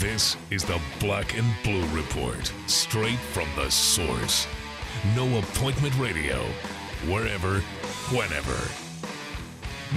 This 0.00 0.36
is 0.52 0.62
the 0.62 0.80
Black 1.00 1.36
and 1.36 1.52
Blue 1.64 1.84
Report, 1.88 2.52
straight 2.68 3.18
from 3.18 3.48
the 3.56 3.68
source. 3.68 4.46
No 5.16 5.40
appointment 5.40 5.92
radio, 5.98 6.36
wherever, 7.08 7.58
whenever. 8.14 8.56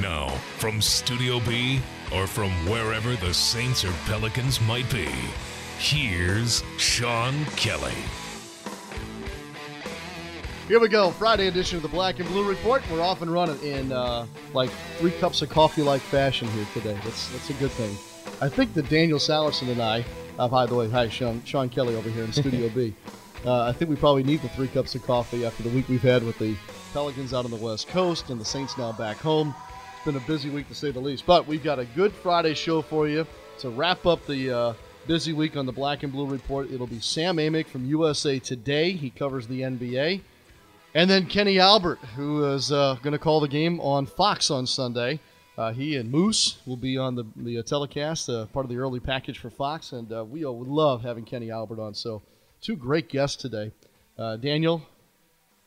Now, 0.01 0.29
from 0.57 0.81
Studio 0.81 1.39
B 1.41 1.81
or 2.11 2.25
from 2.25 2.49
wherever 2.67 3.15
the 3.15 3.31
Saints 3.31 3.85
or 3.85 3.91
Pelicans 4.05 4.59
might 4.61 4.91
be, 4.91 5.07
here's 5.77 6.63
Sean 6.77 7.45
Kelly. 7.55 7.93
Here 10.67 10.79
we 10.79 10.89
go, 10.89 11.11
Friday 11.11 11.45
edition 11.45 11.75
of 11.75 11.83
the 11.83 11.89
Black 11.89 12.19
and 12.19 12.27
Blue 12.29 12.49
Report. 12.49 12.81
We're 12.91 13.01
off 13.01 13.21
and 13.21 13.31
running 13.31 13.61
in 13.61 13.91
uh, 13.91 14.25
like 14.55 14.71
three 14.97 15.11
cups 15.11 15.43
of 15.43 15.49
coffee 15.49 15.83
like 15.83 16.01
fashion 16.01 16.47
here 16.47 16.65
today. 16.73 16.99
That's 17.03 17.29
that's 17.29 17.51
a 17.51 17.53
good 17.53 17.69
thing. 17.69 17.95
I 18.41 18.49
think 18.49 18.73
that 18.73 18.89
Daniel 18.89 19.19
Sallerson 19.19 19.69
and 19.69 19.81
I, 19.81 20.05
uh, 20.39 20.47
by 20.47 20.65
the 20.65 20.75
way, 20.75 20.89
hi 20.89 21.09
Sean, 21.09 21.43
Sean 21.45 21.69
Kelly 21.69 21.95
over 21.95 22.09
here 22.09 22.23
in 22.23 22.31
Studio 22.31 22.69
B. 22.75 22.93
Uh, 23.45 23.63
I 23.63 23.71
think 23.71 23.89
we 23.89 23.95
probably 23.95 24.23
need 24.23 24.41
the 24.41 24.49
three 24.49 24.67
cups 24.67 24.95
of 24.95 25.03
coffee 25.03 25.45
after 25.45 25.63
the 25.63 25.69
week 25.69 25.89
we've 25.89 26.01
had 26.01 26.23
with 26.23 26.37
the 26.37 26.55
Pelicans 26.93 27.33
out 27.33 27.45
on 27.45 27.51
the 27.51 27.57
West 27.57 27.87
Coast 27.87 28.29
and 28.29 28.39
the 28.39 28.45
Saints 28.45 28.77
now 28.77 28.91
back 28.91 29.17
home. 29.17 29.55
It's 29.95 30.05
been 30.05 30.15
a 30.15 30.27
busy 30.27 30.49
week 30.49 30.67
to 30.67 30.75
say 30.75 30.91
the 30.91 30.99
least, 30.99 31.25
but 31.25 31.47
we've 31.47 31.63
got 31.63 31.79
a 31.79 31.85
good 31.85 32.13
Friday 32.13 32.53
show 32.53 32.81
for 32.81 33.07
you 33.07 33.25
to 33.59 33.69
wrap 33.69 34.05
up 34.05 34.25
the 34.25 34.51
uh, 34.51 34.73
busy 35.07 35.33
week 35.33 35.57
on 35.57 35.65
the 35.65 35.71
Black 35.71 36.03
and 36.03 36.11
Blue 36.11 36.27
Report. 36.27 36.71
It'll 36.71 36.87
be 36.87 36.99
Sam 36.99 37.37
Amick 37.37 37.67
from 37.67 37.85
USA 37.85 38.39
Today. 38.39 38.91
He 38.91 39.09
covers 39.09 39.47
the 39.47 39.61
NBA. 39.61 40.21
And 40.93 41.09
then 41.09 41.25
Kenny 41.25 41.59
Albert, 41.59 41.99
who 42.15 42.43
is 42.45 42.71
uh, 42.71 42.97
going 43.01 43.13
to 43.13 43.19
call 43.19 43.39
the 43.39 43.47
game 43.47 43.79
on 43.79 44.05
Fox 44.05 44.51
on 44.51 44.67
Sunday. 44.67 45.19
Uh, 45.57 45.73
he 45.73 45.97
and 45.97 46.09
Moose 46.09 46.57
will 46.65 46.77
be 46.77 46.97
on 46.97 47.15
the, 47.15 47.25
the 47.35 47.59
uh, 47.59 47.63
telecast, 47.63 48.29
uh, 48.29 48.45
part 48.47 48.65
of 48.65 48.69
the 48.69 48.77
early 48.77 48.99
package 48.99 49.37
for 49.37 49.49
Fox, 49.49 49.91
and 49.91 50.11
uh, 50.11 50.23
we 50.23 50.45
would 50.45 50.67
love 50.67 51.03
having 51.03 51.25
Kenny 51.25 51.51
Albert 51.51 51.79
on. 51.79 51.93
So, 51.93 52.21
two 52.61 52.75
great 52.75 53.09
guests 53.09 53.41
today. 53.41 53.71
Uh, 54.17 54.37
Daniel, 54.37 54.81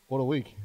what 0.09 0.19
a 0.19 0.25
week! 0.25 0.57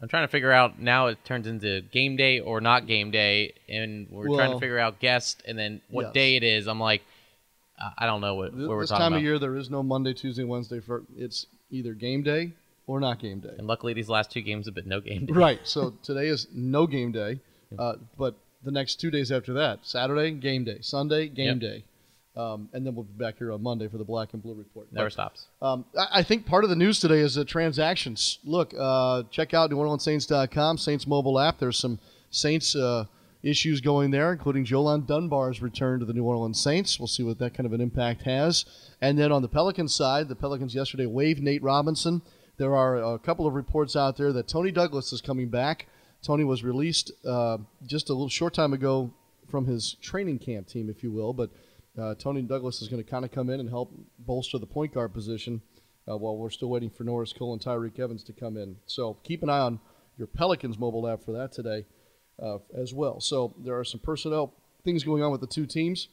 I'm 0.00 0.08
trying 0.08 0.24
to 0.24 0.28
figure 0.28 0.52
out 0.52 0.80
now. 0.80 1.08
It 1.08 1.24
turns 1.24 1.46
into 1.46 1.80
game 1.80 2.16
day 2.16 2.40
or 2.40 2.60
not 2.60 2.86
game 2.86 3.10
day, 3.10 3.54
and 3.68 4.08
we're 4.10 4.28
trying 4.28 4.52
to 4.52 4.58
figure 4.58 4.78
out 4.78 5.00
guest 5.00 5.42
and 5.46 5.58
then 5.58 5.80
what 5.90 6.06
yes. 6.06 6.12
day 6.14 6.36
it 6.36 6.42
is. 6.42 6.66
I'm 6.66 6.80
like, 6.80 7.02
I- 7.98 8.06
don't 8.06 8.20
know 8.20 8.34
what, 8.34 8.52
Th- 8.52 8.68
what 8.68 8.76
we're 8.76 8.86
talking 8.86 8.96
about. 8.96 8.98
this 8.98 8.98
time 8.98 9.12
of 9.14 9.22
year, 9.22 9.38
there 9.38 9.56
is 9.56 9.70
no 9.70 9.82
Monday, 9.82 10.12
Tuesday, 10.12 10.44
Wednesday. 10.44 10.80
For 10.80 11.02
it's 11.16 11.46
either 11.70 11.94
game 11.94 12.22
day 12.22 12.52
or 12.86 13.00
not 13.00 13.20
game 13.20 13.40
day. 13.40 13.54
And 13.58 13.66
luckily, 13.66 13.92
these 13.92 14.08
last 14.08 14.30
two 14.30 14.40
games 14.40 14.66
have 14.66 14.74
been 14.74 14.88
no 14.88 15.00
game 15.00 15.26
day. 15.26 15.32
Right. 15.32 15.60
So 15.64 15.90
today 16.02 16.28
is 16.28 16.46
no 16.52 16.86
game 16.86 17.12
day, 17.12 17.40
uh, 17.78 17.94
but 18.18 18.36
the 18.64 18.70
next 18.70 18.96
two 19.00 19.10
days 19.10 19.30
after 19.32 19.52
that, 19.54 19.80
Saturday 19.82 20.30
game 20.32 20.64
day, 20.64 20.78
Sunday 20.80 21.28
game 21.28 21.46
Yep. 21.46 21.58
day, 21.60 21.84
um, 22.36 22.68
and 22.72 22.86
then 22.86 22.94
we'll 22.94 23.04
be 23.04 23.18
back 23.24 23.38
here 23.38 23.52
on 23.52 23.62
Monday 23.62 23.88
for 23.88 23.98
the 23.98 24.04
Black 24.04 24.32
and 24.32 24.42
Blue 24.42 24.54
report. 24.54 24.86
Never 24.92 25.06
But, 25.06 25.12
stops. 25.12 25.46
Um, 25.60 25.84
I 25.98 26.20
I 26.20 26.22
think 26.22 26.46
part 26.46 26.64
of 26.64 26.70
the 26.70 26.76
news 26.76 27.00
today 27.00 27.18
is 27.20 27.34
the 27.34 27.44
transactions. 27.44 28.38
Look, 28.44 28.72
uh, 28.78 29.24
check 29.30 29.52
out 29.54 29.70
NewOrleansSaints.com, 29.70 30.78
Saints 30.78 31.06
mobile 31.06 31.38
app. 31.38 31.58
There's 31.58 31.78
some 31.78 31.98
Saints 32.30 32.74
uh, 32.74 33.06
issues 33.42 33.80
going 33.80 34.10
there, 34.12 34.32
including 34.32 34.64
Jo-Lonn 34.64 35.04
Dunbar's 35.04 35.60
return 35.60 35.98
to 36.00 36.06
the 36.06 36.12
New 36.12 36.24
Orleans 36.24 36.60
Saints. 36.60 36.98
We'll 37.00 37.08
see 37.08 37.22
what 37.24 37.38
that 37.40 37.54
kind 37.54 37.66
of 37.66 37.72
an 37.72 37.80
impact 37.80 38.22
has. 38.22 38.64
And 39.00 39.18
then 39.18 39.32
on 39.32 39.42
the 39.42 39.48
Pelicans 39.48 39.94
side, 39.94 40.28
the 40.28 40.36
Pelicans 40.36 40.74
yesterday 40.74 41.06
waived 41.06 41.42
Nate 41.42 41.62
Robinson. 41.62 42.22
There 42.58 42.76
are 42.76 42.96
a 43.14 43.18
couple 43.18 43.46
of 43.46 43.54
reports 43.54 43.96
out 43.96 44.16
there 44.16 44.32
that 44.32 44.46
Tony 44.46 44.70
Douglas 44.70 45.12
is 45.12 45.20
coming 45.20 45.48
back. 45.48 45.88
Tony 46.22 46.44
was 46.44 46.62
released 46.62 47.10
uh, 47.26 47.58
just 47.86 48.08
a 48.08 48.12
little 48.12 48.28
short 48.28 48.54
time 48.54 48.72
ago 48.72 49.12
from 49.50 49.66
his 49.66 49.94
training 50.00 50.38
camp 50.38 50.68
team, 50.68 50.88
if 50.88 51.02
you 51.02 51.10
will, 51.10 51.32
but 51.32 51.50
uh, 52.00 52.14
Tony 52.14 52.42
Douglas 52.42 52.80
is 52.80 52.88
going 52.88 53.02
to 53.02 53.08
kind 53.10 53.24
of 53.24 53.30
come 53.32 53.50
in 53.50 53.60
and 53.60 53.68
help 53.68 53.92
bolster 54.20 54.58
the 54.58 54.66
point 54.66 54.94
guard 54.94 55.12
position 55.12 55.60
uh, 56.08 56.16
while 56.16 56.36
we're 56.36 56.50
still 56.50 56.68
waiting 56.70 56.90
for 56.90 57.04
Norris 57.04 57.32
Cole 57.32 57.52
and 57.52 57.60
Tyreke 57.60 57.98
Evans 57.98 58.22
to 58.24 58.32
come 58.32 58.56
in. 58.56 58.76
So 58.86 59.18
keep 59.24 59.42
an 59.42 59.50
eye 59.50 59.58
on 59.58 59.80
your 60.16 60.26
Pelicans 60.28 60.78
mobile 60.78 61.06
app 61.08 61.22
for 61.24 61.32
that 61.32 61.52
today 61.52 61.84
uh, 62.42 62.58
as 62.74 62.94
well. 62.94 63.20
So 63.20 63.54
there 63.58 63.78
are 63.78 63.84
some 63.84 64.00
personnel 64.00 64.54
things 64.84 65.04
going 65.04 65.22
on 65.22 65.32
with 65.32 65.40
the 65.40 65.46
two 65.46 65.66
teams 65.66 66.08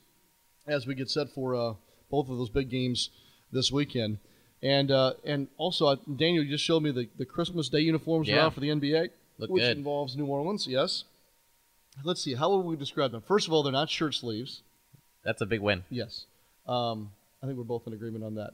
as 0.67 0.85
we 0.85 0.95
get 0.95 1.09
set 1.09 1.29
for 1.29 1.55
uh, 1.55 1.73
both 2.11 2.29
of 2.29 2.37
those 2.37 2.49
big 2.49 2.69
games 2.69 3.09
this 3.51 3.71
weekend. 3.71 4.17
And 4.61 4.91
uh, 4.91 5.13
and 5.23 5.47
also, 5.57 5.85
uh, 5.87 5.95
Daniel, 6.17 6.43
you 6.43 6.49
just 6.49 6.65
showed 6.65 6.83
me 6.83 6.91
the, 6.91 7.07
the 7.17 7.25
Christmas 7.25 7.69
Day 7.69 7.79
uniforms 7.79 8.27
Yeah. 8.27 8.47
out 8.47 8.53
for 8.53 8.59
the 8.59 8.67
NBA, 8.67 9.09
Look 9.39 9.49
which 9.49 9.63
good. 9.63 9.77
involves 9.77 10.15
New 10.15 10.25
Orleans. 10.25 10.67
Yes. 10.67 11.05
Let's 12.03 12.21
see. 12.21 12.35
How 12.35 12.55
would 12.55 12.65
we 12.65 12.75
describe 12.75 13.11
them? 13.11 13.21
First 13.21 13.47
of 13.47 13.53
all, 13.53 13.63
they're 13.63 13.71
not 13.73 13.89
shirt 13.89 14.13
sleeves. 14.13 14.61
That's 15.23 15.41
a 15.41 15.45
big 15.45 15.61
win. 15.61 15.83
Yes. 15.89 16.25
Um, 16.67 17.11
I 17.41 17.47
think 17.47 17.57
we're 17.57 17.63
both 17.63 17.87
in 17.87 17.93
agreement 17.93 18.23
on 18.23 18.35
that. 18.35 18.51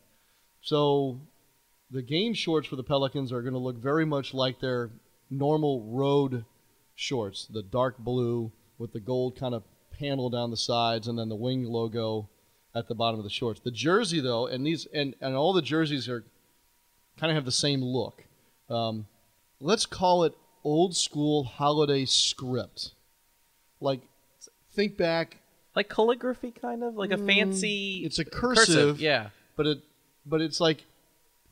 So 0.61 1.19
the 1.91 2.01
game 2.01 2.33
shorts 2.33 2.67
for 2.67 2.75
the 2.75 2.83
Pelicans 2.83 3.31
are 3.31 3.41
going 3.41 3.53
to 3.53 3.59
look 3.59 3.77
very 3.77 4.05
much 4.05 4.33
like 4.33 4.59
their 4.59 4.89
normal 5.29 5.81
road 5.83 6.45
shorts, 6.95 7.45
the 7.45 7.63
dark 7.63 7.97
blue 7.97 8.51
with 8.77 8.93
the 8.93 8.99
gold 8.99 9.37
kind 9.37 9.53
of 9.53 9.63
panel 9.99 10.29
down 10.29 10.51
the 10.51 10.57
sides 10.57 11.07
and 11.07 11.17
then 11.17 11.29
the 11.29 11.35
wing 11.35 11.65
logo 11.65 12.29
at 12.73 12.87
the 12.87 12.95
bottom 12.95 13.19
of 13.19 13.23
the 13.23 13.29
shorts. 13.29 13.59
The 13.59 13.71
jersey 13.71 14.19
though, 14.19 14.47
and 14.47 14.65
these 14.65 14.85
and, 14.93 15.15
and 15.21 15.35
all 15.35 15.53
the 15.53 15.61
jerseys 15.61 16.09
are 16.09 16.23
kind 17.17 17.31
of 17.31 17.35
have 17.35 17.45
the 17.45 17.51
same 17.51 17.81
look. 17.81 18.23
Um, 18.69 19.07
let's 19.59 19.85
call 19.85 20.23
it 20.23 20.35
old 20.65 20.97
school 20.97 21.45
holiday 21.45 22.03
script. 22.03 22.91
Like 23.79 24.01
think 24.73 24.97
back 24.97 25.37
Like 25.75 25.87
calligraphy, 25.87 26.51
kind 26.51 26.83
of 26.83 26.95
like 26.95 27.11
a 27.11 27.17
fancy. 27.17 28.01
Mm, 28.03 28.05
it's 28.07 28.19
a 28.19 28.25
cursive. 28.25 28.99
Yeah. 28.99 29.29
but 29.55 29.65
it 29.67 29.77
but 30.25 30.41
it's 30.41 30.59
like 30.59 30.83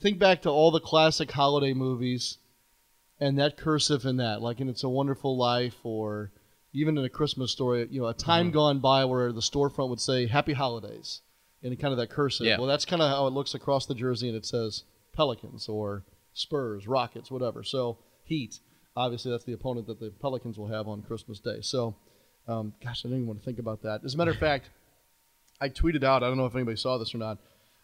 think 0.01 0.19
back 0.19 0.41
to 0.41 0.49
all 0.49 0.71
the 0.71 0.79
classic 0.81 1.31
holiday 1.31 1.73
movies 1.73 2.37
and 3.19 3.37
that 3.39 3.55
cursive 3.55 4.05
in 4.05 4.17
that 4.17 4.41
like 4.41 4.59
in 4.59 4.67
it's 4.67 4.83
a 4.83 4.89
wonderful 4.89 5.37
life 5.37 5.75
or 5.83 6.31
even 6.73 6.97
in 6.97 7.05
a 7.05 7.09
christmas 7.09 7.51
story 7.51 7.87
you 7.91 8.01
know 8.01 8.07
a 8.07 8.13
time 8.13 8.47
Mm-hmm. 8.47 8.53
gone 8.55 8.79
by 8.79 9.05
where 9.05 9.31
the 9.31 9.39
storefront 9.39 9.89
would 9.89 10.01
say 10.01 10.25
happy 10.27 10.53
holidays 10.53 11.21
in 11.61 11.73
kind 11.77 11.93
of 11.93 11.97
that 11.99 12.09
cursive 12.09 12.47
Yeah. 12.47 12.57
well 12.57 12.65
that's 12.67 12.83
kind 12.83 13.01
of 13.01 13.09
how 13.11 13.27
it 13.27 13.33
looks 13.33 13.53
across 13.53 13.85
the 13.85 13.93
jersey 13.95 14.27
and 14.27 14.35
it 14.35 14.45
says 14.45 14.83
pelicans 15.13 15.69
or 15.69 16.03
spurs 16.33 16.85
rockets 16.87 17.29
whatever 17.31 17.63
so 17.63 17.99
heat 18.25 18.59
obviously 18.95 19.31
that's 19.31 19.43
the 19.43 19.53
opponent 19.53 19.87
that 19.87 19.99
the 19.99 20.09
pelicans 20.21 20.57
will 20.57 20.67
have 20.67 20.87
on 20.87 21.01
christmas 21.01 21.39
day 21.39 21.57
so 21.61 21.95
um, 22.47 22.73
gosh 22.83 23.01
i 23.01 23.07
didn't 23.07 23.17
even 23.19 23.27
want 23.27 23.39
to 23.39 23.45
think 23.45 23.59
about 23.59 23.81
that 23.83 24.01
as 24.03 24.13
a 24.13 24.17
matter 24.17 24.31
of 24.31 24.37
fact 24.49 24.69
I 25.61 25.69
tweeted 25.69 26.03
out. 26.03 26.23
I 26.23 26.27
don't 26.27 26.35
know 26.37 26.47
if 26.47 26.55
anybody 26.55 26.75
saw 26.75 26.97
this 26.97 27.15
or 27.15 27.19
not. 27.19 27.37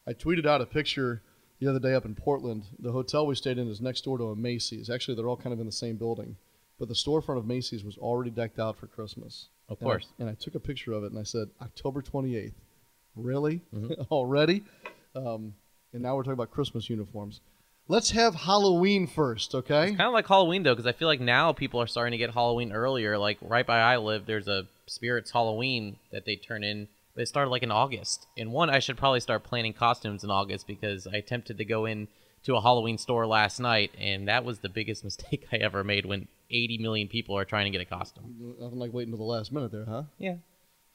I 0.06 0.12
tweeted 0.12 0.46
out 0.46 0.60
a 0.60 0.66
picture 0.66 1.22
the 1.60 1.68
other 1.68 1.80
day 1.80 1.94
up 1.94 2.04
in 2.04 2.14
Portland. 2.14 2.64
The 2.80 2.92
hotel 2.92 3.26
we 3.26 3.36
stayed 3.36 3.58
in 3.58 3.70
is 3.70 3.80
next 3.80 4.04
door 4.04 4.18
to 4.18 4.26
a 4.32 4.36
Macy's. 4.36 4.90
Actually, 4.90 5.16
they're 5.16 5.30
all 5.30 5.38
kind 5.38 5.54
of 5.54 5.60
in 5.62 5.66
the 5.66 5.72
same 5.72 5.96
building, 5.96 6.36
but 6.78 6.90
the 6.90 6.94
storefront 6.94 7.38
of 7.38 7.46
Macy's 7.46 7.86
was 7.86 7.98
already 7.98 8.32
decked 8.32 8.60
out 8.60 8.78
for 8.78 8.88
Christmas. 8.88 9.48
Of 9.70 9.78
And 9.80 9.88
I- 9.88 9.92
course. 9.92 10.08
And 10.20 10.30
I, 10.30 10.34
took 10.34 10.56
a 10.56 10.60
picture 10.60 10.92
of 10.92 11.06
it 11.06 11.12
and 11.12 11.20
I 11.20 11.24
said, 11.24 11.48
October 11.62 12.02
28th. 12.02 12.54
Really? 13.16 13.62
Mm-hmm. 13.74 14.02
already? 14.12 14.64
Um, 15.16 15.54
and 15.94 16.02
now 16.02 16.16
we're 16.18 16.24
talking 16.24 16.34
about 16.34 16.52
Christmas 16.52 16.90
uniforms. 16.90 17.40
Let's 17.90 18.12
have 18.12 18.36
Halloween 18.36 19.08
first, 19.08 19.56
okay? 19.56 19.88
It's 19.88 19.98
kind 19.98 20.08
of 20.08 20.14
like 20.14 20.28
Halloween 20.28 20.62
though, 20.62 20.76
because 20.76 20.86
I 20.86 20.92
feel 20.92 21.08
like 21.08 21.20
now 21.20 21.52
people 21.54 21.82
are 21.82 21.88
starting 21.88 22.12
to 22.12 22.18
get 22.20 22.34
Halloween 22.36 22.72
earlier. 22.72 23.18
Like 23.18 23.40
right 23.42 23.66
by 23.66 23.80
I 23.80 23.98
live, 23.98 24.28
there's 24.28 24.48
a 24.48 24.68
Spirits 24.86 25.32
Halloween 25.32 25.98
that 26.12 26.24
they 26.26 26.36
turn 26.36 26.64
in. 26.64 26.88
They 27.16 27.26
started 27.26 27.50
like 27.50 27.64
in 27.64 27.72
August. 27.72 28.28
And 28.38 28.52
one, 28.52 28.70
I 28.70 28.78
should 28.78 28.96
probably 28.96 29.20
start 29.22 29.44
planning 29.44 29.74
costumes 29.74 30.24
in 30.24 30.30
August 30.30 30.68
because 30.68 31.08
I 31.08 31.16
attempted 31.18 31.58
to 31.58 31.66
go 31.66 31.86
in 31.86 32.08
to 32.44 32.56
a 32.56 32.62
Halloween 32.62 32.98
store 33.00 33.26
last 33.26 33.60
night, 33.60 33.92
and 34.00 34.28
that 34.28 34.46
was 34.46 34.60
the 34.60 34.70
biggest 34.70 35.04
mistake 35.10 35.48
I 35.52 35.56
ever 35.58 35.84
made. 35.84 36.06
When 36.06 36.28
80 36.52 36.78
million 36.78 37.08
people 37.08 37.36
are 37.38 37.44
trying 37.46 37.66
to 37.66 37.72
get 37.76 37.82
a 37.82 37.86
costume. 37.90 38.56
Nothing 38.60 38.78
like 38.78 38.94
waiting 38.94 39.12
until 39.14 39.26
the 39.26 39.32
last 39.34 39.52
minute 39.52 39.72
there, 39.72 39.86
huh? 39.86 40.04
Yeah, 40.20 40.36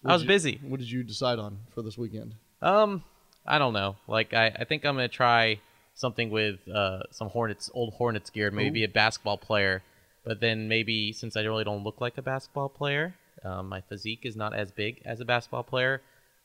What 0.02 0.10
I 0.10 0.14
was 0.14 0.22
you- 0.22 0.28
busy. 0.28 0.60
What 0.62 0.78
did 0.78 0.90
you 0.90 1.02
decide 1.02 1.40
on 1.40 1.58
for 1.74 1.82
this 1.82 1.98
weekend? 1.98 2.36
Um, 2.62 3.02
I 3.44 3.58
don't 3.58 3.72
know. 3.72 3.96
Like 4.06 4.32
I, 4.32 4.46
I 4.60 4.64
think 4.64 4.84
I'm 4.86 4.94
gonna 4.94 5.08
try 5.08 5.60
something 5.94 6.30
with 6.30 6.56
uh 6.68 7.00
some 7.10 7.28
Hornets, 7.28 7.70
old 7.74 7.94
Hornets 7.94 8.30
gear. 8.30 8.50
Maybe 8.50 8.70
be 8.70 8.84
a 8.84 8.88
basketball 8.88 9.38
player, 9.38 9.82
but 10.24 10.40
then 10.40 10.68
maybe 10.68 11.12
since 11.12 11.36
I 11.36 11.42
really 11.42 11.64
don't 11.64 11.84
look 11.84 12.00
like 12.00 12.18
a 12.18 12.22
basketball 12.22 12.68
player, 12.68 13.14
um, 13.44 13.68
my 13.68 13.80
physique 13.80 14.20
is 14.24 14.36
not 14.36 14.54
as 14.54 14.70
big 14.70 15.02
as 15.04 15.20
a 15.20 15.24
basketball 15.24 15.62
player. 15.62 16.00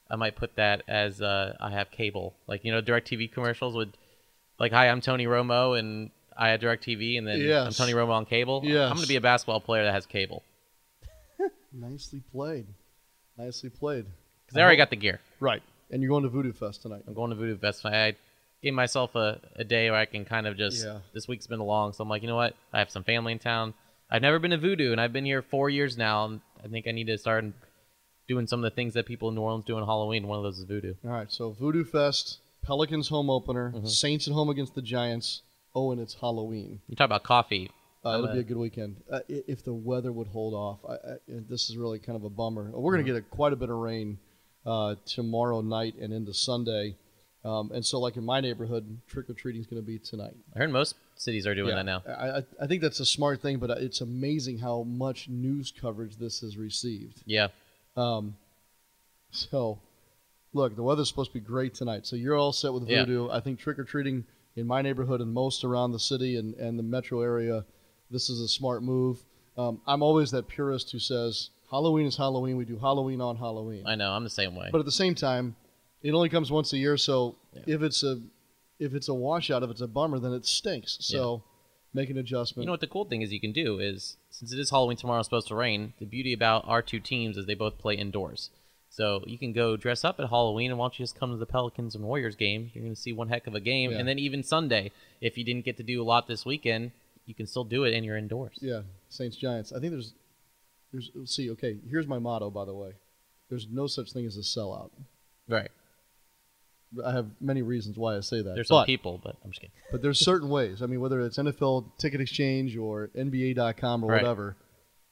I 0.09 0.15
might 0.15 0.35
put 0.35 0.55
that 0.55 0.81
as 0.87 1.21
uh, 1.21 1.55
I 1.59 1.69
have 1.71 1.91
cable, 1.91 2.33
like 2.47 2.63
you 2.65 2.71
know, 2.71 2.81
Directv 2.81 3.31
commercials 3.31 3.75
would, 3.75 3.95
like, 4.59 4.71
"Hi, 4.71 4.89
I'm 4.89 5.01
Tony 5.01 5.25
Romo," 5.25 5.77
and 5.77 6.09
I 6.35 6.49
had 6.49 6.61
Directv, 6.61 7.17
and 7.17 7.27
then 7.27 7.51
I'm 7.67 7.71
Tony 7.73 7.93
Romo 7.93 8.09
on 8.09 8.25
cable. 8.25 8.61
Yes. 8.63 8.89
I'm 8.89 8.95
gonna 8.95 9.07
be 9.07 9.17
a 9.17 9.21
basketball 9.21 9.61
player 9.61 9.83
that 9.83 9.93
has 9.93 10.05
cable 10.05 10.43
Nicely 11.73 12.21
played. 12.31 12.67
Nicely 13.37 13.69
played. 13.69 14.05
because 14.45 14.57
I 14.57 14.61
already 14.61 14.77
got 14.77 14.89
the 14.89 14.95
gear. 14.95 15.19
Right. 15.39 15.61
And 15.91 16.01
you're 16.01 16.09
going 16.09 16.23
to 16.23 16.29
Voodoo 16.29 16.53
Fest 16.53 16.81
tonight. 16.81 17.03
I'm 17.07 17.13
going 17.13 17.29
to 17.29 17.35
Voodoo 17.35 17.57
Fest. 17.57 17.85
I 17.85 18.15
gave 18.61 18.73
myself 18.73 19.15
a, 19.15 19.39
a 19.55 19.63
day 19.63 19.89
where 19.89 19.99
I 19.99 20.05
can 20.05 20.25
kind 20.25 20.47
of 20.47 20.57
just. 20.57 20.83
Yeah. 20.85 20.99
This 21.13 21.27
week's 21.27 21.47
been 21.47 21.59
long, 21.59 21.93
so 21.93 22.03
I'm 22.03 22.09
like, 22.09 22.21
you 22.21 22.27
know 22.27 22.35
what? 22.35 22.55
I 22.73 22.79
have 22.79 22.89
some 22.91 23.03
family 23.03 23.33
in 23.33 23.39
town. 23.39 23.73
I've 24.11 24.21
never 24.21 24.39
been 24.39 24.51
to 24.51 24.57
Voodoo, 24.57 24.91
and 24.91 24.99
I've 24.99 25.13
been 25.13 25.25
here 25.25 25.41
four 25.41 25.69
years 25.69 25.97
now. 25.97 26.25
And 26.25 26.41
I 26.63 26.67
think 26.67 26.87
I 26.87 26.91
need 26.91 27.07
to 27.07 27.17
start 27.17 27.45
doing 28.27 28.47
some 28.47 28.59
of 28.63 28.69
the 28.69 28.75
things 28.75 28.93
that 28.95 29.05
people 29.05 29.29
in 29.29 29.35
New 29.35 29.41
Orleans 29.41 29.65
do 29.65 29.77
on 29.77 29.85
Halloween. 29.85 30.27
One 30.27 30.37
of 30.37 30.43
those 30.43 30.57
is 30.59 30.65
Voodoo. 30.65 30.95
All 31.05 31.11
right, 31.11 31.31
so 31.31 31.51
Voodoo 31.51 31.83
Fest, 31.83 32.39
Pelicans 32.63 33.09
home 33.09 33.29
opener, 33.29 33.71
Mm-hmm. 33.75 33.85
Saints 33.87 34.27
at 34.27 34.33
home 34.33 34.49
against 34.49 34.75
the 34.75 34.81
Giants. 34.81 35.41
Oh, 35.75 35.91
and 35.91 36.01
it's 36.01 36.15
Halloween. 36.15 36.81
You 36.87 36.95
talk 36.95 37.05
about 37.05 37.23
coffee. 37.23 37.69
Uh, 38.03 38.09
it'll 38.17 38.27
be 38.31 38.37
a- 38.37 38.41
a 38.41 38.43
good 38.43 38.57
weekend 38.57 38.95
uh, 39.11 39.19
if 39.27 39.63
the 39.63 39.73
weather 39.73 40.11
would 40.11 40.27
hold 40.27 40.53
off. 40.53 40.79
I, 40.87 40.93
I, 40.93 41.15
this 41.27 41.69
is 41.69 41.77
really 41.77 41.99
kind 41.99 42.15
of 42.15 42.23
a 42.23 42.29
bummer. 42.29 42.71
We're 42.73 42.93
going 42.93 43.05
to 43.05 43.11
get 43.11 43.19
a, 43.19 43.21
quite 43.21 43.53
a 43.53 43.55
bit 43.57 43.69
of 43.69 43.75
rain 43.75 44.17
uh, 44.65 44.95
tomorrow 45.05 45.61
night 45.61 45.95
and 45.99 46.11
into 46.13 46.33
Sunday, 46.33 46.95
um, 47.45 47.71
and 47.73 47.85
so 47.85 47.99
like 47.99 48.17
in 48.17 48.25
my 48.25 48.41
neighborhood, 48.41 48.99
trick 49.07 49.29
or 49.29 49.33
treating 49.33 49.61
is 49.61 49.67
going 49.67 49.81
to 49.81 49.85
be 49.85 49.97
tonight. 49.97 50.35
I 50.55 50.59
heard 50.59 50.71
most 50.71 50.95
cities 51.15 51.47
are 51.47 51.55
doing 51.55 51.75
that 51.75 51.85
now. 51.85 52.03
I, 52.07 52.43
I, 52.61 52.67
think 52.67 52.81
that's 52.81 52.99
a 52.99 53.05
smart 53.05 53.41
thing, 53.41 53.59
but 53.59 53.69
it's 53.71 54.01
amazing 54.01 54.59
how 54.59 54.83
much 54.83 55.29
news 55.29 55.71
coverage 55.71 56.17
this 56.17 56.41
has 56.41 56.57
received. 56.57 57.23
Yeah. 57.25 57.47
Um, 57.95 58.35
so, 59.31 59.79
look, 60.53 60.75
the 60.75 60.83
weather's 60.83 61.07
supposed 61.07 61.31
to 61.31 61.39
be 61.39 61.45
great 61.45 61.73
tonight. 61.73 62.05
So 62.07 62.15
you're 62.15 62.35
all 62.35 62.51
set 62.51 62.73
with 62.73 62.89
Yeah. 62.89 63.05
voodoo. 63.05 63.29
I 63.29 63.39
think 63.39 63.59
trick 63.59 63.79
or 63.79 63.83
treating 63.83 64.25
in 64.55 64.67
my 64.67 64.81
neighborhood 64.81 65.21
and 65.21 65.33
most 65.33 65.63
around 65.63 65.91
the 65.93 65.99
city 65.99 66.35
and, 66.35 66.55
and 66.55 66.77
the 66.77 66.83
metro 66.83 67.21
area, 67.21 67.65
this 68.11 68.29
is 68.29 68.41
a 68.41 68.47
smart 68.47 68.83
move. 68.83 69.23
Um, 69.57 69.81
I'm 69.87 70.01
always 70.01 70.31
that 70.31 70.47
purist 70.47 70.91
who 70.91 70.99
says 70.99 71.51
Halloween 71.71 72.07
is 72.07 72.17
Halloween. 72.17 72.57
We 72.57 72.65
do 72.65 72.77
Halloween 72.77 73.21
on 73.21 73.37
Halloween. 73.37 73.83
I 73.85 73.95
know. 73.95 74.11
I'm 74.11 74.23
the 74.23 74.29
same 74.29 74.55
way. 74.55 74.69
But 74.71 74.79
at 74.79 74.85
the 74.85 74.91
same 74.91 75.15
time, 75.15 75.55
it 76.03 76.11
only 76.13 76.29
comes 76.29 76.51
once 76.51 76.71
a 76.73 76.77
year. 76.77 76.97
So 76.97 77.35
Yeah. 77.53 77.75
if 77.75 77.81
it's 77.81 78.03
a 78.03 78.21
if 78.79 78.93
it's 78.93 79.09
a 79.09 79.13
washout, 79.13 79.61
if 79.63 79.69
it's 79.69 79.81
a 79.81 79.87
bummer, 79.87 80.19
then 80.19 80.31
it 80.33 80.45
stinks. 80.45 80.97
So 81.01 81.43
make 81.93 82.09
an 82.09 82.17
adjustment. 82.17 82.63
You 82.63 82.67
know 82.67 82.71
what 82.73 82.79
the 82.79 82.87
cool 82.87 83.03
thing 83.05 83.21
is 83.21 83.33
you 83.33 83.39
can 83.41 83.51
do 83.51 83.79
is 83.79 84.15
since 84.29 84.53
it 84.53 84.59
is 84.59 84.69
Halloween 84.69 84.95
tomorrow, 84.95 85.19
it's 85.19 85.27
supposed 85.27 85.49
to 85.49 85.55
rain. 85.55 85.93
The 85.99 86.05
beauty 86.05 86.31
about 86.33 86.63
our 86.67 86.81
two 86.81 86.99
teams 87.01 87.35
is 87.35 87.45
they 87.45 87.55
both 87.55 87.77
play 87.77 87.95
indoors, 87.95 88.51
so 88.89 89.21
you 89.27 89.37
can 89.37 89.51
go 89.51 89.75
dress 89.75 90.05
up 90.05 90.17
at 90.19 90.29
Halloween, 90.29 90.69
and 90.71 90.79
why 90.79 90.85
don't 90.85 90.97
you 90.97 91.03
just 91.03 91.19
come 91.19 91.31
to 91.31 91.37
the 91.37 91.45
Pelicans 91.45 91.93
and 91.95 92.05
Warriors 92.05 92.35
game? 92.37 92.71
You're 92.73 92.83
going 92.83 92.95
to 92.95 93.01
see 93.01 93.11
one 93.11 93.27
heck 93.27 93.47
of 93.47 93.53
a 93.55 93.59
game, 93.59 93.91
Yeah. 93.91 93.97
and 93.97 94.07
then 94.07 94.17
even 94.19 94.43
Sunday, 94.43 94.91
if 95.19 95.37
you 95.37 95.43
didn't 95.43 95.65
get 95.65 95.75
to 95.77 95.83
do 95.83 96.01
a 96.01 96.05
lot 96.05 96.27
this 96.27 96.45
weekend, 96.45 96.91
you 97.25 97.33
can 97.35 97.47
still 97.47 97.65
do 97.65 97.83
it, 97.83 97.93
and 97.93 98.05
you're 98.05 98.15
indoors. 98.17 98.57
Yeah, 98.61 98.83
Saints 99.09 99.35
Giants. 99.35 99.73
I 99.73 99.79
think 99.81 99.91
there's 99.91 100.13
there's 100.93 101.11
see. 101.25 101.49
Okay, 101.51 101.77
here's 101.89 102.07
my 102.07 102.17
motto. 102.19 102.49
By 102.49 102.63
the 102.65 102.73
way, 102.73 102.93
there's 103.49 103.67
no 103.69 103.87
such 103.87 104.13
thing 104.13 104.25
as 104.25 104.37
a 104.37 104.41
sellout. 104.41 104.91
Right. 105.47 105.69
I 107.05 107.11
have 107.11 107.27
many 107.39 107.61
reasons 107.61 107.97
why 107.97 108.17
I 108.17 108.21
say 108.21 108.37
that. 108.41 108.55
There's 108.55 108.67
but, 108.67 108.79
some 108.79 108.85
people, 108.85 109.19
but 109.23 109.35
I'm 109.43 109.51
just 109.51 109.61
kidding. 109.61 109.75
but 109.91 110.01
there's 110.01 110.19
certain 110.19 110.49
ways. 110.49 110.81
I 110.81 110.85
mean, 110.87 110.99
whether 111.01 111.21
it's 111.21 111.37
NFL 111.37 111.97
Ticket 111.99 112.19
Exchange 112.21 112.75
or 112.77 113.09
NBA.com 113.15 114.03
or 114.03 114.07
Right. 114.07 114.21
whatever. 114.21 114.57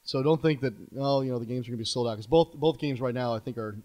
So 0.03 0.23
don't 0.23 0.41
think 0.41 0.61
that 0.61 0.73
oh, 0.97 1.21
you 1.21 1.31
know, 1.31 1.39
the 1.39 1.45
games 1.45 1.67
are 1.67 1.71
going 1.71 1.77
to 1.77 1.81
be 1.81 1.85
sold 1.85 2.07
out 2.07 2.11
because 2.13 2.27
both 2.27 2.53
both 2.55 2.79
games 2.79 2.99
right 3.01 3.13
now 3.13 3.33
I 3.35 3.39
think 3.39 3.57
are, 3.57 3.77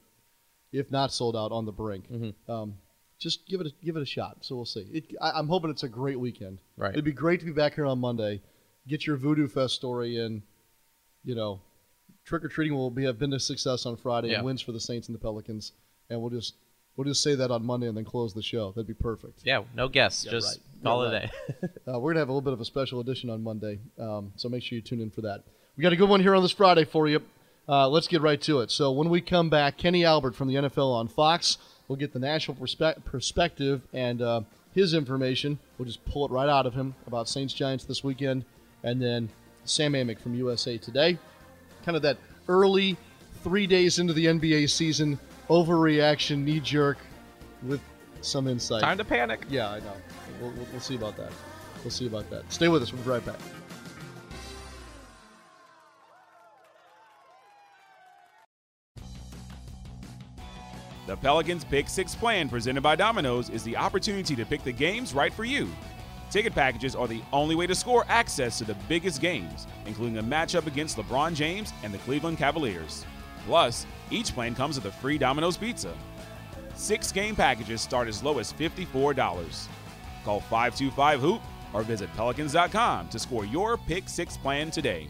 if 0.73 0.91
not 0.91 1.13
sold 1.13 1.37
out, 1.37 1.53
on 1.53 1.67
the 1.67 1.73
brink. 1.73 2.09
Mhm. 2.11 2.35
Um, 2.49 2.75
just 3.19 3.47
give 3.47 3.61
it 3.61 3.67
a, 3.67 3.73
give 3.85 3.97
it 3.97 4.03
a 4.03 4.07
shot. 4.07 4.39
So 4.41 4.57
we'll 4.57 4.65
see. 4.65 4.87
It, 4.93 5.05
I, 5.21 5.33
I'm 5.33 5.49
hoping 5.49 5.71
it's 5.71 5.83
a 5.83 5.89
great 5.89 6.19
weekend. 6.19 6.61
Right. 6.77 6.93
It'd 6.93 7.05
be 7.05 7.13
great 7.13 7.41
to 7.41 7.47
be 7.47 7.53
back 7.53 7.75
here 7.75 7.87
on 7.87 7.99
Monday. 7.99 8.41
Get 8.89 9.07
your 9.07 9.17
Voodoo 9.17 9.49
Fest 9.49 9.75
story 9.75 10.17
in. 10.17 10.43
You 11.25 11.35
know, 11.37 11.61
trick 12.25 12.45
or 12.45 12.49
treating 12.49 12.75
will 12.77 12.91
be 12.91 13.05
have 13.05 13.19
been 13.19 13.33
a 13.33 13.39
success 13.41 13.85
on 13.87 13.97
Friday 13.97 14.29
Yeah. 14.31 14.37
and 14.39 14.45
wins 14.47 14.61
for 14.61 14.73
the 14.73 14.81
Saints 14.81 15.09
and 15.09 15.15
the 15.15 15.21
Pelicans, 15.21 15.73
and 16.11 16.21
we'll 16.21 16.31
just 16.31 16.55
we'll 16.97 17.05
just 17.07 17.23
say 17.23 17.35
that 17.35 17.51
on 17.51 17.65
Monday 17.65 17.89
and 17.89 17.97
then 17.97 18.05
close 18.05 18.35
the 18.35 18.43
show. 18.43 18.73
That'd 18.73 18.87
be 18.87 18.95
perfect. 18.95 19.41
Yeah, 19.45 19.63
no 19.75 19.89
guests, 19.89 20.25
Yeah, 20.25 20.33
just 20.33 20.59
right. 20.59 20.83
call 20.85 21.03
Yeah, 21.11 21.17
it 21.19 21.25
a 21.25 21.67
day. 21.67 21.69
Uh, 21.93 21.99
we're 21.99 22.13
gonna 22.13 22.21
have 22.21 22.29
a 22.29 22.33
little 22.33 22.41
bit 22.43 22.53
of 22.53 22.61
a 22.61 22.65
special 22.65 23.01
edition 23.01 23.29
on 23.31 23.43
Monday, 23.43 23.81
um, 23.99 24.33
so 24.37 24.49
make 24.49 24.63
sure 24.63 24.77
you 24.77 24.83
tune 24.83 25.01
in 25.01 25.11
for 25.11 25.23
that. 25.23 25.43
We 25.77 25.83
got 25.83 25.93
a 25.93 25.97
good 25.97 26.09
one 26.09 26.21
here 26.21 26.35
on 26.35 26.43
this 26.43 26.53
Friday 26.53 26.85
for 26.85 27.09
you. 27.09 27.21
Uh, 27.69 27.89
let's 27.89 28.07
get 28.09 28.21
right 28.23 28.41
to 28.43 28.61
it. 28.61 28.71
So 28.71 28.91
when 28.93 29.09
we 29.09 29.21
come 29.21 29.49
back, 29.51 29.77
Kenny 29.79 30.05
Albert 30.05 30.35
from 30.35 30.49
the 30.49 30.55
NFL 30.55 30.93
on 30.93 31.09
Fox. 31.09 31.59
We'll 31.89 31.97
get 31.97 32.13
the 32.13 32.19
national 32.19 32.57
perspe- 32.57 33.05
perspective 33.05 33.83
and 33.93 34.23
uh, 34.23 34.41
his 34.75 34.95
information. 34.95 35.59
We'll 35.79 35.87
just 35.87 36.05
pull 36.05 36.25
it 36.25 36.31
right 36.31 36.49
out 36.49 36.65
of 36.67 36.75
him 36.75 36.95
about 37.07 37.29
Saints 37.29 37.53
Giants 37.53 37.85
this 37.85 38.03
weekend, 38.05 38.45
and 38.83 39.01
then 39.03 39.29
Sam 39.65 39.93
Amick 39.93 40.21
from 40.21 40.35
USA 40.35 40.79
Today. 40.79 41.19
Kind 41.85 41.97
of 41.97 42.03
that 42.03 42.17
early 42.49 42.97
three 43.43 43.67
days 43.67 43.99
into 43.99 44.13
the 44.13 44.27
NBA 44.27 44.71
season 44.71 45.19
overreaction, 45.53 46.45
knee 46.45 46.61
jerk, 46.61 46.97
with 47.63 47.81
some 48.23 48.49
insight. 48.49 48.81
Time 48.81 48.97
to 48.97 49.05
panic. 49.05 49.45
Yeah, 49.51 49.71
I 49.71 49.81
know. 49.81 49.93
We'll, 50.41 50.51
we'll, 50.53 50.67
we'll 50.73 50.81
see 50.81 50.95
about 50.95 51.17
that. 51.19 51.31
We'll 51.85 51.91
see 51.91 52.07
about 52.07 52.31
that. 52.31 52.51
Stay 52.51 52.69
with 52.69 52.83
us. 52.83 52.93
We'll 52.93 53.03
be 53.03 53.11
right 53.11 53.27
back. 53.27 53.39
The 61.07 61.17
Pelicans 61.17 61.65
Pick 61.65 61.89
Six 61.89 62.15
plan 62.15 62.49
presented 62.49 62.81
by 62.81 62.97
Domino's 62.97 63.51
is 63.51 63.63
the 63.65 63.77
opportunity 63.77 64.35
to 64.37 64.47
pick 64.47 64.65
the 64.65 64.73
games 64.73 65.13
right 65.13 65.33
for 65.33 65.45
you. 65.45 65.69
Ticket 66.31 66.55
packages 66.55 66.95
are 66.95 67.07
the 67.07 67.21
only 67.33 67.55
way 67.55 67.67
to 67.67 67.75
score 67.75 68.07
access 68.09 68.57
to 68.59 68.65
the 68.65 68.77
biggest 68.89 69.21
games, 69.21 69.67
including 69.85 70.17
a 70.17 70.23
matchup 70.23 70.67
against 70.67 70.97
LeBron 70.97 71.35
James 71.35 71.73
and 71.83 71.93
the 71.93 71.99
Cleveland 71.99 72.39
Cavaliers. 72.39 73.05
Plus, 73.47 73.87
each 74.11 74.33
plan 74.35 74.55
comes 74.55 74.77
with 74.77 74.93
a 74.93 74.97
free 74.99 75.19
Domino's 75.19 75.57
pizza. 75.57 75.95
Six 76.75 77.13
game 77.13 77.37
packages 77.37 77.81
start 77.81 78.09
as 78.09 78.23
low 78.23 78.39
as 78.39 78.53
$54. 78.53 79.15
Call 80.25 80.41
525 80.41 81.21
Hoop 81.21 81.43
or 81.73 81.83
visit 81.83 82.13
Pelicans.com 82.15 83.09
to 83.09 83.19
score 83.19 83.45
your 83.45 83.77
Pick 83.77 84.09
Six 84.09 84.37
plan 84.37 84.71
today. 84.71 85.09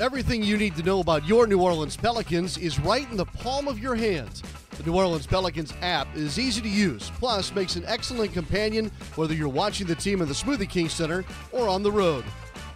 Everything 0.00 0.42
you 0.42 0.56
need 0.56 0.76
to 0.76 0.82
know 0.82 1.00
about 1.00 1.26
your 1.28 1.46
New 1.46 1.60
Orleans 1.60 1.94
Pelicans 1.94 2.56
is 2.56 2.80
right 2.80 3.08
in 3.10 3.18
the 3.18 3.26
palm 3.26 3.68
of 3.68 3.78
your 3.78 3.94
hands. 3.94 4.42
The 4.78 4.82
New 4.84 4.96
Orleans 4.96 5.26
Pelicans 5.26 5.74
app 5.82 6.08
is 6.16 6.38
easy 6.38 6.62
to 6.62 6.68
use, 6.68 7.10
plus 7.18 7.54
makes 7.54 7.76
an 7.76 7.84
excellent 7.86 8.32
companion 8.32 8.90
whether 9.16 9.34
you're 9.34 9.50
watching 9.50 9.86
the 9.86 9.94
team 9.94 10.22
in 10.22 10.28
the 10.28 10.32
Smoothie 10.32 10.70
King 10.70 10.88
Center 10.88 11.22
or 11.52 11.68
on 11.68 11.82
the 11.82 11.92
road. 11.92 12.24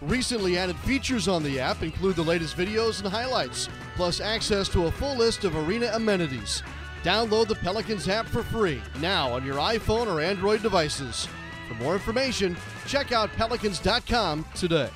Recently 0.05 0.55
added 0.55 0.75
features 0.77 1.27
on 1.27 1.41
the 1.41 1.59
app 1.59 1.81
include 1.81 2.15
the 2.15 2.21
latest 2.21 2.55
videos 2.55 2.99
and 2.99 3.11
highlights, 3.11 3.69
plus 3.95 4.21
access 4.21 4.69
to 4.69 4.85
a 4.85 4.91
full 4.91 5.15
list 5.15 5.45
of 5.45 5.55
arena 5.55 5.89
amenities. 5.95 6.61
Download 7.01 7.47
the 7.47 7.55
Pelicans 7.55 8.07
app 8.07 8.27
for 8.27 8.43
free 8.43 8.81
now 8.99 9.31
on 9.31 9.43
your 9.43 9.55
iPhone 9.55 10.05
or 10.05 10.21
Android 10.21 10.61
devices. 10.61 11.27
For 11.67 11.73
more 11.75 11.93
information, 11.93 12.55
check 12.85 13.11
out 13.11 13.31
pelicans.com 13.31 14.45
today. 14.53 14.89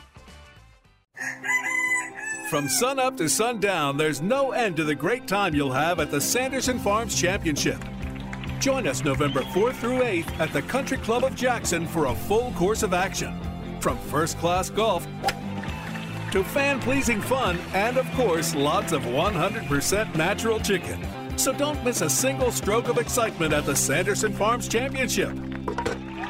From 2.52 2.70
sunup 2.70 3.18
to 3.18 3.28
sundown, 3.30 3.98
there's 3.98 4.22
no 4.22 4.52
end 4.52 4.76
to 4.78 4.84
the 4.84 4.96
great 4.96 5.28
time 5.28 5.56
you'll 5.56 5.72
have 5.72 6.00
at 6.00 6.12
the 6.12 6.22
Sanderson 6.22 6.78
Farms 6.78 7.20
Championship. 7.20 7.84
Join 8.60 8.88
us 8.88 9.04
November 9.04 9.42
4th 9.42 9.76
through 9.76 10.02
8th 10.02 10.40
at 10.40 10.54
the 10.54 10.62
Country 10.64 10.98
Club 10.98 11.24
of 11.24 11.36
Jackson 11.36 11.88
for 11.88 12.08
a 12.08 12.16
full 12.16 12.52
course 12.52 12.84
of 12.84 12.94
action. 12.94 13.49
From 13.80 13.98
first 13.98 14.38
class 14.40 14.70
golf 14.70 15.08
to 16.32 16.44
fan 16.44 16.80
pleasing 16.80 17.22
fun, 17.22 17.58
and 17.74 17.98
of 17.98 18.06
course, 18.12 18.54
lots 18.54 18.92
of 18.92 19.02
100% 19.04 20.16
natural 20.16 20.60
chicken. 20.60 21.04
So 21.38 21.52
don't 21.54 21.84
miss 21.84 22.02
a 22.02 22.10
single 22.10 22.52
stroke 22.52 22.88
of 22.88 23.00
excitement 23.00 23.54
at 23.54 23.66
the 23.66 23.76
Sanderson 23.76 24.34
Farms 24.34 24.68
Championship. 24.68 25.32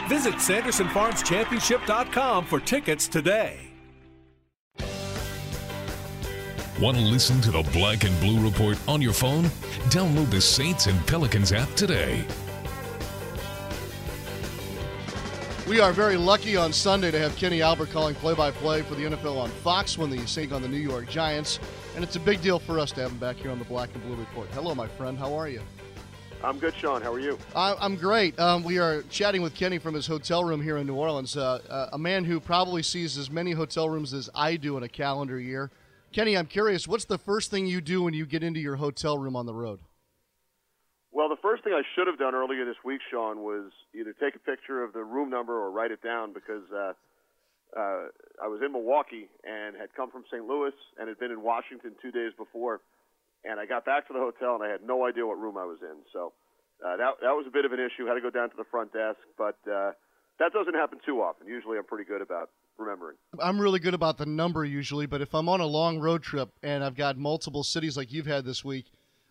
Visit 0.08 0.36
SandersonFarmsChampionship.com 0.36 2.46
for 2.46 2.60
tickets 2.60 3.08
today. 3.08 3.70
Want 6.79 6.96
to 6.96 7.03
listen 7.03 7.41
to 7.41 7.51
the 7.51 7.63
Black 7.74 8.06
and 8.06 8.18
Blue 8.22 8.41
Report 8.41 8.77
on 8.88 9.01
your 9.01 9.12
phone? 9.12 9.44
Download 9.89 10.32
the 10.32 10.39
Saints 10.39 10.88
and 10.88 11.06
Pelicans 11.08 11.51
app 11.51 11.68
today. 11.75 12.24
We 15.70 15.80
are 15.80 15.94
very 15.94 16.18
lucky 16.18 16.58
on 16.58 16.74
Sunday 16.74 17.12
to 17.12 17.20
have 17.20 17.36
Kenny 17.36 17.62
Albert 17.62 17.92
calling 17.92 18.16
play-by-play 18.16 18.82
for 18.82 18.96
the 18.96 19.04
NFL 19.04 19.38
on 19.38 19.50
Fox 19.50 20.00
when 20.00 20.10
they 20.10 20.18
take 20.18 20.52
on 20.52 20.64
the 20.64 20.68
New 20.68 20.80
York 20.80 21.08
Giants, 21.08 21.60
and 21.94 22.04
it's 22.04 22.16
a 22.16 22.20
big 22.20 22.42
deal 22.42 22.58
for 22.58 22.80
us 22.80 22.92
to 22.94 23.02
have 23.02 23.12
him 23.12 23.20
back 23.20 23.36
here 23.36 23.52
on 23.52 23.60
the 23.60 23.66
Black 23.66 23.94
and 23.94 24.04
Blue 24.04 24.16
Report. 24.16 24.50
Hello, 24.50 24.74
my 24.74 24.88
friend. 24.88 25.16
How 25.16 25.32
are 25.36 25.48
you? 25.48 25.62
I'm 26.44 26.58
good, 26.58 26.74
Sean. 26.74 27.04
How 27.04 27.14
are 27.14 27.20
you? 27.20 27.38
I, 27.56 27.76
I'm 27.80 27.98
great. 27.98 28.38
Um, 28.40 28.64
we 28.64 28.80
are 28.80 29.04
chatting 29.12 29.44
with 29.44 29.54
Kenny 29.54 29.78
from 29.78 29.94
his 29.94 30.08
hotel 30.08 30.44
room 30.44 30.60
here 30.60 30.78
in 30.78 30.88
New 30.88 30.96
Orleans. 30.96 31.38
Uh, 31.38 31.60
uh, 31.70 31.90
a 31.94 32.00
man 32.00 32.26
who 32.26 32.40
probably 32.40 32.82
sees 32.82 33.16
as 33.16 33.30
many 33.30 33.52
hotel 33.52 33.92
rooms 33.92 34.12
as 34.12 34.28
I 34.34 34.56
do 34.56 34.76
in 34.76 34.82
a 34.82 34.90
calendar 34.90 35.40
year. 35.40 35.70
Kenny, 36.12 36.36
I'm 36.36 36.48
curious. 36.48 36.88
What's 36.88 37.06
the 37.06 37.20
first 37.20 37.52
thing 37.52 37.68
you 37.68 37.80
do 37.80 38.02
when 38.02 38.16
you 38.16 38.26
get 38.26 38.42
into 38.42 38.60
your 38.60 38.78
hotel 38.78 39.20
room 39.20 39.36
on 39.36 39.46
the 39.46 39.54
road? 39.54 39.80
First 41.41 41.63
thing 41.63 41.74
I 41.74 41.84
should 41.96 42.08
have 42.08 42.19
done 42.19 42.36
earlier 42.36 42.65
this 42.65 42.79
week, 42.84 43.01
Sean, 43.10 43.39
was 43.39 43.72
either 43.96 44.13
take 44.13 44.36
a 44.36 44.39
picture 44.39 44.84
of 44.84 44.93
the 44.93 45.03
room 45.03 45.29
number 45.29 45.53
or 45.53 45.72
write 45.72 45.91
it 45.91 46.01
down 46.03 46.34
because 46.34 46.63
uh, 46.74 46.93
uh, 47.77 48.12
I 48.43 48.48
was 48.48 48.62
in 48.65 48.72
Milwaukee 48.72 49.29
and 49.43 49.75
had 49.75 49.93
come 49.96 50.12
from 50.12 50.24
St. 50.31 50.46
Louis 50.46 50.74
and 51.00 51.08
had 51.08 51.19
been 51.19 51.31
in 51.31 51.41
Washington 51.41 51.96
two 52.01 52.12
days 52.12 52.34
before, 52.38 52.81
and 53.46 53.60
I 53.60 53.65
got 53.65 53.86
back 53.86 54.08
to 54.08 54.13
the 54.13 54.19
hotel 54.19 54.55
and 54.55 54.63
I 54.63 54.69
had 54.69 54.84
no 54.84 55.05
idea 55.05 55.25
what 55.25 55.39
room 55.39 55.58
I 55.58 55.65
was 55.65 55.79
in. 55.81 56.03
So 56.12 56.34
uh, 56.86 56.98
that 56.98 57.22
that 57.22 57.36
was 57.36 57.46
a 57.48 57.51
bit 57.51 57.65
of 57.65 57.72
an 57.72 57.79
issue. 57.79 58.05
Had 58.05 58.15
to 58.15 58.22
go 58.22 58.29
down 58.29 58.50
to 58.50 58.58
the 58.58 58.67
front 58.69 58.91
desk, 58.93 59.19
but 59.38 59.58
uh, 59.69 59.91
that 60.39 60.51
doesn't 60.53 60.75
happen 60.75 61.00
too 61.05 61.22
often. 61.22 61.48
Usually, 61.48 61.77
I'm 61.77 61.86
pretty 61.86 62.05
good 62.05 62.22
about 62.22 62.50
remembering. 62.77 63.17
I'm 63.39 63.60
really 63.60 63.79
good 63.79 63.93
about 63.93 64.17
the 64.17 64.25
number 64.25 64.65
usually, 64.65 65.05
but 65.05 65.22
if 65.22 65.34
I'm 65.36 65.50
on 65.50 65.60
a 65.60 65.65
long 65.65 66.00
road 66.00 66.24
trip 66.24 66.50
and 66.63 66.84
I've 66.84 66.96
got 66.96 67.17
multiple 67.17 67.63
cities 67.63 67.98
like 67.98 68.12
you've 68.12 68.25
had 68.25 68.46
this 68.46 68.63
week, 68.63 68.86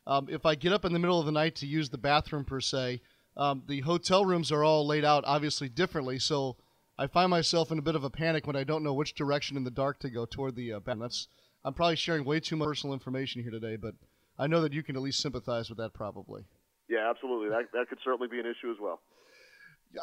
um, 0.08 0.26
if 0.30 0.46
I 0.46 0.54
get 0.54 0.72
up 0.72 0.86
in 0.86 0.94
the 0.94 0.98
middle 0.98 1.20
of 1.20 1.26
the 1.26 1.32
night 1.32 1.54
to 1.56 1.66
use 1.66 1.90
the 1.90 1.98
bathroom 1.98 2.44
per 2.44 2.60
se, 2.60 3.02
um, 3.36 3.62
the 3.68 3.80
hotel 3.80 4.24
rooms 4.24 4.50
are 4.50 4.64
all 4.64 4.86
laid 4.86 5.04
out 5.04 5.22
obviously 5.26 5.68
differently. 5.68 6.18
So 6.18 6.56
I 6.98 7.06
find 7.06 7.30
myself 7.30 7.70
in 7.70 7.78
a 7.78 7.82
bit 7.82 7.94
of 7.94 8.04
a 8.04 8.10
panic 8.10 8.46
when 8.46 8.56
I 8.56 8.64
don't 8.64 8.82
know 8.82 8.94
which 8.94 9.14
direction 9.14 9.58
in 9.58 9.64
the 9.64 9.70
dark 9.70 10.00
to 10.00 10.10
go 10.10 10.24
toward 10.24 10.56
the 10.56 10.72
uh, 10.72 10.80
bathroom. 10.80 11.00
That's 11.00 11.28
I'm 11.62 11.74
probably 11.74 11.96
sharing 11.96 12.24
way 12.24 12.40
too 12.40 12.56
much 12.56 12.68
personal 12.68 12.94
information 12.94 13.42
here 13.42 13.50
today, 13.50 13.76
but 13.76 13.94
I 14.38 14.46
know 14.46 14.62
that 14.62 14.72
you 14.72 14.82
can 14.82 14.96
at 14.96 15.02
least 15.02 15.20
sympathize 15.20 15.68
with 15.68 15.76
that 15.78 15.92
probably. 15.92 16.44
Yeah, 16.88 17.10
absolutely. 17.10 17.50
That 17.50 17.64
that 17.74 17.90
could 17.90 17.98
certainly 18.02 18.28
be 18.28 18.40
an 18.40 18.46
issue 18.46 18.70
as 18.70 18.78
well. 18.80 19.00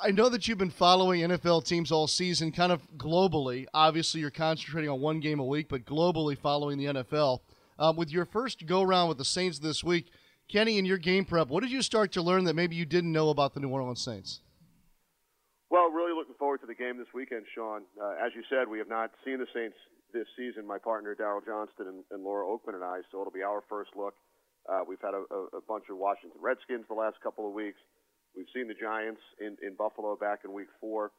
I 0.02 0.12
know 0.12 0.30
that 0.30 0.48
you've 0.48 0.58
been 0.58 0.70
following 0.70 1.22
NFL 1.22 1.66
teams 1.66 1.92
all 1.92 2.08
season, 2.08 2.52
kind 2.52 2.72
of 2.72 2.88
globally. 2.98 3.66
Obviously, 3.74 4.22
you're 4.22 4.32
concentrating 4.32 4.90
on 4.90 5.02
one 5.02 5.20
game 5.20 5.40
a 5.40 5.46
week, 5.46 5.68
but 5.68 5.86
globally 5.86 6.38
following 6.38 6.78
the 6.78 6.86
NFL. 6.86 7.40
Um, 7.78 7.96
with 7.96 8.12
your 8.12 8.26
first 8.26 8.66
go 8.66 8.84
round 8.84 9.10
with 9.10 9.18
the 9.18 9.26
Saints 9.26 9.60
this 9.60 9.84
week, 9.84 10.12
Kenny, 10.48 10.78
in 10.78 10.86
your 10.86 10.98
game 10.98 11.26
prep, 11.26 11.50
what 11.50 11.62
did 11.62 11.72
you 11.72 11.82
start 11.82 12.12
to 12.14 12.22
learn 12.22 12.46
that 12.46 12.54
maybe 12.54 12.76
you 12.76 12.86
didn't 12.86 13.12
know 13.12 13.30
about 13.30 13.54
the 13.54 13.60
New 13.60 13.70
Orleans 13.70 14.02
Saints? 14.02 14.42
Well, 15.70 15.90
really 15.90 16.14
looking 16.14 16.36
forward 16.36 16.62
to 16.62 16.68
the 16.68 16.76
game 16.76 16.98
this 16.98 17.12
weekend, 17.14 17.46
Sean. 17.54 17.82
Uh, 18.02 18.14
as 18.24 18.32
you 18.36 18.44
said, 18.50 18.70
we 18.70 18.78
have 18.78 18.88
not 18.88 19.12
seen 19.26 19.40
the 19.40 19.48
Saints 19.54 19.76
this 20.14 20.28
season. 20.38 20.66
My 20.66 20.78
partner 20.78 21.16
Daryl 21.16 21.44
Johnston 21.46 21.88
and, 21.88 22.04
and 22.12 22.24
Laura 22.24 22.46
Okmin 22.48 22.76
and 22.76 22.84
I, 22.84 23.02
so 23.12 23.20
it'll 23.20 23.34
be 23.34 23.44
our 23.44 23.64
first 23.68 23.92
look. 23.98 24.14
Uh, 24.70 24.82
we've 24.88 25.02
had 25.02 25.14
a, 25.14 25.24
a, 25.34 25.58
a 25.58 25.62
bunch 25.68 25.86
of 25.90 25.98
Washington 25.98 26.40
Redskins 26.42 26.86
the 26.88 26.96
last 26.96 27.18
couple 27.22 27.48
of 27.48 27.54
weeks. 27.54 27.78
We've 28.36 28.48
seen 28.54 28.68
the 28.68 28.74
Giants 28.74 29.22
in, 29.40 29.58
in 29.66 29.76
Buffalo 29.76 30.16
back 30.16 30.42
in 30.46 30.54
Week 30.54 30.70
Four. 30.80 31.12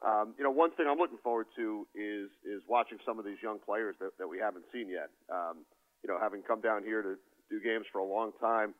Um, 0.00 0.34
you 0.38 0.44
know, 0.44 0.50
one 0.50 0.70
thing 0.72 0.86
I'm 0.88 0.98
looking 0.98 1.18
forward 1.22 1.46
to 1.56 1.86
is 1.94 2.30
is 2.44 2.62
watching 2.68 2.98
some 3.04 3.18
of 3.18 3.24
these 3.24 3.38
young 3.42 3.58
players 3.58 3.96
that, 4.00 4.16
that 4.18 4.28
we 4.28 4.38
haven't 4.38 4.64
seen 4.72 4.88
yet. 4.88 5.10
Um, 5.28 5.66
you 6.08 6.14
know, 6.14 6.18
having 6.18 6.40
come 6.40 6.64
down 6.64 6.80
here 6.82 7.04
to 7.04 7.20
do 7.52 7.60
games 7.60 7.84
for 7.92 8.00
a 8.00 8.08
long 8.08 8.32
time, 8.40 8.72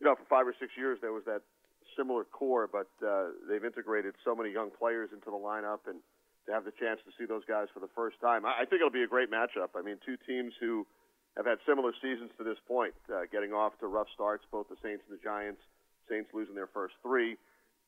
you 0.00 0.08
know, 0.08 0.16
for 0.16 0.24
five 0.32 0.48
or 0.48 0.56
six 0.56 0.72
years 0.80 0.96
there 1.04 1.12
was 1.12 1.24
that 1.28 1.44
similar 1.92 2.24
core, 2.24 2.64
but 2.64 2.88
uh, 3.04 3.36
they've 3.44 3.64
integrated 3.64 4.16
so 4.24 4.34
many 4.34 4.48
young 4.48 4.72
players 4.72 5.10
into 5.12 5.28
the 5.28 5.36
lineup, 5.36 5.84
and 5.86 6.00
to 6.48 6.52
have 6.52 6.64
the 6.64 6.72
chance 6.80 7.04
to 7.04 7.12
see 7.20 7.28
those 7.28 7.44
guys 7.44 7.68
for 7.72 7.80
the 7.80 7.92
first 7.94 8.16
time, 8.24 8.48
I, 8.48 8.62
I 8.62 8.64
think 8.64 8.80
it'll 8.80 8.88
be 8.88 9.04
a 9.04 9.12
great 9.12 9.30
matchup. 9.30 9.76
I 9.76 9.82
mean, 9.84 10.00
two 10.04 10.16
teams 10.26 10.56
who 10.58 10.88
have 11.36 11.44
had 11.44 11.60
similar 11.68 11.92
seasons 12.00 12.32
to 12.38 12.44
this 12.44 12.58
point, 12.66 12.96
uh, 13.12 13.28
getting 13.28 13.52
off 13.52 13.76
to 13.80 13.86
rough 13.86 14.08
starts, 14.14 14.44
both 14.50 14.68
the 14.72 14.80
Saints 14.80 15.04
and 15.08 15.20
the 15.20 15.22
Giants. 15.22 15.60
Saints 16.08 16.32
losing 16.32 16.54
their 16.54 16.68
first 16.72 16.94
three, 17.02 17.36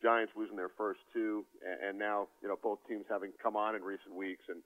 Giants 0.02 0.32
losing 0.36 0.56
their 0.56 0.72
first 0.76 1.00
two, 1.12 1.44
and, 1.64 1.90
and 1.90 1.94
now 1.98 2.28
you 2.40 2.48
know 2.48 2.56
both 2.60 2.78
teams 2.88 3.04
having 3.08 3.32
come 3.42 3.56
on 3.56 3.74
in 3.74 3.82
recent 3.82 4.14
weeks, 4.14 4.44
and 4.48 4.60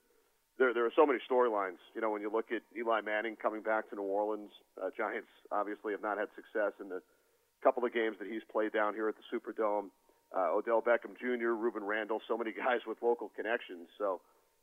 there 0.57 0.73
there 0.73 0.85
are 0.85 0.93
so 0.95 1.05
many 1.05 1.19
storylines. 1.29 1.79
You 1.95 2.01
know, 2.01 2.11
when 2.11 2.21
you 2.21 2.31
look 2.31 2.51
at 2.51 2.61
Eli 2.77 3.01
Manning 3.01 3.35
coming 3.35 3.61
back 3.61 3.89
to 3.89 3.95
New 3.95 4.03
Orleans, 4.03 4.51
uh, 4.81 4.89
Giants 4.95 5.29
obviously 5.51 5.93
have 5.93 6.01
not 6.01 6.17
had 6.17 6.27
success 6.35 6.73
in 6.79 6.89
the 6.89 7.01
couple 7.63 7.85
of 7.85 7.93
games 7.93 8.17
that 8.19 8.27
he's 8.27 8.41
played 8.51 8.73
down 8.73 8.93
here 8.93 9.07
at 9.07 9.15
the 9.15 9.25
Superdome. 9.29 9.89
Uh, 10.35 10.55
Odell 10.55 10.81
Beckham 10.81 11.17
Jr., 11.19 11.53
Rueben 11.53 11.85
Randle, 11.85 12.21
so 12.27 12.37
many 12.37 12.51
guys 12.65 12.79
with 12.87 12.97
local 13.01 13.29
connections. 13.35 13.87
So 13.97 14.21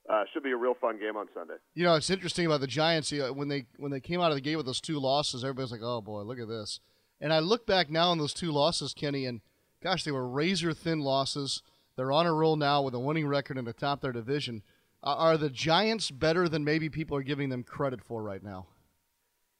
uh, 0.09 0.25
should 0.33 0.42
be 0.42 0.52
a 0.52 0.57
real 0.57 0.75
fun 0.75 0.99
game 0.99 1.16
on 1.16 1.26
Sunday. 1.35 1.54
You 1.75 1.85
know, 1.85 1.95
it's 1.95 2.11
interesting 2.11 2.47
about 2.47 2.61
the 2.61 2.66
Giants. 2.66 3.12
You 3.12 3.21
know, 3.21 3.33
when 3.33 3.49
they 3.49 3.66
when 3.76 3.90
they 3.90 4.00
came 4.00 4.21
out 4.21 4.30
of 4.30 4.37
the 4.37 4.40
gate 4.40 4.57
with 4.57 4.66
those 4.66 4.80
two 4.80 4.99
losses, 4.99 5.45
everybody's 5.45 5.73
like, 5.73 5.83
"Oh 5.83 6.00
boy, 6.00 6.23
look 6.23 6.40
at 6.40 6.49
this." 6.49 6.80
And 7.21 7.33
I 7.33 7.40
look 7.40 7.66
back 7.66 7.90
now 7.90 8.11
on 8.11 8.18
those 8.18 8.33
two 8.33 8.52
losses, 8.52 8.95
Kenny, 8.95 9.26
and 9.26 9.40
gosh, 9.83 10.04
they 10.04 10.12
were 10.12 10.26
razor 10.26 10.73
thin 10.73 11.00
losses. 11.00 11.62
They're 11.97 12.12
on 12.12 12.26
a 12.26 12.33
roll 12.33 12.57
now 12.57 12.83
with 12.83 12.95
a 12.95 13.00
winning 13.00 13.26
record 13.26 13.59
in 13.59 13.64
the 13.64 13.73
top 13.73 13.99
of 13.99 14.02
their 14.02 14.12
division. 14.12 14.62
Uh, 15.02 15.14
are 15.14 15.37
the 15.37 15.50
Giants 15.50 16.11
better 16.11 16.49
than 16.49 16.64
maybe 16.64 16.88
people 16.88 17.17
are 17.17 17.23
giving 17.23 17.49
them 17.49 17.62
credit 17.62 18.02
for 18.02 18.23
right 18.23 18.43
now? 18.43 18.67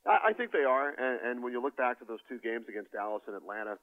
I, 0.07 0.33
think 0.33 0.53
they 0.53 0.65
are. 0.65 0.89
And, 0.89 1.21
and 1.21 1.43
when 1.43 1.53
you 1.53 1.61
look 1.61 1.77
back 1.77 1.99
to 1.99 2.05
those 2.07 2.21
two 2.29 2.39
games 2.39 2.65
against 2.69 2.93
Dallas 2.93 3.23
and 3.27 3.37
Atlanta, 3.37 3.77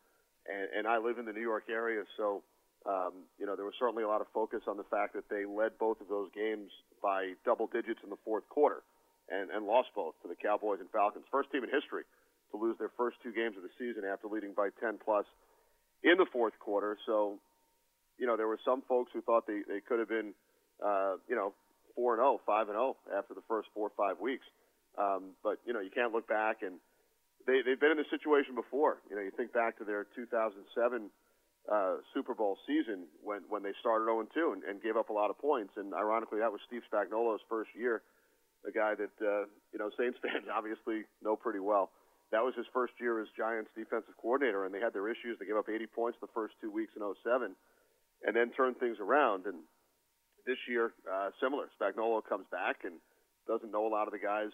and, 0.50 0.68
and 0.74 0.88
I 0.88 0.98
live 0.98 1.20
in 1.20 1.26
the 1.26 1.34
New 1.34 1.46
York 1.46 1.66
area, 1.70 2.02
so 2.18 2.42
um, 2.86 3.30
you 3.38 3.46
know 3.46 3.56
there 3.56 3.66
was 3.66 3.76
certainly 3.78 4.04
a 4.04 4.08
lot 4.08 4.22
of 4.22 4.28
focus 4.34 4.62
on 4.68 4.78
the 4.78 4.90
fact 4.90 5.14
that 5.14 5.30
they 5.30 5.46
led 5.46 5.78
both 5.78 6.02
of 6.02 6.08
those 6.10 6.30
games 6.34 6.72
by 7.02 7.34
double 7.46 7.68
digits 7.68 8.00
in 8.04 8.10
the 8.10 8.18
fourth 8.26 8.48
quarter, 8.50 8.82
and, 9.30 9.52
and 9.52 9.66
lost 9.66 9.90
both 9.96 10.14
to 10.24 10.28
the 10.28 10.36
Cowboys 10.36 10.80
and 10.80 10.90
Falcons. 10.90 11.26
First 11.32 11.52
team 11.52 11.64
in 11.64 11.70
history 11.70 12.04
to 12.52 12.58
lose 12.58 12.78
their 12.78 12.92
first 12.98 13.18
two 13.24 13.34
games 13.34 13.58
of 13.58 13.64
the 13.64 13.74
season 13.78 14.04
after 14.06 14.28
leading 14.28 14.54
by 14.54 14.70
10 14.80 15.00
plus 15.04 15.26
in 16.04 16.18
the 16.18 16.26
fourth 16.32 16.54
quarter. 16.60 16.98
So, 17.06 17.40
you 18.18 18.28
know, 18.28 18.38
there 18.38 18.48
were 18.48 18.60
some 18.64 18.82
folks 18.88 19.12
who 19.14 19.22
thought 19.22 19.48
they, 19.48 19.62
they 19.68 19.82
could 19.82 20.00
have 20.00 20.10
been, 20.10 20.34
uh, 20.84 21.16
you 21.28 21.36
know, 21.36 21.54
4 21.96 22.16
and 22.16 22.22
0, 22.22 22.42
5 22.46 22.70
and 22.70 22.76
0 22.76 22.98
after 23.16 23.34
the 23.34 23.46
first 23.48 23.70
four 23.74 23.88
or 23.88 23.96
five 23.96 24.20
weeks. 24.20 24.46
Um, 24.98 25.36
but, 25.44 25.60
you 25.66 25.74
know, 25.74 25.80
you 25.80 25.92
can't 25.92 26.14
look 26.14 26.28
back 26.28 26.64
and 26.64 26.80
they, 27.48 27.62
they've 27.62 27.80
been 27.80 27.92
in 27.92 27.98
this 27.98 28.10
situation 28.10 28.56
before. 28.56 29.00
You 29.10 29.16
know, 29.16 29.22
you 29.22 29.32
think 29.32 29.54
back 29.54 29.78
to 29.78 29.86
their 29.86 30.08
2007 30.16 31.12
uh, 31.72 31.96
Super 32.14 32.34
Bowl 32.34 32.58
season 32.68 33.08
when, 33.24 33.42
when 33.50 33.64
they 33.64 33.74
started 33.80 34.06
0 34.06 34.22
and 34.22 34.30
2 34.34 34.56
and, 34.56 34.64
and 34.64 34.82
gave 34.82 34.98
up 34.98 35.10
a 35.10 35.14
lot 35.14 35.30
of 35.30 35.38
points. 35.38 35.74
And 35.78 35.94
ironically, 35.94 36.40
that 36.40 36.52
was 36.52 36.62
Steve 36.68 36.82
Spagnuolo's 36.92 37.42
first 37.50 37.70
year, 37.78 38.02
a 38.68 38.72
guy 38.72 38.96
that, 38.96 39.16
uh, 39.22 39.46
you 39.72 39.80
know, 39.80 39.90
Saints 39.98 40.18
fans 40.24 40.48
obviously 40.52 41.04
know 41.24 41.36
pretty 41.36 41.60
well 41.60 41.92
that 42.32 42.44
was 42.44 42.52
his 42.58 42.66
first 42.74 42.94
year 43.00 43.22
as 43.22 43.28
Giants 43.38 43.70
defensive 43.78 44.18
coordinator, 44.18 44.66
and 44.66 44.74
they 44.74 44.82
had 44.82 44.94
their 44.94 45.08
issues. 45.10 45.38
They 45.38 45.46
gave 45.46 45.58
up 45.58 45.70
80 45.70 45.86
points 45.88 46.18
the 46.22 46.32
first 46.34 46.56
two 46.60 46.72
weeks 46.72 46.94
in 46.98 47.02
07, 47.02 47.56
and 48.26 48.36
then 48.36 48.52
turned 48.52 48.76
things 48.76 48.98
around. 49.00 49.46
And 49.46 49.62
this 50.46 50.58
year, 50.70 50.94
uh, 51.10 51.30
similar. 51.42 51.68
Spagnuolo 51.80 52.22
comes 52.24 52.46
back 52.52 52.86
and 52.86 52.96
doesn't 53.48 53.72
know 53.72 53.86
a 53.86 53.92
lot 53.92 54.08
of 54.08 54.14
the 54.14 54.22
guys. 54.22 54.54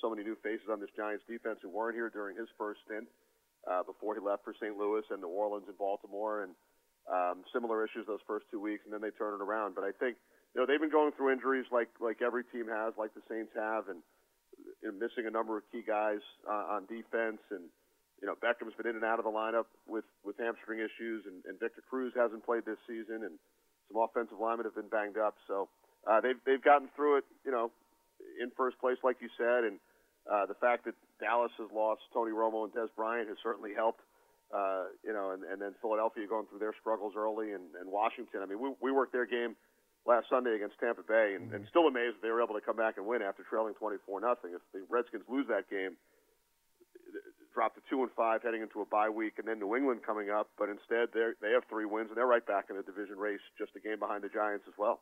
So 0.00 0.10
many 0.10 0.22
new 0.22 0.36
faces 0.42 0.66
on 0.70 0.80
this 0.80 0.90
Giants 0.96 1.24
defense 1.28 1.58
who 1.62 1.70
weren't 1.70 1.94
here 1.94 2.10
during 2.10 2.36
his 2.36 2.48
first 2.58 2.80
stint 2.86 3.06
uh, 3.66 3.82
before 3.82 4.14
he 4.14 4.20
left 4.20 4.44
for 4.44 4.54
St. 4.54 4.76
Louis 4.76 5.02
and 5.10 5.20
New 5.20 5.28
Orleans 5.30 5.66
and 5.68 5.78
Baltimore, 5.78 6.42
and 6.42 6.52
um, 7.10 7.42
similar 7.52 7.84
issues 7.84 8.06
those 8.06 8.22
first 8.26 8.46
two 8.50 8.60
weeks, 8.60 8.82
and 8.84 8.92
then 8.92 9.00
they 9.00 9.14
turn 9.14 9.34
it 9.34 9.42
around. 9.42 9.74
But 9.74 9.84
I 9.84 9.92
think 9.92 10.16
you 10.54 10.60
know 10.60 10.66
they've 10.66 10.80
been 10.80 10.90
going 10.94 11.12
through 11.12 11.32
injuries 11.32 11.66
like 11.70 11.88
like 12.00 12.22
every 12.22 12.44
team 12.50 12.66
has, 12.70 12.94
like 12.98 13.14
the 13.14 13.22
Saints 13.30 13.52
have, 13.54 13.88
and 13.88 14.02
you 14.82 14.90
know, 14.90 14.94
missing 14.98 15.26
a 15.26 15.30
number 15.30 15.56
of 15.56 15.62
key 15.70 15.82
guys 15.86 16.22
uh, 16.46 16.78
on 16.78 16.86
defense, 16.86 17.42
and 17.50 17.66
you 18.22 18.26
know 18.26 18.34
Beckham's 18.38 18.74
been 18.74 18.86
in 18.86 18.96
and 18.96 19.04
out 19.04 19.18
of 19.18 19.24
the 19.24 19.34
lineup 19.34 19.66
with 19.86 20.06
with 20.24 20.38
hamstring 20.38 20.80
issues, 20.80 21.26
and, 21.26 21.42
and 21.46 21.58
Victor 21.58 21.82
Cruz 21.88 22.12
hasn't 22.16 22.44
played 22.44 22.64
this 22.66 22.80
season, 22.86 23.22
and 23.26 23.38
some 23.88 24.02
offensive 24.02 24.38
linemen 24.38 24.64
have 24.64 24.74
been 24.74 24.88
banged 24.88 25.18
up. 25.18 25.34
So 25.46 25.68
uh, 26.06 26.20
they've 26.20 26.38
they've 26.44 26.62
gotten 26.62 26.88
through 26.94 27.18
it, 27.18 27.24
you 27.44 27.52
know, 27.52 27.70
in 28.40 28.50
first 28.56 28.78
place, 28.78 28.98
like 29.02 29.16
you 29.20 29.28
said, 29.36 29.64
and 29.64 29.78
uh, 30.30 30.46
the 30.46 30.54
fact 30.54 30.84
that 30.84 30.94
Dallas 31.20 31.52
has 31.58 31.68
lost 31.74 32.02
Tony 32.12 32.32
Romo 32.32 32.64
and 32.64 32.72
Dez 32.72 32.88
Bryant 32.96 33.28
has 33.28 33.38
certainly 33.42 33.74
helped. 33.74 34.00
Uh, 34.46 34.86
you 35.02 35.12
know, 35.12 35.34
and, 35.34 35.42
and 35.42 35.60
then 35.60 35.74
Philadelphia 35.82 36.22
going 36.30 36.46
through 36.46 36.60
their 36.60 36.74
struggles 36.80 37.14
early, 37.18 37.50
and, 37.50 37.74
and 37.82 37.90
Washington. 37.90 38.42
I 38.42 38.46
mean, 38.46 38.60
we 38.62 38.70
we 38.80 38.92
worked 38.92 39.12
their 39.12 39.26
game 39.26 39.56
last 40.06 40.30
Sunday 40.30 40.54
against 40.54 40.78
Tampa 40.78 41.02
Bay, 41.02 41.34
and, 41.34 41.50
and 41.52 41.66
still 41.68 41.90
amazed 41.90 42.22
they 42.22 42.30
were 42.30 42.42
able 42.42 42.54
to 42.54 42.62
come 42.62 42.76
back 42.78 42.94
and 42.96 43.04
win 43.06 43.22
after 43.22 43.42
trailing 43.42 43.74
24 43.74 44.22
nothing. 44.22 44.54
If 44.54 44.62
the 44.72 44.86
Redskins 44.88 45.26
lose 45.26 45.50
that 45.50 45.68
game, 45.68 45.98
drop 47.56 47.74
to 47.74 47.80
two 47.88 48.02
and 48.02 48.12
five 48.14 48.42
heading 48.42 48.60
into 48.60 48.82
a 48.82 48.84
bye 48.84 49.08
week, 49.08 49.34
and 49.38 49.48
then 49.48 49.58
New 49.58 49.74
England 49.74 50.00
coming 50.04 50.28
up, 50.30 50.50
but 50.58 50.68
instead 50.68 51.08
they 51.12 51.32
they 51.40 51.52
have 51.52 51.64
three 51.68 51.86
wins 51.86 52.08
and 52.08 52.16
they're 52.16 52.26
right 52.26 52.46
back 52.46 52.66
in 52.70 52.76
the 52.76 52.82
division 52.82 53.16
race, 53.16 53.40
just 53.58 53.72
a 53.74 53.80
game 53.80 53.98
behind 53.98 54.22
the 54.22 54.28
Giants 54.28 54.66
as 54.68 54.74
well. 54.78 55.00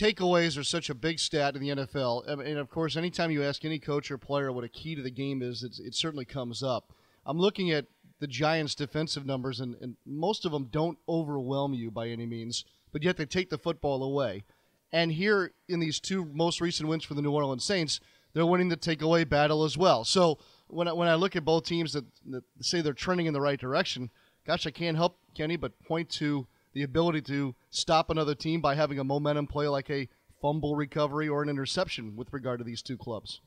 Takeaways 0.00 0.56
are 0.56 0.64
such 0.64 0.88
a 0.88 0.94
big 0.94 1.18
stat 1.18 1.56
in 1.56 1.60
the 1.60 1.70
NFL, 1.70 2.26
and 2.26 2.58
of 2.58 2.70
course, 2.70 2.96
anytime 2.96 3.32
you 3.32 3.42
ask 3.42 3.64
any 3.64 3.80
coach 3.80 4.10
or 4.10 4.16
player 4.16 4.52
what 4.52 4.64
a 4.64 4.68
key 4.68 4.94
to 4.94 5.02
the 5.02 5.10
game 5.10 5.42
is, 5.42 5.64
it 5.64 5.94
certainly 5.96 6.24
comes 6.24 6.62
up. 6.62 6.92
I'm 7.26 7.38
looking 7.38 7.72
at 7.72 7.86
the 8.20 8.28
Giants' 8.28 8.76
defensive 8.76 9.26
numbers, 9.26 9.58
and, 9.58 9.74
and 9.80 9.96
most 10.06 10.46
of 10.46 10.52
them 10.52 10.68
don't 10.70 10.96
overwhelm 11.08 11.74
you 11.74 11.90
by 11.90 12.06
any 12.08 12.24
means 12.24 12.64
but 12.92 13.02
yet 13.02 13.16
they 13.16 13.26
take 13.26 13.50
the 13.50 13.58
football 13.58 14.02
away. 14.02 14.44
And 14.92 15.12
here 15.12 15.52
in 15.68 15.80
these 15.80 16.00
two 16.00 16.24
most 16.24 16.60
recent 16.60 16.88
wins 16.88 17.04
for 17.04 17.14
the 17.14 17.22
New 17.22 17.32
Orleans 17.32 17.64
Saints, 17.64 18.00
they're 18.32 18.46
winning 18.46 18.68
the 18.68 18.76
takeaway 18.76 19.28
battle 19.28 19.64
as 19.64 19.78
well. 19.78 20.04
So 20.04 20.38
when 20.72 20.88
I, 20.88 20.92
when 20.92 21.08
I 21.08 21.14
look 21.14 21.36
at 21.36 21.44
both 21.44 21.64
teams 21.64 21.92
that, 21.92 22.04
that 22.30 22.44
say 22.60 22.80
they're 22.80 22.92
trending 22.92 23.26
in 23.26 23.32
the 23.32 23.40
right 23.40 23.58
direction, 23.58 24.10
gosh, 24.46 24.66
I 24.66 24.70
can't 24.70 24.96
help 24.96 25.18
Kenny 25.34 25.56
but 25.56 25.72
point 25.84 26.08
to 26.10 26.46
the 26.72 26.82
ability 26.82 27.22
to 27.22 27.54
stop 27.70 28.10
another 28.10 28.34
team 28.34 28.60
by 28.60 28.74
having 28.74 28.98
a 28.98 29.04
momentum 29.04 29.46
play 29.46 29.68
like 29.68 29.90
a 29.90 30.08
fumble 30.40 30.76
recovery 30.76 31.28
or 31.28 31.42
an 31.42 31.48
interception 31.48 32.16
with 32.16 32.32
regard 32.32 32.58
to 32.58 32.64
these 32.64 32.82
two 32.82 32.96
clubs. 32.96 33.40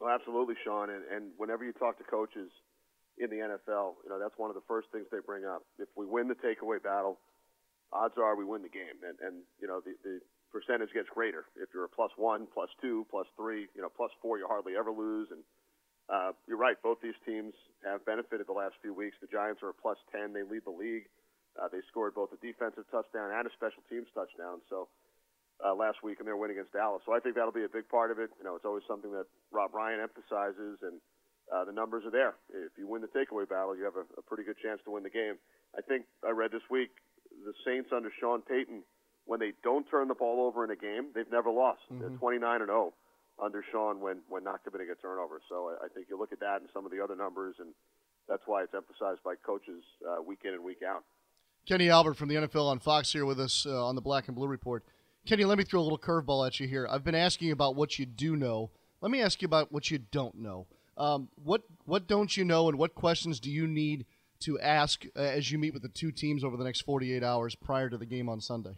Well, 0.00 0.10
absolutely, 0.10 0.54
Sean. 0.64 0.90
And, 0.90 1.04
and 1.14 1.30
whenever 1.36 1.64
you 1.64 1.72
talk 1.72 1.98
to 1.98 2.04
coaches 2.04 2.50
in 3.18 3.30
the 3.30 3.36
NFL, 3.36 3.94
you 4.04 4.10
know 4.10 4.18
that's 4.18 4.36
one 4.36 4.50
of 4.50 4.54
the 4.54 4.62
first 4.68 4.88
things 4.92 5.06
they 5.10 5.18
bring 5.24 5.44
up. 5.44 5.62
If 5.78 5.88
we 5.96 6.06
win 6.06 6.28
the 6.28 6.34
takeaway 6.34 6.82
battle, 6.82 7.18
odds 7.92 8.14
are 8.18 8.36
we 8.36 8.44
win 8.44 8.62
the 8.62 8.68
game. 8.68 8.98
And, 9.06 9.18
and 9.20 9.42
you 9.60 9.68
know, 9.68 9.80
the, 9.80 9.94
the 10.02 10.20
percentage 10.50 10.92
gets 10.92 11.08
greater. 11.08 11.44
If 11.56 11.68
you're 11.72 11.84
a 11.84 11.88
plus 11.88 12.10
one, 12.16 12.46
plus 12.52 12.68
two, 12.80 13.06
plus 13.10 13.26
three, 13.36 13.68
you 13.74 13.82
know, 13.82 13.88
plus 13.94 14.10
four, 14.20 14.38
you 14.38 14.46
hardly 14.48 14.72
ever 14.78 14.90
lose. 14.90 15.28
And 15.30 15.40
uh, 16.12 16.36
you're 16.46 16.60
right, 16.60 16.76
both 16.84 17.00
these 17.00 17.16
teams 17.24 17.56
have 17.80 18.04
benefited 18.04 18.46
the 18.46 18.52
last 18.52 18.76
few 18.84 18.92
weeks. 18.92 19.16
The 19.24 19.32
Giants 19.32 19.64
are 19.64 19.72
a 19.72 19.76
plus 19.76 19.96
10. 20.12 20.36
They 20.36 20.44
lead 20.44 20.68
the 20.68 20.74
league. 20.74 21.08
Uh, 21.56 21.72
they 21.72 21.80
scored 21.88 22.14
both 22.14 22.28
a 22.36 22.40
defensive 22.44 22.84
touchdown 22.92 23.32
and 23.32 23.48
a 23.48 23.52
special 23.56 23.80
teams 23.88 24.08
touchdown. 24.12 24.60
So 24.68 24.88
uh, 25.64 25.74
last 25.74 26.04
week 26.04 26.20
in 26.20 26.28
their 26.28 26.36
win 26.36 26.52
against 26.52 26.72
Dallas. 26.72 27.00
So 27.08 27.16
I 27.16 27.20
think 27.20 27.34
that'll 27.36 27.56
be 27.56 27.64
a 27.64 27.72
big 27.72 27.88
part 27.88 28.12
of 28.12 28.20
it. 28.20 28.28
You 28.36 28.44
know, 28.44 28.56
it's 28.56 28.64
always 28.68 28.84
something 28.84 29.12
that 29.12 29.24
Rob 29.50 29.72
Ryan 29.72 30.04
emphasizes, 30.04 30.80
and 30.84 31.00
uh, 31.48 31.64
the 31.64 31.72
numbers 31.72 32.04
are 32.04 32.12
there. 32.12 32.36
If 32.52 32.76
you 32.76 32.88
win 32.88 33.00
the 33.00 33.12
takeaway 33.12 33.48
battle, 33.48 33.76
you 33.76 33.84
have 33.84 33.96
a, 33.96 34.04
a 34.16 34.22
pretty 34.22 34.44
good 34.44 34.60
chance 34.60 34.80
to 34.84 34.92
win 34.92 35.02
the 35.02 35.12
game. 35.12 35.40
I 35.76 35.80
think 35.80 36.04
I 36.20 36.30
read 36.30 36.52
this 36.52 36.64
week 36.70 36.92
the 37.44 37.54
Saints 37.64 37.90
under 37.94 38.12
Sean 38.20 38.42
Payton, 38.42 38.82
when 39.24 39.40
they 39.40 39.52
don't 39.62 39.88
turn 39.88 40.08
the 40.08 40.14
ball 40.14 40.44
over 40.44 40.64
in 40.64 40.70
a 40.70 40.76
game, 40.76 41.08
they've 41.14 41.30
never 41.30 41.50
lost. 41.50 41.80
Mm-hmm. 41.90 42.00
They're 42.00 42.18
29 42.18 42.60
and 42.60 42.68
0 42.68 42.92
under 43.42 43.64
Sean 43.70 44.00
when 44.00 44.18
when 44.28 44.44
not 44.44 44.64
committing 44.64 44.88
a 44.90 44.94
turnover. 44.94 45.40
So 45.48 45.70
I, 45.70 45.86
I 45.86 45.88
think 45.88 46.06
you 46.08 46.18
look 46.18 46.32
at 46.32 46.40
that 46.40 46.60
and 46.60 46.68
some 46.72 46.84
of 46.84 46.92
the 46.92 47.02
other 47.02 47.16
numbers, 47.16 47.56
and 47.58 47.74
that's 48.28 48.42
why 48.46 48.62
it's 48.62 48.74
emphasized 48.74 49.22
by 49.24 49.34
coaches 49.44 49.82
uh, 50.08 50.22
week 50.22 50.40
in 50.44 50.54
and 50.54 50.64
week 50.64 50.82
out. 50.86 51.04
Kenny 51.66 51.90
Albert 51.90 52.14
from 52.14 52.28
the 52.28 52.34
NFL 52.34 52.68
on 52.68 52.78
Fox 52.80 53.12
here 53.12 53.24
with 53.24 53.38
us 53.38 53.66
uh, 53.66 53.86
on 53.86 53.94
the 53.94 54.00
Black 54.00 54.26
and 54.26 54.36
Blue 54.36 54.48
Report. 54.48 54.84
Kenny, 55.26 55.44
let 55.44 55.56
me 55.56 55.64
throw 55.64 55.80
a 55.80 55.84
little 55.84 55.98
curveball 55.98 56.44
at 56.44 56.58
you 56.58 56.66
here. 56.66 56.88
I've 56.90 57.04
been 57.04 57.14
asking 57.14 57.52
about 57.52 57.76
what 57.76 57.98
you 57.98 58.06
do 58.06 58.34
know. 58.34 58.70
Let 59.00 59.12
me 59.12 59.22
ask 59.22 59.40
you 59.40 59.46
about 59.46 59.70
what 59.70 59.90
you 59.90 59.98
don't 59.98 60.34
know. 60.36 60.66
Um, 60.96 61.28
what 61.42 61.62
what 61.84 62.06
don't 62.06 62.36
you 62.36 62.44
know, 62.44 62.68
and 62.68 62.78
what 62.78 62.94
questions 62.94 63.40
do 63.40 63.50
you 63.50 63.66
need 63.66 64.06
to 64.40 64.58
ask 64.58 65.04
uh, 65.16 65.20
as 65.20 65.50
you 65.50 65.58
meet 65.58 65.72
with 65.72 65.82
the 65.82 65.88
two 65.88 66.10
teams 66.10 66.42
over 66.42 66.56
the 66.56 66.64
next 66.64 66.82
48 66.82 67.22
hours 67.22 67.54
prior 67.54 67.88
to 67.88 67.96
the 67.96 68.06
game 68.06 68.28
on 68.28 68.40
Sunday? 68.40 68.76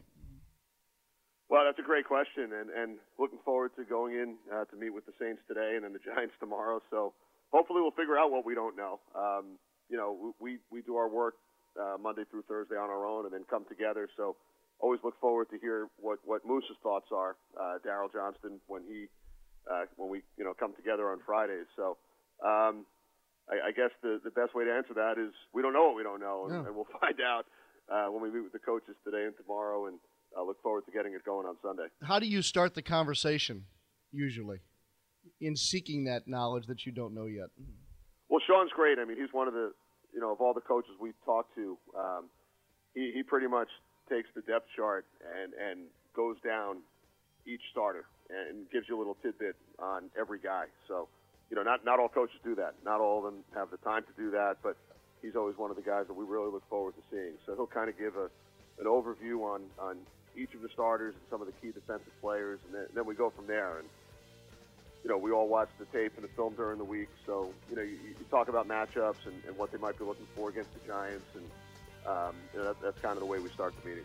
Well, 1.55 1.63
that's 1.63 1.79
a 1.79 1.87
great 1.87 2.03
question, 2.03 2.51
and, 2.51 2.67
and 2.67 2.99
looking 3.15 3.39
forward 3.45 3.71
to 3.79 3.85
going 3.87 4.19
in 4.19 4.35
uh, 4.51 4.65
to 4.65 4.75
meet 4.75 4.91
with 4.91 5.07
the 5.07 5.15
Saints 5.23 5.39
today 5.47 5.79
and 5.79 5.87
then 5.87 5.93
the 5.95 6.03
Giants 6.11 6.35
tomorrow. 6.43 6.83
So 6.91 7.15
hopefully 7.55 7.79
we'll 7.79 7.95
figure 7.95 8.19
out 8.19 8.35
what 8.35 8.45
we 8.45 8.57
don't 8.57 8.75
know. 8.75 8.99
Um, 9.15 9.55
you 9.89 9.97
know, 9.97 10.35
we, 10.43 10.59
we 10.75 10.83
do 10.83 10.97
our 10.97 11.07
work 11.07 11.35
uh, 11.79 11.95
Monday 12.03 12.27
through 12.29 12.43
Thursday 12.51 12.75
on 12.75 12.91
our 12.91 13.07
own 13.07 13.27
and 13.27 13.33
then 13.33 13.47
come 13.49 13.65
together. 13.71 14.09
So 14.17 14.35
always 14.81 14.99
look 15.05 15.15
forward 15.21 15.47
to 15.55 15.59
hear 15.63 15.87
what, 16.03 16.19
what 16.25 16.43
Moose's 16.45 16.75
thoughts 16.83 17.15
are, 17.15 17.37
uh, 17.55 17.79
Daryl 17.87 18.11
Johnston, 18.13 18.59
when 18.67 18.83
he 18.83 19.07
uh, 19.71 19.87
when 19.95 20.11
we 20.11 20.23
you 20.37 20.43
know 20.43 20.55
come 20.59 20.75
together 20.75 21.09
on 21.13 21.21
Fridays. 21.25 21.71
So 21.77 21.97
um, 22.43 22.83
I, 23.47 23.69
I 23.69 23.71
guess 23.71 23.95
the 24.03 24.19
the 24.25 24.35
best 24.35 24.57
way 24.57 24.65
to 24.65 24.75
answer 24.75 24.95
that 24.95 25.23
is 25.23 25.31
we 25.55 25.63
don't 25.63 25.73
know 25.73 25.87
what 25.87 25.95
we 25.95 26.03
don't 26.03 26.21
know, 26.21 26.47
and, 26.51 26.53
yeah. 26.53 26.67
and 26.67 26.75
we'll 26.75 26.91
find 27.01 27.21
out 27.23 27.47
uh, 27.87 28.11
when 28.11 28.23
we 28.23 28.35
meet 28.35 28.43
with 28.43 28.53
the 28.53 28.59
coaches 28.59 28.99
today 29.05 29.23
and 29.23 29.35
tomorrow. 29.39 29.87
And 29.87 30.03
I 30.37 30.43
look 30.43 30.61
forward 30.63 30.85
to 30.87 30.93
getting 30.93 31.15
it 31.15 31.25
going 31.25 31.47
on 31.47 31.57
Sunday. 31.63 31.87
How 32.03 32.19
do 32.19 32.27
you 32.27 32.43
start 32.43 32.75
the 32.75 32.83
conversation 32.83 33.65
usually 34.13 34.59
in 35.41 35.57
seeking 35.57 36.05
that 36.05 36.27
knowledge 36.27 36.67
that 36.67 36.87
you 36.87 36.93
don't 36.93 37.15
know 37.15 37.27
yet? 37.27 37.49
Well, 38.29 38.41
Sean's 38.47 38.73
great. 38.75 38.99
I 38.99 39.05
mean, 39.05 39.17
he's 39.17 39.33
one 39.33 39.49
of 39.49 39.55
the 39.55 39.73
you 40.13 40.21
know 40.21 40.33
of 40.33 40.41
all 40.41 40.55
the 40.55 40.61
coaches 40.61 40.93
we've 41.01 41.19
talked 41.25 41.55
to. 41.57 41.79
Um, 41.97 42.25
he 42.95 43.13
he 43.15 43.23
pretty 43.23 43.47
much 43.47 43.69
takes 44.09 44.29
the 44.35 44.43
depth 44.43 44.67
chart 44.77 45.07
and 45.43 45.53
and 45.55 45.87
goes 46.15 46.37
down 46.45 46.79
each 47.47 47.63
starter 47.71 48.07
and 48.31 48.71
gives 48.71 48.89
you 48.89 48.97
a 48.97 48.99
little 48.99 49.17
tidbit 49.23 49.57
on 49.79 50.09
every 50.19 50.39
guy. 50.39 50.65
So, 50.89 51.09
you 51.51 51.57
know, 51.57 51.63
not 51.63 51.85
not 51.85 52.01
all 52.01 52.09
coaches 52.09 52.37
do 52.45 52.55
that. 52.57 52.75
Not 52.85 53.01
all 53.01 53.19
of 53.19 53.25
them 53.25 53.45
have 53.55 53.71
the 53.71 53.77
time 53.79 54.03
to 54.03 54.15
do 54.17 54.31
that, 54.31 54.57
but 54.63 54.77
he's 55.23 55.37
always 55.37 55.57
one 55.57 55.71
of 55.71 55.77
the 55.77 55.83
guys 55.83 56.07
that 56.07 56.15
we 56.15 56.25
really 56.25 56.51
look 56.51 56.69
forward 56.69 56.95
to 56.97 57.03
seeing. 57.11 57.35
So 57.47 57.55
he'll 57.55 57.67
kind 57.67 57.89
of 57.89 57.99
give 57.99 58.17
a 58.17 58.29
an 58.79 58.87
overview 58.87 59.43
on 59.43 59.63
on 59.79 59.99
each 60.37 60.55
of 60.55 60.63
the 60.63 60.69
starters 60.69 61.15
and 61.15 61.23
some 61.31 61.41
of 61.41 61.47
the 61.47 61.53
key 61.61 61.73
defensive 61.73 62.13
players, 62.21 62.61
and 62.67 62.75
then, 62.75 62.83
and 62.83 62.97
then 62.97 63.07
we 63.07 63.15
go 63.15 63.31
from 63.31 63.47
there. 63.47 63.79
And 63.79 63.89
you 65.03 65.11
know, 65.11 65.19
we 65.19 65.33
all 65.33 65.49
watch 65.49 65.69
the 65.79 65.85
tape 65.87 66.13
and 66.17 66.25
the 66.25 66.33
film 66.35 66.55
during 66.55 66.79
the 66.79 66.85
week, 66.85 67.09
so 67.27 67.53
you 67.71 67.77
know, 67.77 67.83
you, 67.83 67.99
you 68.05 68.15
talk 68.31 68.49
about 68.49 68.67
matchups 68.67 69.27
and, 69.27 69.35
and 69.47 69.57
what 69.57 69.71
they 69.71 69.79
might 69.79 69.99
be 69.99 70.05
looking 70.05 70.27
for 70.35 70.49
against 70.49 70.73
the 70.73 70.81
Giants 70.87 71.27
and 71.35 71.45
um, 72.07 72.35
you 72.53 72.61
know, 72.61 72.67
that, 72.67 72.81
that's 72.83 72.99
kind 73.01 73.15
of 73.15 73.21
the 73.21 73.27
way 73.27 73.39
we 73.39 73.49
start 73.51 73.75
the 73.83 73.89
meeting. 73.89 74.05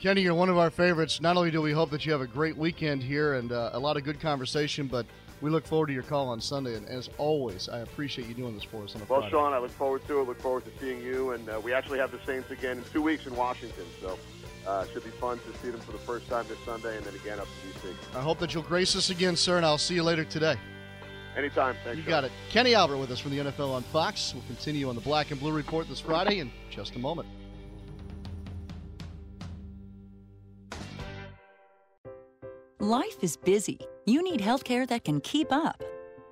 Kenny, 0.00 0.22
you're 0.22 0.34
one 0.34 0.48
of 0.48 0.58
our 0.58 0.70
favorites. 0.70 1.20
Not 1.20 1.36
only 1.36 1.50
do 1.50 1.60
we 1.60 1.72
hope 1.72 1.90
that 1.90 2.06
you 2.06 2.12
have 2.12 2.20
a 2.20 2.26
great 2.26 2.56
weekend 2.56 3.02
here 3.02 3.34
and 3.34 3.50
uh, 3.50 3.70
a 3.72 3.78
lot 3.78 3.96
of 3.96 4.04
good 4.04 4.20
conversation, 4.20 4.86
but 4.86 5.06
we 5.40 5.50
look 5.50 5.66
forward 5.66 5.88
to 5.88 5.92
your 5.92 6.04
call 6.04 6.28
on 6.28 6.40
Sunday. 6.40 6.76
And 6.76 6.86
as 6.86 7.10
always, 7.18 7.68
I 7.68 7.78
appreciate 7.78 8.28
you 8.28 8.34
doing 8.34 8.54
this 8.54 8.62
for 8.62 8.84
us 8.84 8.94
on 8.94 9.02
a 9.02 9.04
Well, 9.06 9.20
Friday. 9.20 9.32
Sean, 9.32 9.52
I 9.52 9.58
look 9.58 9.72
forward 9.72 10.06
to 10.06 10.20
it. 10.20 10.28
Look 10.28 10.40
forward 10.40 10.64
to 10.66 10.70
seeing 10.80 11.02
you. 11.02 11.32
And 11.32 11.48
uh, 11.48 11.60
we 11.62 11.72
actually 11.72 11.98
have 11.98 12.12
the 12.12 12.20
Saints 12.24 12.50
again 12.52 12.78
in 12.78 12.84
two 12.92 13.02
weeks 13.02 13.26
in 13.26 13.34
Washington. 13.34 13.84
So 14.00 14.18
uh, 14.66 14.86
should 14.92 15.04
be 15.04 15.10
fun 15.10 15.38
to 15.38 15.58
see 15.58 15.70
them 15.70 15.80
for 15.80 15.92
the 15.92 15.98
first 15.98 16.28
time 16.28 16.46
this 16.48 16.58
Sunday 16.64 16.96
and 16.96 17.04
then 17.04 17.14
again 17.14 17.38
up 17.38 17.46
to 17.46 17.88
DC. 17.88 17.94
I 18.14 18.20
hope 18.20 18.38
that 18.38 18.54
you'll 18.54 18.62
grace 18.62 18.96
us 18.96 19.10
again, 19.10 19.36
sir, 19.36 19.56
and 19.56 19.66
I'll 19.66 19.78
see 19.78 19.94
you 19.94 20.02
later 20.02 20.24
today. 20.24 20.56
Anytime. 21.36 21.76
Thanks, 21.84 21.98
you 21.98 22.04
got 22.04 22.24
it. 22.24 22.32
Kenny 22.50 22.74
Albert 22.74 22.96
with 22.96 23.10
us 23.10 23.20
from 23.20 23.30
the 23.30 23.38
NFL 23.38 23.70
on 23.70 23.82
Fox. 23.84 24.34
We'll 24.34 24.42
continue 24.44 24.88
on 24.88 24.94
the 24.96 25.00
Black 25.00 25.30
and 25.30 25.38
Blue 25.38 25.52
Report 25.52 25.88
this 25.88 26.00
Friday 26.00 26.40
in 26.40 26.50
just 26.70 26.96
a 26.96 26.98
moment. 26.98 27.28
Life 32.80 33.22
is 33.22 33.36
busy. 33.36 33.78
You 34.06 34.22
need 34.22 34.40
healthcare 34.40 34.88
that 34.88 35.04
can 35.04 35.20
keep 35.20 35.52
up. 35.52 35.82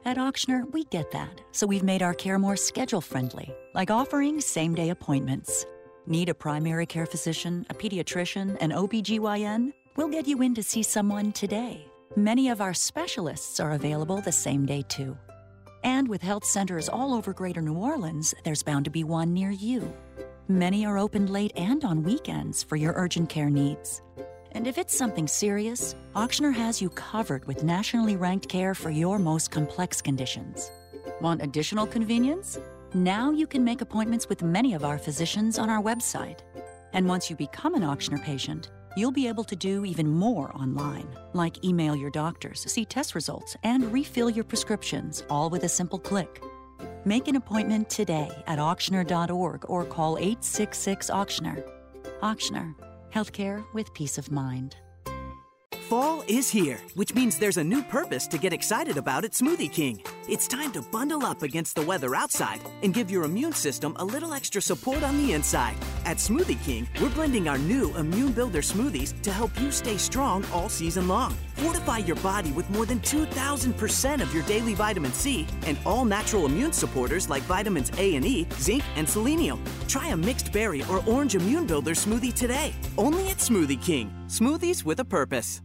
At 0.05 0.17
Ochsner, 0.17 0.73
we 0.73 0.85
get 0.85 1.11
that, 1.11 1.41
so 1.51 1.67
we've 1.67 1.83
made 1.83 2.01
our 2.01 2.15
care 2.15 2.39
more 2.39 2.57
schedule 2.57 3.01
friendly, 3.01 3.53
like 3.75 3.91
offering 3.91 4.41
same 4.41 4.75
day 4.75 4.91
appointments. 4.91 5.67
Need 6.09 6.29
a 6.29 6.35
primary 6.35 6.87
care 6.87 7.05
physician, 7.05 7.67
a 7.69 7.75
pediatrician, 7.75 8.57
an 8.61 8.71
OBGYN? 8.71 9.73
We'll 9.97 10.07
get 10.07 10.29
you 10.29 10.41
in 10.41 10.55
to 10.55 10.63
see 10.63 10.85
someone 10.85 11.33
today. 11.33 11.85
Many 12.15 12.49
of 12.49 12.61
our 12.61 12.75
specialists 12.75 13.59
are 13.59 13.73
available 13.73 14.21
the 14.21 14.31
same 14.31 14.67
day, 14.67 14.83
too. 14.83 15.19
And 15.83 16.07
with 16.07 16.23
health 16.23 16.45
centers 16.45 16.89
all 16.89 17.13
over 17.13 17.33
Greater 17.33 17.61
New 17.61 17.75
Orleans, 17.75 18.35
there's 18.45 18.63
bound 18.63 18.85
to 18.85 18.91
be 18.91 19.03
one 19.03 19.35
near 19.35 19.51
you. 19.51 19.93
Many 20.47 20.87
are 20.87 20.97
open 20.97 21.27
late 21.27 21.53
and 21.57 21.85
on 21.85 22.05
weekends 22.05 22.63
for 22.63 22.77
your 22.77 22.93
urgent 22.95 23.29
care 23.29 23.51
needs. 23.51 24.01
And 24.53 24.69
if 24.69 24.79
it's 24.79 24.97
something 24.97 25.27
serious, 25.27 25.97
Ochsner 26.15 26.55
has 26.55 26.81
you 26.81 26.89
covered 26.91 27.45
with 27.47 27.65
nationally 27.65 28.15
ranked 28.15 28.49
care 28.49 28.77
for 28.77 28.91
your 28.91 29.19
most 29.19 29.51
complex 29.51 30.01
conditions. 30.01 30.71
Want 31.21 31.43
additional 31.43 31.85
convenience? 31.85 32.61
Now 32.97 33.31
you 33.31 33.47
can 33.47 33.63
make 33.63 33.83
appointments 33.83 34.27
with 34.27 34.43
many 34.43 34.73
of 34.73 34.83
our 34.83 34.97
physicians 34.97 35.59
on 35.59 35.69
our 35.69 35.83
website. 35.83 36.39
And 36.95 37.07
once 37.07 37.29
you 37.29 37.37
become 37.37 37.75
an 37.75 37.83
Ochsner 37.83 38.23
patient, 38.23 38.71
you'll 38.97 39.13
be 39.13 39.29
able 39.29 39.45
to 39.45 39.55
do 39.55 39.85
even 39.85 40.09
more 40.09 40.51
online, 40.57 41.07
like 41.35 41.63
email 41.63 41.95
your 41.95 42.09
doctors, 42.09 42.63
see 42.73 42.87
test 42.87 43.15
results, 43.15 43.55
and 43.65 43.93
refill 43.93 44.31
your 44.31 44.45
prescriptions, 44.45 45.25
all 45.29 45.51
with 45.51 45.65
a 45.65 45.69
simple 45.69 45.99
click. 45.99 46.43
Make 47.05 47.29
an 47.29 47.37
appointment 47.37 47.91
today 47.91 48.31
at 48.47 48.59
ochsner.org 48.59 49.67
or 49.69 49.85
call 49.85 50.17
866 50.17 51.11
Ochsner. 51.11 51.71
Ochsner 52.23 52.75
Healthcare 53.13 53.63
with 53.75 53.93
peace 53.93 54.17
of 54.17 54.31
mind. 54.31 54.75
Fall 55.91 56.16
is 56.29 56.51
here, 56.51 56.79
which 56.95 57.15
means 57.15 57.39
there's 57.39 57.57
a 57.57 57.65
new 57.65 57.83
purpose 57.83 58.27
to 58.29 58.39
get 58.39 58.53
excited 58.53 58.97
about 58.97 59.25
at 59.25 59.33
Smoothie 59.33 59.73
King. 59.73 60.01
It's 60.29 60.47
time 60.47 60.73
to 60.73 60.83
bundle 60.83 61.25
up 61.25 61.43
against 61.43 61.75
the 61.75 61.83
weather 61.83 62.15
outside 62.15 62.61
and 62.83 62.95
give 62.95 63.11
your 63.11 63.25
immune 63.25 63.53
system 63.53 63.95
a 63.99 64.05
little 64.05 64.33
extra 64.33 64.63
support 64.63 65.03
on 65.03 65.19
the 65.19 65.33
inside. 65.33 65.77
At 66.05 66.19
Smoothie 66.19 66.63
King, 66.65 66.89
we're 67.01 67.11
blending 67.11 67.49
our 67.49 67.59
new 67.59 67.95
Immune 67.97 68.33
Builder 68.33 68.61
smoothies 68.61 69.21
to 69.23 69.33
help 69.33 69.51
you 69.61 69.73
stay 69.73 69.97
strong 69.97 70.45
all 70.53 70.69
season 70.69 71.09
long. 71.09 71.35
Fortify 71.57 71.99
your 71.99 72.17
body 72.17 72.53
with 72.53 72.71
more 72.71 72.87
than 72.87 73.01
2,000% 73.01 74.23
of 74.23 74.33
your 74.33 74.45
daily 74.45 74.75
vitamin 74.75 75.13
C 75.13 75.47
and 75.67 75.77
all 75.85 76.05
natural 76.05 76.47
immune 76.47 76.73
supporters 76.73 77.29
like 77.29 77.43
vitamins 77.43 77.91
A 77.99 78.15
and 78.15 78.25
E, 78.25 78.47
zinc, 78.55 78.85
and 78.95 79.09
selenium. 79.09 79.63
Try 79.89 80.09
a 80.09 80.17
mixed 80.17 80.53
berry 80.53 80.83
or 80.85 81.03
orange 81.07 81.35
Immune 81.35 81.67
Builder 81.67 81.93
smoothie 81.93 82.33
today. 82.33 82.73
Only 82.97 83.29
at 83.31 83.39
Smoothie 83.39 83.83
King. 83.83 84.11
Smoothies 84.29 84.85
with 84.85 85.01
a 85.01 85.05
purpose. 85.05 85.61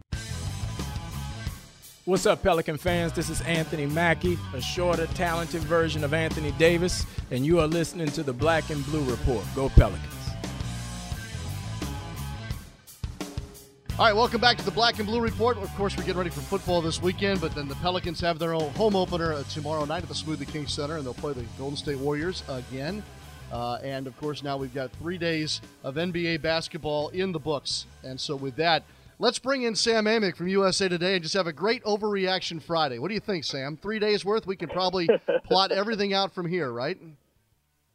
What's 2.04 2.26
up, 2.26 2.42
Pelican 2.42 2.78
fans? 2.78 3.12
This 3.12 3.30
is 3.30 3.42
Anthony 3.42 3.86
Mackie, 3.86 4.36
a 4.54 4.60
shorter, 4.60 5.06
talented 5.14 5.60
version 5.62 6.02
of 6.02 6.12
Anthony 6.12 6.50
Davis, 6.58 7.06
and 7.30 7.46
you 7.46 7.60
are 7.60 7.68
listening 7.68 8.08
to 8.08 8.24
the 8.24 8.32
Black 8.32 8.70
and 8.70 8.84
Blue 8.86 9.08
Report. 9.08 9.44
Go 9.54 9.68
Pelicans. 9.68 10.30
All 13.96 14.06
right, 14.06 14.16
welcome 14.16 14.40
back 14.40 14.58
to 14.58 14.64
the 14.64 14.72
Black 14.72 14.98
and 14.98 15.06
Blue 15.06 15.20
Report. 15.20 15.56
Of 15.58 15.72
course, 15.76 15.96
we're 15.96 16.02
getting 16.02 16.18
ready 16.18 16.30
for 16.30 16.40
football 16.40 16.82
this 16.82 17.00
weekend, 17.00 17.40
but 17.40 17.54
then 17.54 17.68
the 17.68 17.76
Pelicans 17.76 18.18
have 18.18 18.40
their 18.40 18.52
own 18.52 18.72
home 18.72 18.96
opener 18.96 19.34
uh, 19.34 19.44
tomorrow 19.44 19.84
night 19.84 20.02
at 20.02 20.08
the 20.08 20.14
Smoothie 20.14 20.48
King 20.48 20.66
Center, 20.66 20.96
and 20.96 21.06
they'll 21.06 21.14
play 21.14 21.34
the 21.34 21.44
Golden 21.56 21.76
State 21.76 21.98
Warriors 21.98 22.42
again. 22.48 23.04
Uh, 23.52 23.78
and 23.84 24.08
of 24.08 24.16
course, 24.18 24.42
now 24.42 24.56
we've 24.56 24.74
got 24.74 24.90
three 24.94 25.18
days 25.18 25.60
of 25.84 25.94
NBA 25.94 26.42
basketball 26.42 27.10
in 27.10 27.30
the 27.30 27.38
books. 27.38 27.86
And 28.02 28.18
so, 28.18 28.34
with 28.34 28.56
that, 28.56 28.82
let's 29.22 29.38
bring 29.38 29.62
in 29.62 29.76
Sam 29.76 30.06
Amick 30.06 30.34
from 30.34 30.48
USA 30.48 30.88
Today 30.88 31.14
and 31.14 31.22
just 31.22 31.34
have 31.34 31.46
a 31.46 31.52
great 31.52 31.84
overreaction 31.84 32.60
Friday. 32.60 32.98
What 32.98 33.06
do 33.06 33.14
you 33.14 33.20
think, 33.20 33.44
Sam? 33.44 33.76
Three 33.76 34.00
days 34.00 34.24
worth? 34.24 34.48
We 34.48 34.56
can 34.56 34.68
probably 34.68 35.08
plot 35.44 35.70
everything 35.70 36.12
out 36.12 36.34
from 36.34 36.48
here, 36.48 36.72
right? 36.72 36.98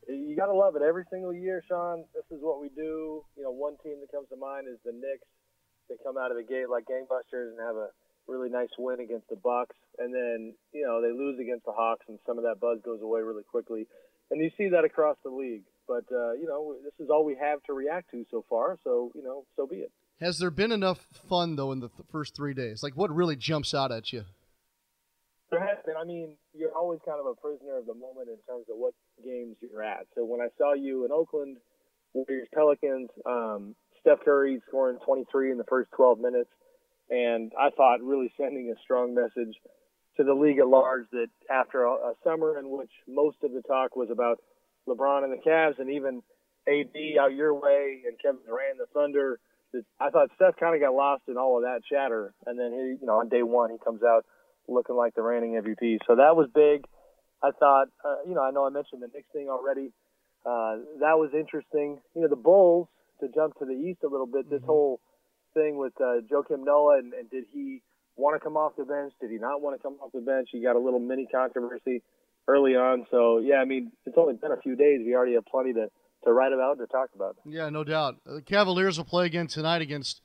You 0.08 0.36
got 0.38 0.46
to 0.46 0.54
love 0.54 0.78
it 0.78 0.82
every 0.82 1.04
single 1.12 1.34
year, 1.34 1.62
Sean. 1.68 2.06
This 2.16 2.24
is 2.32 2.42
what 2.42 2.62
we 2.62 2.70
do. 2.70 3.26
You 3.36 3.44
know, 3.44 3.52
one 3.52 3.76
team 3.84 4.00
that 4.00 4.10
comes 4.10 4.30
to 4.30 4.38
mind 4.38 4.68
is 4.72 4.80
the 4.86 4.94
Knicks 4.94 5.28
they 5.90 5.96
come 6.04 6.18
out 6.18 6.32
of 6.32 6.38
the 6.38 6.44
gate 6.44 6.70
like 6.70 6.86
gangbusters 6.88 7.52
and 7.52 7.60
have 7.60 7.76
a 7.76 7.88
really 8.28 8.50
nice 8.50 8.72
win 8.78 9.00
against 9.00 9.28
the 9.30 9.36
Bucks, 9.36 9.76
and 10.00 10.13
then 10.13 10.54
you 10.74 10.86
know 10.86 11.02
they 11.02 11.12
lose 11.12 11.40
against 11.40 11.66
the 11.66 11.72
Hawks, 11.72 12.06
and 12.08 12.20
some 12.26 12.38
of 12.38 12.44
that 12.44 12.60
buzz 12.60 12.80
goes 12.84 13.02
away 13.02 13.22
really 13.22 13.44
quickly, 13.44 13.88
and 14.32 14.42
you 14.42 14.52
see 14.58 14.70
that 14.70 14.84
across 14.84 15.18
the 15.24 15.30
league. 15.30 15.63
But 15.88 16.04
uh, 16.12 16.34
you 16.34 16.48
know 16.48 16.76
this 16.84 16.94
is 17.00 17.10
all 17.10 17.26
we 17.26 17.36
have 17.40 17.63
to 17.63 17.74
react 17.74 18.12
to 18.12 18.26
so 18.32 18.46
far, 18.50 18.78
so 18.84 19.12
you 19.16 19.24
know 19.24 19.44
so 19.56 19.68
be 19.68 19.78
it. 19.78 19.92
Has 20.20 20.40
there 20.40 20.50
been 20.50 20.72
enough 20.72 21.06
fun 21.30 21.56
though 21.56 21.72
in 21.72 21.80
the 21.80 21.90
th- 21.90 22.08
first 22.12 22.36
three 22.36 22.54
days? 22.54 22.82
Like, 22.82 22.98
what 22.98 23.14
really 23.14 23.36
jumps 23.36 23.74
out 23.74 23.92
at 23.92 24.12
you? 24.12 24.26
There 25.52 25.60
has 25.60 25.78
been. 25.86 25.96
I 25.96 26.04
mean, 26.04 26.36
you're 26.54 26.76
always 26.76 27.00
kind 27.06 27.20
of 27.20 27.28
a 27.28 27.36
prisoner 27.36 27.78
of 27.78 27.86
the 27.86 27.94
moment 27.94 28.30
in 28.30 28.38
terms 28.48 28.66
of 28.70 28.78
what 28.78 28.94
games 29.24 29.56
you're 29.62 29.84
at. 29.84 30.08
So 30.16 30.26
when 30.26 30.42
I 30.42 30.48
saw 30.58 30.74
you 30.74 31.06
in 31.06 31.12
Oakland, 31.12 31.58
Warriors 32.14 32.48
Pelicans, 32.54 33.10
um, 33.26 33.76
Steph 34.02 34.20
Curry 34.26 34.62
scoring 34.68 34.98
23 35.06 35.52
in 35.52 35.58
the 35.58 35.64
first 35.66 35.92
12 35.96 36.20
minutes, 36.20 36.50
and 37.10 37.54
I 37.58 37.70
thought 37.70 38.02
really 38.02 38.32
sending 38.38 38.74
a 38.76 38.82
strong 38.84 39.14
message 39.14 39.56
to 40.18 40.24
the 40.24 40.34
league 40.34 40.60
at 40.60 40.68
large 40.68 41.06
that 41.12 41.28
after 41.50 41.84
a, 41.84 41.92
a 41.92 42.14
summer 42.24 42.58
in 42.58 42.70
which 42.70 42.92
most 43.08 43.38
of 43.44 43.52
the 43.54 43.62
talk 43.62 43.96
was 43.96 44.10
about 44.12 44.40
LeBron 44.90 45.24
and 45.24 45.32
the 45.32 45.42
Cavs, 45.48 45.80
and 45.80 45.92
even 45.92 46.24
AD 46.68 46.98
out 47.22 47.34
your 47.34 47.54
way 47.54 48.02
and 48.06 48.18
Kevin 48.20 48.42
Durant, 48.46 48.80
the 48.80 48.88
Thunder. 48.94 49.40
That 49.74 49.84
I 50.00 50.10
thought 50.10 50.30
Steph 50.36 50.58
kind 50.60 50.76
of 50.76 50.82
got 50.82 50.96
lost 50.96 51.24
in 51.28 51.38
all 51.38 51.58
of 51.58 51.64
that 51.64 51.82
chatter, 51.90 52.34
and 52.46 52.60
then 52.60 52.72
he, 52.72 53.02
you 53.02 53.08
know, 53.08 53.20
on 53.20 53.30
day 53.30 53.44
one 53.44 53.72
he 53.72 53.78
comes 53.84 54.02
out 54.04 54.26
looking 54.68 54.96
like 54.96 55.16
the 55.16 55.22
reigning 55.22 55.54
MVP. 55.54 56.00
So 56.08 56.16
that 56.16 56.36
was 56.36 56.48
big. 56.54 56.86
I 57.44 57.52
thought, 57.52 57.88
uh, 58.04 58.24
you 58.28 58.34
know, 58.34 58.44
I 58.44 58.52
know 58.52 58.66
I 58.66 58.70
mentioned 58.70 59.02
the 59.02 59.08
Knicks 59.14 59.30
thing 59.32 59.48
already. 59.50 59.92
Uh, 60.46 60.84
that 61.00 61.18
was 61.18 61.32
interesting. 61.34 62.00
You 62.16 62.22
know, 62.22 62.28
the 62.28 62.36
Bulls 62.36 62.88
to 63.22 63.28
jump 63.34 63.58
to 63.60 63.66
the 63.66 63.74
East 63.74 64.00
a 64.04 64.08
little 64.08 64.28
bit. 64.28 64.50
This 64.50 64.62
whole 64.66 65.00
thing 65.54 65.78
with 65.78 65.94
uh, 66.00 66.22
Joakim 66.32 66.64
Noah 66.64 67.00
and, 67.00 67.14
and 67.14 67.30
did 67.30 67.46
he 67.54 67.82
want 68.16 68.36
to 68.36 68.44
come 68.44 68.58
off 68.58 68.74
the 68.78 68.86
bench? 68.86 69.14
Did 69.22 69.32
he 69.32 69.38
not 69.38 69.62
want 69.62 69.78
to 69.78 69.84
come 69.84 69.98
off 70.02 70.12
the 70.14 70.22
bench? 70.22 70.50
You 70.54 70.64
got 70.64 70.76
a 70.76 70.80
little 70.80 71.00
mini 71.00 71.28
controversy 71.32 72.02
early 72.48 72.76
on. 72.76 73.06
So 73.12 73.40
yeah, 73.40 73.58
I 73.58 73.66
mean, 73.66 73.92
it's 74.06 74.18
only 74.18 74.36
been 74.36 74.52
a 74.52 74.62
few 74.62 74.76
days. 74.76 75.02
We 75.06 75.16
already 75.16 75.34
have 75.36 75.46
plenty 75.46 75.74
to 75.74 75.88
to 76.24 76.34
write 76.34 76.54
about 76.54 76.78
to 76.80 76.88
talk 76.88 77.10
about. 77.16 77.38
Yeah, 77.46 77.70
no 77.70 77.84
doubt. 77.84 78.16
Uh, 78.28 78.36
the 78.36 78.42
Cavaliers 78.42 78.98
will 78.98 79.06
play 79.06 79.26
again 79.26 79.48
tonight 79.48 79.82
against 79.82 80.22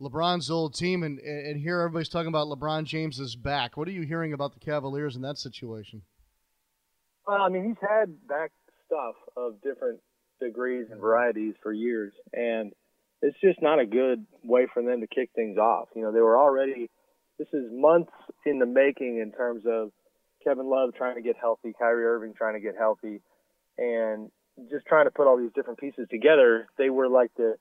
LeBron's 0.00 0.50
old 0.50 0.74
team, 0.74 1.02
and 1.02 1.18
and 1.18 1.60
here 1.60 1.80
everybody's 1.80 2.08
talking 2.08 2.28
about 2.28 2.46
LeBron 2.46 2.84
James 2.84 3.18
is 3.18 3.36
back. 3.36 3.76
What 3.76 3.88
are 3.88 3.92
you 3.92 4.02
hearing 4.02 4.32
about 4.32 4.54
the 4.54 4.60
Cavaliers 4.60 5.16
in 5.16 5.22
that 5.22 5.38
situation? 5.38 6.02
Well, 7.26 7.42
I 7.42 7.48
mean, 7.48 7.64
he's 7.64 7.88
had 7.88 8.26
back 8.26 8.52
stuff 8.86 9.14
of 9.36 9.60
different 9.62 10.00
degrees 10.40 10.86
and 10.90 11.00
varieties 11.00 11.54
for 11.62 11.72
years, 11.72 12.12
and 12.32 12.72
it's 13.22 13.38
just 13.40 13.60
not 13.60 13.80
a 13.80 13.86
good 13.86 14.24
way 14.44 14.66
for 14.72 14.82
them 14.82 15.00
to 15.00 15.06
kick 15.06 15.30
things 15.34 15.58
off. 15.58 15.88
You 15.94 16.02
know, 16.02 16.12
they 16.12 16.20
were 16.20 16.38
already. 16.38 16.90
This 17.38 17.48
is 17.52 17.70
months 17.70 18.12
in 18.46 18.58
the 18.58 18.66
making 18.66 19.20
in 19.20 19.32
terms 19.32 19.64
of 19.66 19.90
Kevin 20.44 20.70
Love 20.70 20.90
trying 20.96 21.16
to 21.16 21.22
get 21.22 21.36
healthy, 21.40 21.72
Kyrie 21.78 22.04
Irving 22.04 22.34
trying 22.36 22.54
to 22.54 22.60
get 22.60 22.74
healthy, 22.78 23.20
and 23.76 24.30
just 24.70 24.86
trying 24.86 25.06
to 25.06 25.10
put 25.10 25.26
all 25.26 25.38
these 25.38 25.52
different 25.54 25.78
pieces 25.78 26.06
together. 26.10 26.68
They 26.78 26.90
were 26.90 27.08
like 27.08 27.30
the 27.36 27.54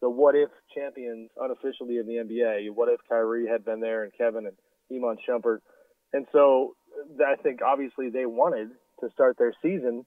the 0.00 0.10
what 0.10 0.34
if 0.34 0.50
champions 0.74 1.30
unofficially 1.40 1.98
in 1.98 2.06
the 2.06 2.14
NBA. 2.14 2.70
What 2.74 2.88
if 2.88 3.00
Kyrie 3.08 3.46
had 3.46 3.64
been 3.64 3.80
there 3.80 4.02
and 4.02 4.12
Kevin 4.16 4.46
and 4.46 4.56
Iman 4.90 5.16
Shumpert? 5.26 5.58
And 6.12 6.26
so 6.32 6.74
I 7.24 7.36
think 7.36 7.60
obviously 7.62 8.10
they 8.10 8.26
wanted 8.26 8.70
to 9.00 9.10
start 9.14 9.38
their 9.38 9.54
season 9.62 10.04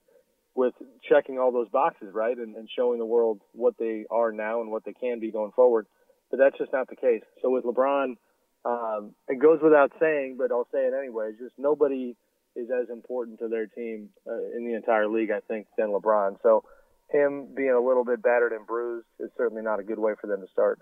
with 0.54 0.74
checking 1.08 1.38
all 1.38 1.50
those 1.50 1.68
boxes, 1.70 2.08
right? 2.12 2.36
And, 2.36 2.56
and 2.56 2.68
showing 2.74 2.98
the 2.98 3.06
world 3.06 3.40
what 3.52 3.74
they 3.78 4.04
are 4.10 4.32
now 4.32 4.60
and 4.60 4.70
what 4.70 4.84
they 4.84 4.92
can 4.92 5.18
be 5.18 5.30
going 5.30 5.52
forward. 5.52 5.86
But 6.30 6.38
that's 6.38 6.58
just 6.58 6.72
not 6.72 6.88
the 6.88 6.96
case. 6.96 7.22
So 7.42 7.50
with 7.50 7.64
LeBron, 7.64 8.16
um, 8.64 9.14
it 9.28 9.40
goes 9.40 9.60
without 9.62 9.92
saying, 10.00 10.36
but 10.38 10.50
I'll 10.50 10.68
say 10.72 10.80
it 10.80 10.94
anyway. 10.98 11.32
Just 11.38 11.54
nobody 11.58 12.16
is 12.56 12.68
as 12.70 12.88
important 12.90 13.38
to 13.40 13.48
their 13.48 13.66
team 13.66 14.08
uh, 14.26 14.56
in 14.56 14.66
the 14.66 14.74
entire 14.74 15.08
league, 15.08 15.30
I 15.30 15.40
think, 15.40 15.66
than 15.76 15.88
LeBron. 15.88 16.36
So 16.42 16.64
him 17.10 17.48
being 17.54 17.70
a 17.70 17.80
little 17.80 18.04
bit 18.04 18.22
battered 18.22 18.52
and 18.52 18.66
bruised 18.66 19.06
is 19.20 19.30
certainly 19.36 19.62
not 19.62 19.78
a 19.78 19.84
good 19.84 19.98
way 19.98 20.12
for 20.20 20.26
them 20.26 20.40
to 20.40 20.46
start. 20.52 20.80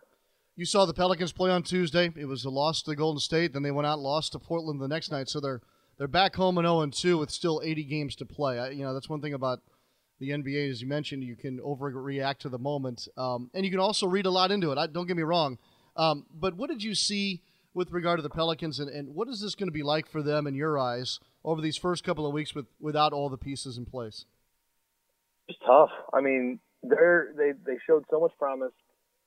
You 0.56 0.64
saw 0.64 0.86
the 0.86 0.94
Pelicans 0.94 1.32
play 1.32 1.50
on 1.50 1.64
Tuesday. 1.64 2.10
It 2.16 2.26
was 2.26 2.44
a 2.44 2.50
loss 2.50 2.82
to 2.82 2.90
the 2.90 2.96
Golden 2.96 3.18
State. 3.18 3.52
Then 3.52 3.62
they 3.62 3.72
went 3.72 3.86
out 3.86 3.94
and 3.94 4.02
lost 4.02 4.32
to 4.32 4.38
Portland 4.38 4.80
the 4.80 4.88
next 4.88 5.10
night. 5.10 5.28
So 5.28 5.40
they're 5.40 5.60
they're 5.98 6.08
back 6.08 6.34
home 6.34 6.58
in 6.58 6.64
0 6.64 6.86
2 6.86 7.18
with 7.18 7.30
still 7.30 7.60
80 7.64 7.84
games 7.84 8.16
to 8.16 8.24
play. 8.24 8.58
I, 8.58 8.70
you 8.70 8.84
know 8.84 8.94
that's 8.94 9.08
one 9.08 9.20
thing 9.20 9.34
about 9.34 9.60
the 10.20 10.30
NBA, 10.30 10.70
as 10.70 10.80
you 10.80 10.86
mentioned, 10.86 11.24
you 11.24 11.34
can 11.34 11.58
overreact 11.58 12.38
to 12.38 12.48
the 12.48 12.58
moment, 12.58 13.08
um, 13.16 13.50
and 13.52 13.64
you 13.64 13.70
can 13.70 13.80
also 13.80 14.06
read 14.06 14.26
a 14.26 14.30
lot 14.30 14.52
into 14.52 14.70
it. 14.70 14.78
I, 14.78 14.86
don't 14.86 15.06
get 15.08 15.16
me 15.16 15.24
wrong, 15.24 15.58
um, 15.96 16.24
but 16.32 16.54
what 16.54 16.70
did 16.70 16.82
you 16.84 16.94
see 16.94 17.42
with 17.74 17.90
regard 17.90 18.18
to 18.18 18.22
the 18.22 18.30
Pelicans, 18.30 18.78
and, 18.78 18.88
and 18.88 19.14
what 19.14 19.28
is 19.28 19.40
this 19.40 19.54
going 19.54 19.68
to 19.68 19.72
be 19.72 19.82
like 19.82 20.08
for 20.08 20.22
them 20.22 20.46
in 20.46 20.54
your 20.54 20.78
eyes 20.78 21.18
over 21.44 21.60
these 21.60 21.76
first 21.76 22.04
couple 22.04 22.26
of 22.26 22.32
weeks 22.32 22.54
with 22.54 22.66
without 22.80 23.12
all 23.12 23.28
the 23.28 23.36
pieces 23.36 23.76
in 23.76 23.84
place? 23.84 24.26
It's 25.48 25.58
tough. 25.66 25.90
I 26.12 26.20
mean, 26.20 26.60
they're 26.82 27.34
they 27.36 27.52
they 27.66 27.78
showed 27.86 28.04
so 28.10 28.20
much 28.20 28.32
promise 28.38 28.72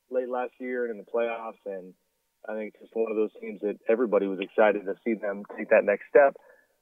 late 0.10 0.30
last 0.30 0.54
year 0.60 0.86
and 0.86 0.92
in 0.92 0.98
the 0.98 1.12
playoffs, 1.12 1.60
and 1.66 1.94
I 2.48 2.56
think 2.56 2.74
it's 2.74 2.84
just 2.84 2.96
one 2.96 3.12
of 3.12 3.18
those 3.18 3.32
teams 3.42 3.62
that 3.62 3.78
everybody 3.90 4.28
was 4.28 4.40
excited 4.40 4.86
to 4.86 4.96
see 5.04 5.14
them 5.14 5.44
take 5.58 5.70
that 5.70 5.84
next 5.84 6.06
step. 6.10 6.36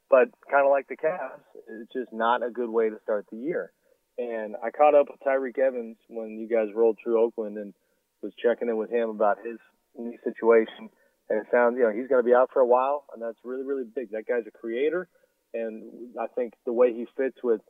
But 0.09 0.29
kind 0.49 0.65
of 0.65 0.69
like 0.69 0.87
the 0.87 0.95
Cavs, 0.95 1.41
it's 1.81 1.91
just 1.91 2.13
not 2.13 2.45
a 2.45 2.51
good 2.51 2.69
way 2.69 2.89
to 2.89 2.97
start 3.03 3.25
the 3.31 3.37
year. 3.37 3.71
And 4.17 4.55
I 4.63 4.69
caught 4.69 4.95
up 4.95 5.07
with 5.09 5.19
Tyreke 5.25 5.59
Evans 5.59 5.97
when 6.07 6.37
you 6.37 6.47
guys 6.47 6.73
rolled 6.73 6.99
through 7.03 7.21
Oakland 7.21 7.57
and 7.57 7.73
was 8.21 8.31
checking 8.41 8.69
in 8.69 8.77
with 8.77 8.91
him 8.91 9.09
about 9.09 9.39
his 9.43 9.57
knee 9.97 10.17
situation. 10.23 10.89
And 11.29 11.39
it 11.39 11.47
sounds, 11.51 11.75
you 11.77 11.83
know, 11.83 11.91
he's 11.91 12.07
going 12.07 12.21
to 12.21 12.25
be 12.25 12.35
out 12.35 12.51
for 12.53 12.59
a 12.59 12.67
while, 12.67 13.05
and 13.13 13.21
that's 13.21 13.39
really, 13.43 13.63
really 13.63 13.83
big. 13.83 14.11
That 14.11 14.27
guy's 14.27 14.45
a 14.47 14.51
creator, 14.51 15.07
and 15.53 15.83
I 16.19 16.27
think 16.27 16.53
the 16.65 16.73
way 16.73 16.93
he 16.93 17.07
fits 17.17 17.37
with 17.43 17.61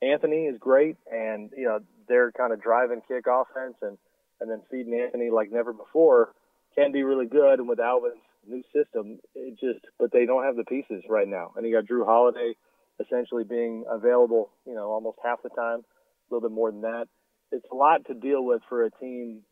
Anthony 0.00 0.46
is 0.46 0.58
great. 0.58 0.96
And 1.10 1.50
you 1.56 1.64
know, 1.64 1.80
their 2.08 2.32
kind 2.32 2.52
of 2.52 2.62
drive 2.62 2.90
and 2.90 3.02
kick 3.06 3.26
offense, 3.26 3.76
and 3.82 3.98
and 4.40 4.50
then 4.50 4.62
feeding 4.70 4.98
Anthony 4.98 5.30
like 5.30 5.52
never 5.52 5.72
before 5.72 6.34
can 6.74 6.92
be 6.92 7.02
really 7.02 7.26
good. 7.26 7.60
And 7.60 7.68
with 7.68 7.80
Alvin's 7.80 8.16
new 8.46 8.62
system, 8.74 9.18
it 9.34 9.58
just, 9.60 9.84
but 9.98 10.10
they 10.12 10.26
don't 10.26 10.44
have 10.44 10.56
the 10.56 10.64
pieces 10.64 11.04
right 11.08 11.28
now. 11.28 11.52
And 11.56 11.66
you 11.66 11.72
got 11.72 11.84
Jrue 11.84 12.04
Holiday 12.04 12.54
essentially 13.00 13.44
being 13.44 13.84
available, 13.88 14.50
you 14.66 14.74
know, 14.74 14.90
almost 14.90 15.18
half 15.24 15.42
the 15.42 15.48
time, 15.50 15.80
a 15.80 16.34
little 16.34 16.48
bit 16.48 16.54
more 16.54 16.70
than 16.70 16.82
that. 16.82 17.06
It's 17.50 17.66
a 17.70 17.74
lot 17.74 18.06
to 18.06 18.14
deal 18.14 18.44
with 18.44 18.62
for 18.68 18.84
a 18.84 18.90
team 18.90 19.42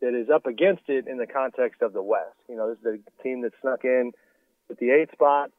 that 0.00 0.14
is 0.14 0.28
up 0.30 0.46
against 0.46 0.82
it 0.88 1.06
in 1.06 1.18
the 1.18 1.26
context 1.26 1.82
of 1.82 1.92
the 1.92 2.02
West. 2.02 2.36
You 2.48 2.56
know, 2.56 2.70
this 2.70 2.78
is 2.78 3.00
a 3.00 3.22
team 3.22 3.42
that 3.42 3.52
snuck 3.60 3.84
in 3.84 4.12
at 4.70 4.78
the 4.78 4.90
eighth 4.90 5.12
spot, 5.12 5.50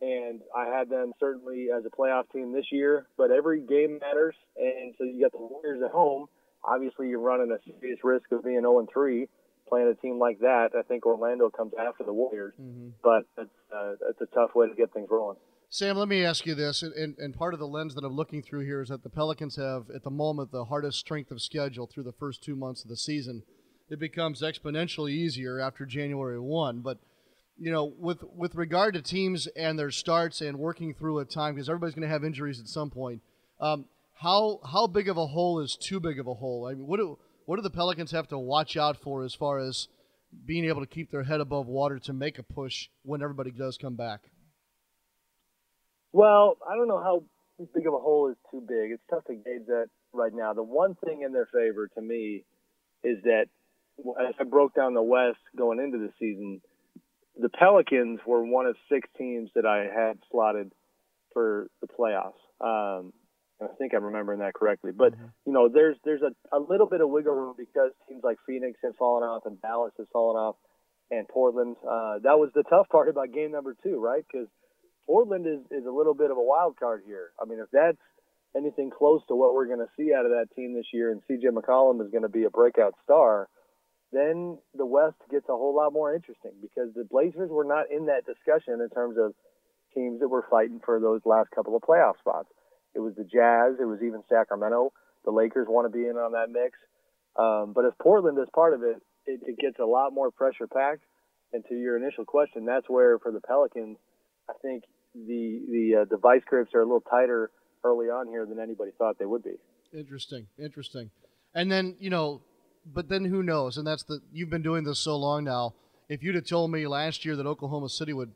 and 0.00 0.40
I 0.54 0.66
had 0.66 0.88
them 0.88 1.12
certainly 1.18 1.68
as 1.76 1.84
a 1.84 1.90
playoff 1.90 2.30
team 2.32 2.52
this 2.52 2.66
year. 2.70 3.06
But 3.16 3.30
every 3.30 3.60
game 3.60 3.98
matters, 4.00 4.34
and 4.56 4.94
so 4.98 5.04
you 5.04 5.22
got 5.22 5.32
the 5.32 5.38
Warriors 5.38 5.82
at 5.84 5.90
home. 5.90 6.26
Obviously, 6.64 7.08
you're 7.08 7.20
running 7.20 7.50
a 7.52 7.58
serious 7.80 8.00
risk 8.02 8.30
of 8.32 8.44
being 8.44 8.60
0 8.60 8.86
3 8.92 9.28
playing 9.68 9.88
a 9.88 9.94
team 10.00 10.18
like 10.18 10.40
that. 10.40 10.70
I 10.78 10.82
think 10.82 11.06
Orlando 11.06 11.50
comes 11.50 11.72
after 11.78 12.04
the 12.04 12.12
Warriors, 12.12 12.54
mm-hmm. 12.60 12.90
but 13.02 13.24
it's, 13.36 13.50
uh, 13.74 13.92
it's 14.08 14.20
a 14.20 14.26
tough 14.26 14.54
way 14.54 14.68
to 14.68 14.74
get 14.74 14.92
things 14.92 15.08
rolling. 15.10 15.36
Sam, 15.68 15.96
let 15.96 16.08
me 16.08 16.24
ask 16.24 16.46
you 16.46 16.54
this, 16.54 16.82
and, 16.82 17.16
and 17.18 17.34
part 17.34 17.52
of 17.52 17.58
the 17.58 17.66
lens 17.66 17.94
that 17.96 18.04
I'm 18.04 18.14
looking 18.14 18.40
through 18.40 18.64
here 18.64 18.82
is 18.82 18.88
that 18.88 19.02
the 19.02 19.10
Pelicans 19.10 19.56
have, 19.56 19.90
at 19.90 20.04
the 20.04 20.10
moment, 20.10 20.52
the 20.52 20.66
hardest 20.66 20.98
strength 20.98 21.32
of 21.32 21.42
schedule 21.42 21.86
through 21.86 22.04
the 22.04 22.12
first 22.12 22.42
two 22.42 22.54
months 22.54 22.84
of 22.84 22.88
the 22.88 22.96
season. 22.96 23.42
It 23.88 24.00
becomes 24.00 24.42
exponentially 24.42 25.12
easier 25.12 25.60
after 25.60 25.86
January 25.86 26.40
1. 26.40 26.80
But, 26.80 26.98
you 27.58 27.70
know, 27.70 27.84
with, 27.84 28.24
with 28.34 28.54
regard 28.54 28.94
to 28.94 29.02
teams 29.02 29.46
and 29.48 29.78
their 29.78 29.90
starts 29.90 30.40
and 30.40 30.58
working 30.58 30.94
through 30.94 31.20
a 31.20 31.24
time, 31.24 31.54
because 31.54 31.68
everybody's 31.68 31.94
going 31.94 32.08
to 32.08 32.12
have 32.12 32.24
injuries 32.24 32.60
at 32.60 32.68
some 32.68 32.90
point, 32.90 33.22
um, 33.60 33.86
how, 34.14 34.60
how 34.72 34.86
big 34.86 35.08
of 35.08 35.16
a 35.16 35.26
hole 35.26 35.60
is 35.60 35.76
too 35.76 36.00
big 36.00 36.18
of 36.18 36.26
a 36.26 36.34
hole? 36.34 36.66
I 36.66 36.74
mean, 36.74 36.86
what 36.86 36.96
do, 36.98 37.18
what 37.44 37.56
do 37.56 37.62
the 37.62 37.70
Pelicans 37.70 38.10
have 38.10 38.28
to 38.28 38.38
watch 38.38 38.76
out 38.76 38.96
for 38.96 39.22
as 39.22 39.34
far 39.34 39.58
as 39.58 39.88
being 40.44 40.64
able 40.64 40.80
to 40.80 40.86
keep 40.86 41.10
their 41.10 41.22
head 41.22 41.40
above 41.40 41.66
water 41.66 41.98
to 42.00 42.12
make 42.12 42.38
a 42.38 42.42
push 42.42 42.88
when 43.02 43.22
everybody 43.22 43.50
does 43.50 43.78
come 43.78 43.94
back? 43.94 44.20
Well, 46.12 46.56
I 46.68 46.76
don't 46.76 46.88
know 46.88 47.02
how 47.02 47.22
big 47.74 47.86
of 47.86 47.94
a 47.94 47.98
hole 47.98 48.30
is 48.30 48.36
too 48.50 48.64
big. 48.66 48.90
It's 48.90 49.02
tough 49.08 49.24
to 49.26 49.34
gauge 49.34 49.66
that 49.66 49.88
right 50.12 50.32
now. 50.34 50.54
The 50.54 50.62
one 50.62 50.96
thing 51.04 51.22
in 51.22 51.32
their 51.32 51.46
favor 51.46 51.88
to 51.94 52.00
me 52.00 52.44
is 53.04 53.22
that 53.24 53.46
as 53.98 54.34
I 54.38 54.44
broke 54.44 54.74
down 54.74 54.94
the 54.94 55.02
West 55.02 55.38
going 55.56 55.80
into 55.80 55.98
the 55.98 56.12
season, 56.18 56.60
the 57.38 57.48
Pelicans 57.48 58.20
were 58.26 58.44
one 58.44 58.66
of 58.66 58.76
six 58.90 59.08
teams 59.18 59.50
that 59.54 59.66
I 59.66 59.84
had 59.84 60.18
slotted 60.30 60.72
for 61.32 61.68
the 61.80 61.86
playoffs. 61.86 62.40
Um, 62.60 63.12
I 63.60 63.68
think 63.78 63.94
I'm 63.94 64.04
remembering 64.04 64.40
that 64.40 64.54
correctly. 64.54 64.92
But 64.92 65.14
mm-hmm. 65.14 65.26
you 65.46 65.52
know, 65.52 65.68
there's 65.72 65.96
there's 66.04 66.22
a, 66.22 66.56
a 66.56 66.60
little 66.60 66.86
bit 66.86 67.00
of 67.00 67.08
wiggle 67.08 67.34
room 67.34 67.54
because 67.56 67.92
teams 68.08 68.22
like 68.22 68.38
Phoenix 68.46 68.78
have 68.84 68.96
fallen 68.96 69.22
off 69.22 69.42
and 69.46 69.60
Dallas 69.60 69.92
has 69.98 70.06
fallen 70.12 70.36
off, 70.36 70.56
and 71.10 71.26
Portland. 71.28 71.76
Uh, 71.82 72.18
that 72.22 72.38
was 72.38 72.50
the 72.54 72.64
tough 72.64 72.88
part 72.88 73.08
about 73.08 73.32
game 73.32 73.52
number 73.52 73.74
two, 73.82 74.00
right? 74.00 74.24
Because 74.30 74.48
Portland 75.06 75.46
is 75.46 75.60
is 75.70 75.86
a 75.86 75.90
little 75.90 76.14
bit 76.14 76.30
of 76.30 76.36
a 76.36 76.42
wild 76.42 76.78
card 76.78 77.02
here. 77.06 77.30
I 77.40 77.46
mean, 77.46 77.58
if 77.60 77.68
that's 77.72 77.98
anything 78.56 78.90
close 78.90 79.20
to 79.28 79.36
what 79.36 79.54
we're 79.54 79.66
going 79.66 79.84
to 79.84 79.92
see 79.96 80.12
out 80.14 80.24
of 80.24 80.32
that 80.32 80.54
team 80.54 80.74
this 80.74 80.86
year, 80.92 81.12
and 81.12 81.22
CJ 81.28 81.52
McCollum 81.52 82.04
is 82.04 82.10
going 82.10 82.22
to 82.22 82.28
be 82.28 82.44
a 82.44 82.50
breakout 82.50 82.94
star, 83.04 83.48
then 84.12 84.58
the 84.74 84.86
West 84.86 85.16
gets 85.30 85.48
a 85.48 85.52
whole 85.52 85.74
lot 85.74 85.92
more 85.92 86.14
interesting 86.14 86.52
because 86.60 86.94
the 86.94 87.04
Blazers 87.04 87.50
were 87.50 87.64
not 87.64 87.90
in 87.90 88.06
that 88.06 88.24
discussion 88.24 88.80
in 88.80 88.88
terms 88.90 89.16
of 89.18 89.34
teams 89.94 90.20
that 90.20 90.28
were 90.28 90.44
fighting 90.50 90.80
for 90.84 91.00
those 91.00 91.20
last 91.24 91.50
couple 91.50 91.74
of 91.74 91.82
playoff 91.82 92.18
spots. 92.20 92.48
It 92.94 93.00
was 93.00 93.14
the 93.16 93.24
Jazz. 93.24 93.76
It 93.80 93.84
was 93.84 93.98
even 94.02 94.22
Sacramento. 94.28 94.92
The 95.24 95.32
Lakers 95.32 95.66
want 95.68 95.90
to 95.90 95.96
be 95.96 96.06
in 96.06 96.16
on 96.16 96.32
that 96.32 96.50
mix. 96.50 96.78
Um, 97.36 97.72
but 97.74 97.84
if 97.84 97.94
Portland 97.98 98.38
is 98.38 98.48
part 98.54 98.72
of 98.72 98.82
it, 98.82 99.02
it, 99.26 99.40
it 99.44 99.58
gets 99.58 99.78
a 99.78 99.84
lot 99.84 100.12
more 100.12 100.30
pressure 100.30 100.66
packed. 100.66 101.02
And 101.52 101.64
to 101.68 101.74
your 101.74 101.96
initial 101.96 102.24
question, 102.24 102.64
that's 102.64 102.88
where 102.88 103.18
for 103.18 103.32
the 103.32 103.40
Pelicans, 103.40 103.98
I 104.48 104.54
think 104.62 104.84
the 105.14 105.60
the 105.70 106.02
uh, 106.02 106.04
the 106.10 106.16
vice 106.16 106.42
grips 106.46 106.74
are 106.74 106.80
a 106.80 106.84
little 106.84 107.00
tighter 107.00 107.50
early 107.84 108.06
on 108.06 108.28
here 108.28 108.46
than 108.46 108.58
anybody 108.58 108.90
thought 108.98 109.18
they 109.18 109.26
would 109.26 109.42
be. 109.42 109.56
Interesting, 109.92 110.46
interesting. 110.58 111.10
And 111.54 111.70
then 111.70 111.96
you 111.98 112.10
know, 112.10 112.42
but 112.92 113.08
then 113.08 113.24
who 113.24 113.42
knows? 113.42 113.76
And 113.76 113.86
that's 113.86 114.04
the 114.04 114.20
you've 114.32 114.50
been 114.50 114.62
doing 114.62 114.84
this 114.84 114.98
so 114.98 115.16
long 115.16 115.44
now. 115.44 115.74
If 116.08 116.22
you'd 116.22 116.36
have 116.36 116.46
told 116.46 116.70
me 116.70 116.86
last 116.86 117.24
year 117.24 117.36
that 117.36 117.46
Oklahoma 117.46 117.88
City 117.88 118.12
would 118.12 118.32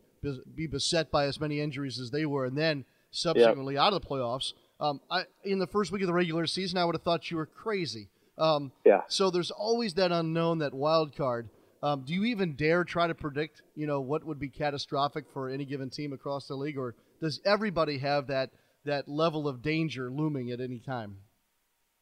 be 0.55 0.67
beset 0.67 1.11
by 1.11 1.27
as 1.27 1.41
many 1.41 1.61
injuries 1.61 1.99
as 2.01 2.11
they 2.11 2.27
were, 2.27 2.45
and 2.45 2.57
then 2.57 2.85
subsequently 3.11 3.75
yep. 3.75 3.83
out 3.83 3.93
of 3.93 4.03
the 4.03 4.07
playoffs, 4.07 4.53
um, 4.81 5.01
I, 5.11 5.25
in 5.45 5.59
the 5.59 5.67
first 5.67 5.93
week 5.93 6.03
of 6.03 6.09
the 6.09 6.13
regular 6.13 6.47
season, 6.47 6.79
I 6.79 6.85
would 6.85 6.95
have 6.95 7.03
thought 7.03 7.31
you 7.31 7.37
were 7.37 7.47
crazy. 7.47 8.09
Um, 8.39 8.73
yeah. 8.85 9.03
So 9.09 9.31
there's 9.31 9.51
always 9.51 9.95
that 9.95 10.13
unknown, 10.13 10.59
that 10.59 10.75
wild 10.75 11.17
card. 11.17 11.49
Um, 11.83 12.03
do 12.07 12.13
you 12.13 12.25
even 12.25 12.55
dare 12.55 12.85
try 12.85 13.07
to 13.07 13.15
predict, 13.15 13.63
you 13.75 13.87
know, 13.87 14.01
what 14.01 14.25
would 14.25 14.39
be 14.39 14.49
catastrophic 14.49 15.25
for 15.33 15.49
any 15.49 15.65
given 15.65 15.91
team 15.91 16.13
across 16.13 16.47
the 16.47 16.55
league, 16.55 16.77
or 16.77 16.95
does 17.21 17.41
everybody 17.45 17.99
have 17.99 18.27
that 18.27 18.51
that 18.85 19.09
level 19.09 19.47
of 19.47 19.63
danger 19.63 20.11
looming 20.11 20.51
at 20.51 20.61
any 20.61 20.79
time? 20.79 21.17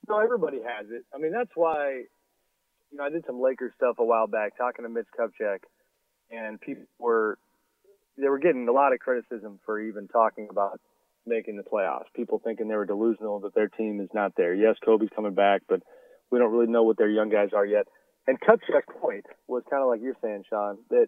No, 0.08 0.18
everybody 0.20 0.58
has 0.58 0.86
it. 0.90 1.04
I 1.14 1.18
mean, 1.18 1.32
that's 1.32 1.50
why, 1.54 2.04
you 2.90 2.98
know, 2.98 3.04
I 3.04 3.10
did 3.10 3.24
some 3.26 3.40
Lakers 3.40 3.72
stuff 3.76 3.96
a 3.98 4.04
while 4.04 4.26
back, 4.26 4.56
talking 4.56 4.84
to 4.84 4.88
Mitch 4.88 5.08
Kupchak, 5.18 5.60
and 6.30 6.60
people 6.60 6.84
were 6.98 7.38
they 8.16 8.28
were 8.28 8.38
getting 8.38 8.66
a 8.68 8.72
lot 8.72 8.92
of 8.92 8.98
criticism 8.98 9.60
for 9.64 9.80
even 9.80 10.08
talking 10.08 10.48
about 10.50 10.80
making 11.26 11.56
the 11.56 11.62
playoffs. 11.62 12.10
People 12.16 12.40
thinking 12.42 12.68
they 12.68 12.74
were 12.74 12.86
delusional 12.86 13.40
that 13.40 13.54
their 13.54 13.68
team 13.68 14.00
is 14.00 14.08
not 14.12 14.32
there. 14.36 14.54
Yes, 14.54 14.76
Kobe's 14.84 15.10
coming 15.14 15.34
back, 15.34 15.62
but 15.68 15.82
we 16.30 16.38
don't 16.38 16.50
really 16.50 16.70
know 16.70 16.82
what 16.82 16.98
their 16.98 17.10
young 17.10 17.28
guys 17.28 17.50
are 17.54 17.66
yet. 17.66 17.86
And 18.26 18.40
Kupchak's 18.40 18.92
point 19.00 19.24
was 19.46 19.62
kind 19.70 19.82
of 19.82 19.88
like 19.88 20.00
you're 20.02 20.16
saying, 20.22 20.44
Sean, 20.50 20.78
that 20.90 21.06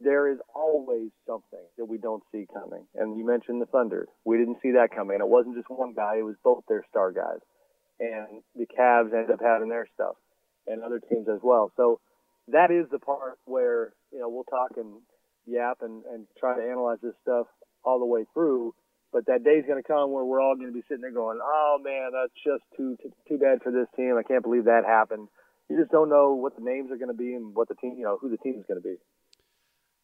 there 0.00 0.32
is 0.32 0.38
always 0.54 1.10
something 1.26 1.64
that 1.76 1.84
we 1.84 1.98
don't 1.98 2.22
see 2.32 2.46
coming. 2.52 2.86
And 2.94 3.18
you 3.18 3.26
mentioned 3.26 3.60
the 3.60 3.66
Thunder. 3.66 4.08
We 4.24 4.38
didn't 4.38 4.58
see 4.62 4.72
that 4.72 4.88
coming. 4.94 5.16
And 5.16 5.22
it 5.22 5.28
wasn't 5.28 5.56
just 5.56 5.68
one 5.68 5.92
guy, 5.94 6.16
it 6.18 6.24
was 6.24 6.36
both 6.42 6.64
their 6.68 6.84
star 6.88 7.12
guys. 7.12 7.40
And 8.00 8.42
the 8.56 8.66
Cavs 8.66 9.12
ended 9.12 9.30
up 9.30 9.40
having 9.40 9.68
their 9.68 9.86
stuff 9.94 10.16
and 10.66 10.82
other 10.82 11.00
teams 11.00 11.28
as 11.28 11.40
well. 11.42 11.72
So 11.76 12.00
that 12.48 12.70
is 12.70 12.86
the 12.90 12.98
part 12.98 13.38
where, 13.44 13.92
you 14.12 14.18
know, 14.20 14.28
we'll 14.28 14.44
talk 14.44 14.72
and 14.76 15.00
yap 15.46 15.78
and, 15.82 16.04
and 16.06 16.26
try 16.38 16.56
to 16.56 16.62
analyze 16.62 16.98
this 17.02 17.14
stuff 17.22 17.46
all 17.84 17.98
the 17.98 18.06
way 18.06 18.24
through. 18.34 18.74
But 19.12 19.26
that 19.26 19.44
day's 19.44 19.64
going 19.66 19.82
to 19.82 19.86
come 19.86 20.10
where 20.10 20.24
we're 20.24 20.40
all 20.40 20.56
going 20.56 20.68
to 20.68 20.72
be 20.72 20.82
sitting 20.88 21.02
there 21.02 21.12
going, 21.12 21.38
"Oh 21.42 21.78
man, 21.82 22.12
that's 22.12 22.32
just 22.42 22.64
too 22.76 22.96
too, 23.02 23.12
too 23.28 23.36
bad 23.36 23.62
for 23.62 23.70
this 23.70 23.86
team. 23.94 24.16
I 24.18 24.22
can't 24.22 24.42
believe 24.42 24.64
that 24.64 24.84
happened." 24.86 25.28
you 25.72 25.78
just 25.78 25.90
don't 25.90 26.08
know 26.08 26.34
what 26.34 26.54
the 26.56 26.62
names 26.62 26.90
are 26.90 26.96
going 26.96 27.08
to 27.08 27.14
be 27.14 27.34
and 27.34 27.54
what 27.54 27.68
the 27.68 27.74
team, 27.74 27.94
you 27.96 28.04
know, 28.04 28.18
who 28.20 28.28
the 28.28 28.36
team 28.36 28.56
is 28.58 28.64
going 28.68 28.80
to 28.80 28.86
be. 28.86 28.96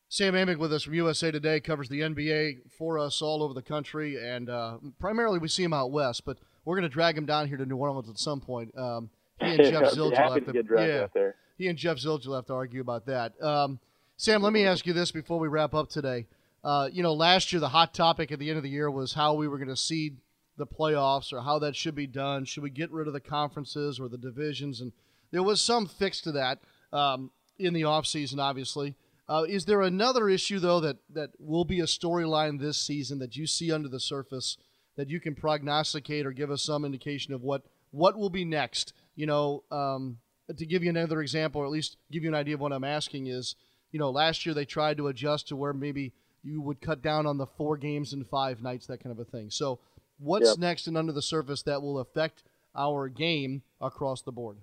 Sam 0.08 0.32
Amick 0.32 0.56
with 0.56 0.72
us 0.72 0.84
from 0.84 0.94
USA 0.94 1.30
Today 1.30 1.60
covers 1.60 1.90
the 1.90 2.00
NBA 2.00 2.70
for 2.70 2.98
us 2.98 3.20
all 3.20 3.42
over 3.42 3.52
the 3.52 3.62
country, 3.62 4.16
and 4.16 4.48
uh, 4.48 4.78
primarily 4.98 5.38
we 5.38 5.48
see 5.48 5.62
him 5.62 5.74
out 5.74 5.90
west, 5.90 6.24
but 6.24 6.38
we're 6.64 6.76
going 6.76 6.88
to 6.88 6.94
drag 6.94 7.18
him 7.18 7.26
down 7.26 7.48
here 7.48 7.58
to 7.58 7.66
New 7.66 7.76
Orleans 7.76 8.08
at 8.08 8.18
some 8.18 8.40
point. 8.40 8.76
Um, 8.76 9.10
he 9.40 9.46
and 9.46 9.56
Jeff 9.64 9.92
Zillgitt 9.94 10.16
have 10.16 10.44
to, 10.44 10.52
to 10.52 10.64
yeah, 10.76 11.06
there. 11.14 11.34
He 11.56 11.68
and 11.68 11.78
Jeff 11.78 11.98
Zillgitt 11.98 12.26
will 12.26 12.36
have 12.36 12.46
to 12.46 12.54
argue 12.54 12.80
about 12.80 13.06
that. 13.06 13.40
Um, 13.42 13.78
Sam, 14.16 14.42
let 14.42 14.52
me 14.52 14.64
ask 14.64 14.86
you 14.86 14.92
this 14.92 15.12
before 15.12 15.38
we 15.38 15.48
wrap 15.48 15.74
up 15.74 15.88
today. 15.88 16.26
Uh, 16.64 16.88
you 16.92 17.02
know, 17.02 17.14
last 17.14 17.52
year 17.52 17.60
the 17.60 17.68
hot 17.68 17.94
topic 17.94 18.32
at 18.32 18.38
the 18.38 18.48
end 18.48 18.56
of 18.56 18.62
the 18.62 18.70
year 18.70 18.90
was 18.90 19.14
how 19.14 19.34
we 19.34 19.46
were 19.46 19.58
going 19.58 19.68
to 19.68 19.76
seed 19.76 20.16
the 20.56 20.66
playoffs 20.66 21.32
or 21.32 21.40
how 21.40 21.58
that 21.60 21.76
should 21.76 21.94
be 21.94 22.06
done. 22.06 22.44
Should 22.44 22.62
we 22.62 22.70
get 22.70 22.90
rid 22.90 23.06
of 23.06 23.12
the 23.12 23.20
conferences 23.20 24.00
or 24.00 24.08
the 24.08 24.18
divisions? 24.18 24.80
And 24.80 24.92
there 25.30 25.42
was 25.42 25.60
some 25.62 25.86
fix 25.86 26.20
to 26.22 26.32
that 26.32 26.58
um, 26.92 27.30
in 27.58 27.74
the 27.74 27.82
offseason, 27.82 28.38
obviously. 28.38 28.96
Uh, 29.28 29.44
is 29.48 29.66
there 29.66 29.82
another 29.82 30.28
issue, 30.28 30.58
though, 30.58 30.80
that, 30.80 30.96
that 31.10 31.30
will 31.38 31.64
be 31.64 31.80
a 31.80 31.84
storyline 31.84 32.58
this 32.58 32.78
season 32.78 33.18
that 33.18 33.36
you 33.36 33.46
see 33.46 33.70
under 33.70 33.88
the 33.88 34.00
surface 34.00 34.56
that 34.96 35.08
you 35.08 35.20
can 35.20 35.34
prognosticate 35.34 36.26
or 36.26 36.32
give 36.32 36.50
us 36.50 36.62
some 36.62 36.84
indication 36.84 37.32
of 37.32 37.42
what, 37.42 37.62
what 37.90 38.18
will 38.18 38.30
be 38.30 38.44
next? 38.44 38.92
You 39.18 39.26
know, 39.26 39.64
um, 39.72 40.18
to 40.56 40.64
give 40.64 40.84
you 40.84 40.90
another 40.90 41.20
example, 41.20 41.60
or 41.60 41.64
at 41.64 41.72
least 41.72 41.96
give 42.12 42.22
you 42.22 42.28
an 42.28 42.36
idea 42.36 42.54
of 42.54 42.60
what 42.60 42.72
I'm 42.72 42.84
asking 42.84 43.26
is, 43.26 43.56
you 43.90 43.98
know, 43.98 44.10
last 44.10 44.46
year 44.46 44.54
they 44.54 44.64
tried 44.64 44.96
to 44.98 45.08
adjust 45.08 45.48
to 45.48 45.56
where 45.56 45.72
maybe 45.72 46.12
you 46.44 46.62
would 46.62 46.80
cut 46.80 47.02
down 47.02 47.26
on 47.26 47.36
the 47.36 47.44
four 47.44 47.76
games 47.76 48.12
in 48.12 48.24
five 48.24 48.62
nights, 48.62 48.86
that 48.86 49.02
kind 49.02 49.10
of 49.10 49.18
a 49.18 49.28
thing. 49.28 49.50
So, 49.50 49.80
what's 50.20 50.50
yep. 50.50 50.58
next 50.58 50.86
and 50.86 50.96
under 50.96 51.10
the 51.10 51.20
surface 51.20 51.62
that 51.62 51.82
will 51.82 51.98
affect 51.98 52.44
our 52.76 53.08
game 53.08 53.62
across 53.80 54.22
the 54.22 54.30
board? 54.30 54.58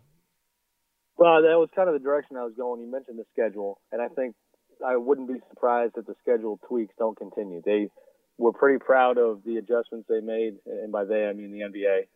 Well, 1.17 1.41
that 1.41 1.59
was 1.59 1.67
kind 1.75 1.89
of 1.89 1.93
the 1.93 1.99
direction 1.99 2.37
I 2.37 2.45
was 2.45 2.53
going. 2.55 2.79
You 2.79 2.89
mentioned 2.89 3.19
the 3.19 3.25
schedule, 3.33 3.81
and 3.91 4.01
I 4.01 4.07
think 4.07 4.35
I 4.87 4.95
wouldn't 4.95 5.27
be 5.27 5.41
surprised 5.49 5.95
if 5.97 6.05
the 6.05 6.15
schedule 6.21 6.61
tweaks 6.69 6.93
don't 6.97 7.17
continue. 7.17 7.61
They 7.65 7.89
were 8.37 8.53
pretty 8.53 8.79
proud 8.79 9.17
of 9.17 9.43
the 9.45 9.57
adjustments 9.57 10.07
they 10.07 10.21
made, 10.21 10.53
and 10.65 10.93
by 10.93 11.03
they 11.03 11.25
I 11.25 11.33
mean 11.33 11.51
the 11.51 11.65
NBA 11.65 12.07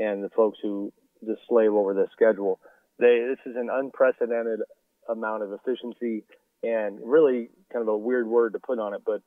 and 0.00 0.24
the 0.24 0.30
folks 0.30 0.58
who 0.60 0.92
just 1.26 1.40
slave 1.48 1.72
over 1.72 1.94
the 1.94 2.06
schedule. 2.12 2.60
They 2.98 3.26
this 3.28 3.52
is 3.52 3.56
an 3.56 3.68
unprecedented 3.72 4.60
amount 5.08 5.42
of 5.42 5.52
efficiency 5.52 6.24
and 6.62 6.98
really 7.02 7.50
kind 7.72 7.82
of 7.82 7.88
a 7.88 7.96
weird 7.96 8.26
word 8.26 8.54
to 8.54 8.58
put 8.58 8.78
on 8.78 8.94
it, 8.94 9.02
but 9.04 9.22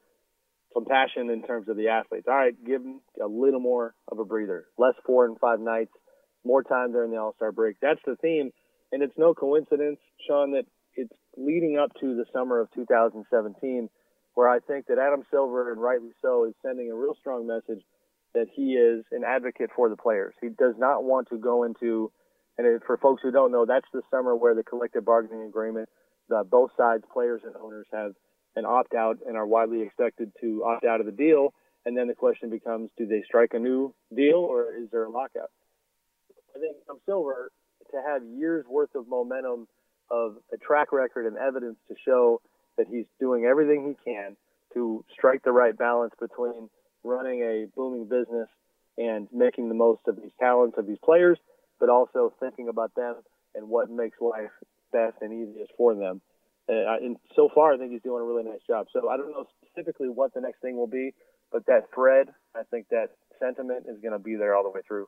compassion 0.73 1.29
in 1.29 1.43
terms 1.43 1.69
of 1.69 1.77
the 1.77 1.89
athletes. 1.89 2.27
All 2.27 2.35
right, 2.35 2.53
give 2.65 2.81
them 2.81 3.01
a 3.21 3.27
little 3.27 3.59
more 3.59 3.93
of 4.11 4.19
a 4.19 4.25
breather, 4.25 4.65
less 4.77 4.95
four 5.05 5.25
and 5.25 5.39
five 5.39 5.59
nights, 5.59 5.91
more 6.43 6.63
time 6.63 6.91
during 6.91 7.11
the 7.11 7.17
All 7.17 7.33
Star 7.35 7.51
break. 7.51 7.77
That's 7.81 8.01
the 8.05 8.15
theme 8.15 8.51
and 8.91 9.03
it's 9.03 9.17
no 9.17 9.33
coincidence, 9.33 9.99
Sean, 10.27 10.51
that 10.51 10.65
it's 10.95 11.13
leading 11.35 11.77
up 11.77 11.91
to 11.99 12.15
the 12.15 12.25
summer 12.33 12.59
of 12.59 12.71
2017, 12.73 13.89
where 14.33 14.49
I 14.49 14.59
think 14.59 14.87
that 14.87 14.97
Adam 14.97 15.23
Silver, 15.29 15.71
and 15.71 15.81
rightly 15.81 16.11
so, 16.21 16.45
is 16.45 16.53
sending 16.61 16.91
a 16.91 16.95
real 16.95 17.15
strong 17.19 17.47
message 17.47 17.83
that 18.37 18.47
he 18.53 18.73
is 18.73 19.03
an 19.11 19.23
advocate 19.25 19.71
for 19.75 19.89
the 19.89 19.97
players. 19.97 20.35
He 20.39 20.49
does 20.49 20.75
not 20.77 21.03
want 21.03 21.29
to 21.29 21.37
go 21.37 21.63
into, 21.63 22.11
and 22.57 22.81
for 22.85 22.97
folks 22.97 23.23
who 23.23 23.31
don't 23.31 23.51
know, 23.51 23.65
that's 23.65 23.87
the 23.91 24.03
summer 24.11 24.35
where 24.35 24.53
the 24.53 24.63
collective 24.63 25.03
bargaining 25.03 25.47
agreement, 25.47 25.89
the, 26.29 26.43
both 26.47 26.69
sides, 26.77 27.03
players 27.11 27.41
and 27.43 27.55
owners, 27.55 27.87
have 27.91 28.11
an 28.55 28.65
opt 28.65 28.93
out 28.93 29.17
and 29.25 29.35
are 29.35 29.47
widely 29.47 29.81
expected 29.81 30.31
to 30.41 30.63
opt 30.63 30.85
out 30.85 30.99
of 30.99 31.07
the 31.07 31.11
deal. 31.11 31.53
And 31.85 31.97
then 31.97 32.07
the 32.07 32.13
question 32.13 32.51
becomes, 32.51 32.91
do 32.95 33.07
they 33.07 33.23
strike 33.25 33.53
a 33.53 33.59
new 33.59 33.95
deal 34.15 34.37
or 34.37 34.75
is 34.75 34.89
there 34.91 35.05
a 35.05 35.09
lockout? 35.09 35.49
I 36.55 36.59
think 36.59 36.75
Adam 36.85 36.99
Silver 37.05 37.51
to 37.91 37.97
have 38.05 38.21
years 38.23 38.65
worth 38.69 38.93
of 38.93 39.07
momentum 39.07 39.67
of 40.11 40.35
a 40.53 40.57
track 40.57 40.91
record 40.91 41.25
and 41.25 41.37
evidence 41.37 41.77
to 41.87 41.95
show 42.05 42.41
that 42.77 42.85
he's 42.87 43.05
doing 43.19 43.45
everything 43.45 43.95
he 44.05 44.11
can 44.11 44.35
to 44.73 45.03
strike 45.11 45.43
the 45.43 45.51
right 45.51 45.75
balance 45.75 46.13
between 46.19 46.69
running 47.07 47.41
a 47.41 47.65
booming 47.75 48.05
business 48.05 48.49
and 48.97 49.27
making 49.31 49.69
the 49.69 49.75
most 49.75 50.01
of 50.07 50.15
these 50.15 50.31
talents 50.39 50.77
of 50.77 50.87
these 50.87 50.97
players, 51.03 51.37
but 51.79 51.89
also 51.89 52.33
thinking 52.39 52.67
about 52.67 52.93
them 52.95 53.15
and 53.55 53.69
what 53.69 53.89
makes 53.89 54.19
life 54.19 54.51
best 54.91 55.17
and 55.21 55.31
easiest 55.31 55.71
for 55.77 55.95
them. 55.95 56.21
Uh, 56.69 56.97
and 57.01 57.17
so 57.35 57.49
far, 57.53 57.73
I 57.73 57.77
think 57.77 57.91
he's 57.91 58.01
doing 58.01 58.21
a 58.21 58.25
really 58.25 58.43
nice 58.43 58.59
job. 58.67 58.87
So 58.91 59.07
I 59.09 59.17
don't 59.17 59.31
know 59.31 59.45
specifically 59.63 60.09
what 60.09 60.33
the 60.33 60.41
next 60.41 60.61
thing 60.61 60.75
will 60.75 60.87
be, 60.87 61.13
but 61.51 61.65
that 61.67 61.85
thread, 61.93 62.27
I 62.55 62.63
think 62.69 62.87
that 62.89 63.11
sentiment 63.39 63.85
is 63.87 63.99
going 64.01 64.11
to 64.11 64.19
be 64.19 64.35
there 64.35 64.55
all 64.55 64.63
the 64.63 64.69
way 64.69 64.81
through. 64.85 65.07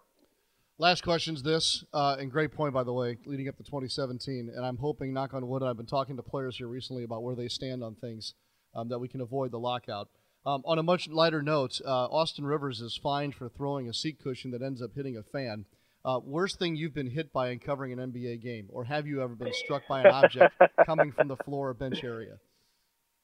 Last 0.77 1.03
question 1.03 1.35
is 1.35 1.43
this, 1.43 1.83
uh, 1.93 2.15
and 2.17 2.31
great 2.31 2.53
point 2.53 2.73
by 2.73 2.83
the 2.83 2.93
way, 2.93 3.17
leading 3.25 3.49
up 3.49 3.57
to 3.57 3.63
2017. 3.63 4.49
And 4.55 4.65
I'm 4.65 4.77
hoping, 4.77 5.12
knock 5.12 5.33
on 5.33 5.45
wood, 5.45 5.62
I've 5.62 5.75
been 5.75 5.85
talking 5.85 6.15
to 6.15 6.23
players 6.23 6.55
here 6.57 6.69
recently 6.69 7.03
about 7.03 7.21
where 7.21 7.35
they 7.35 7.49
stand 7.49 7.83
on 7.83 7.95
things 7.95 8.35
um, 8.73 8.88
that 8.88 8.99
we 8.99 9.09
can 9.09 9.19
avoid 9.19 9.51
the 9.51 9.59
lockout. 9.59 10.07
Um, 10.45 10.63
on 10.65 10.80
a 10.80 10.84
much 10.84 11.08
lighter 11.10 11.41
note, 11.41 11.80
uh, 11.86 12.06
Austin 12.06 12.45
Rivers 12.45 12.82
is 12.82 12.97
fined 13.02 13.36
for 13.36 13.49
throwing 13.49 13.89
a 13.89 13.93
seat 13.93 14.19
cushion 14.23 14.52
that 14.52 14.62
ends 14.62 14.82
up 14.82 14.91
hitting 14.95 15.17
a 15.17 15.23
fan. 15.23 15.65
Uh, 16.06 16.19
worst 16.23 16.60
thing 16.60 16.75
you've 16.75 16.93
been 16.93 17.10
hit 17.10 17.34
by 17.34 17.49
in 17.49 17.60
covering 17.60 17.91
an 17.91 18.12
NBA 18.12 18.41
game, 18.41 18.67
or 18.69 18.86
have 18.86 19.06
you 19.06 19.21
ever 19.21 19.36
been 19.36 19.54
struck 19.54 19.84
by 19.88 20.02
an 20.02 20.08
object 20.08 20.56
coming 20.86 21.12
from 21.12 21.28
the 21.28 21.36
floor 21.36 21.69
or 21.69 21.73
bench 21.73 22.04
area? 22.04 22.38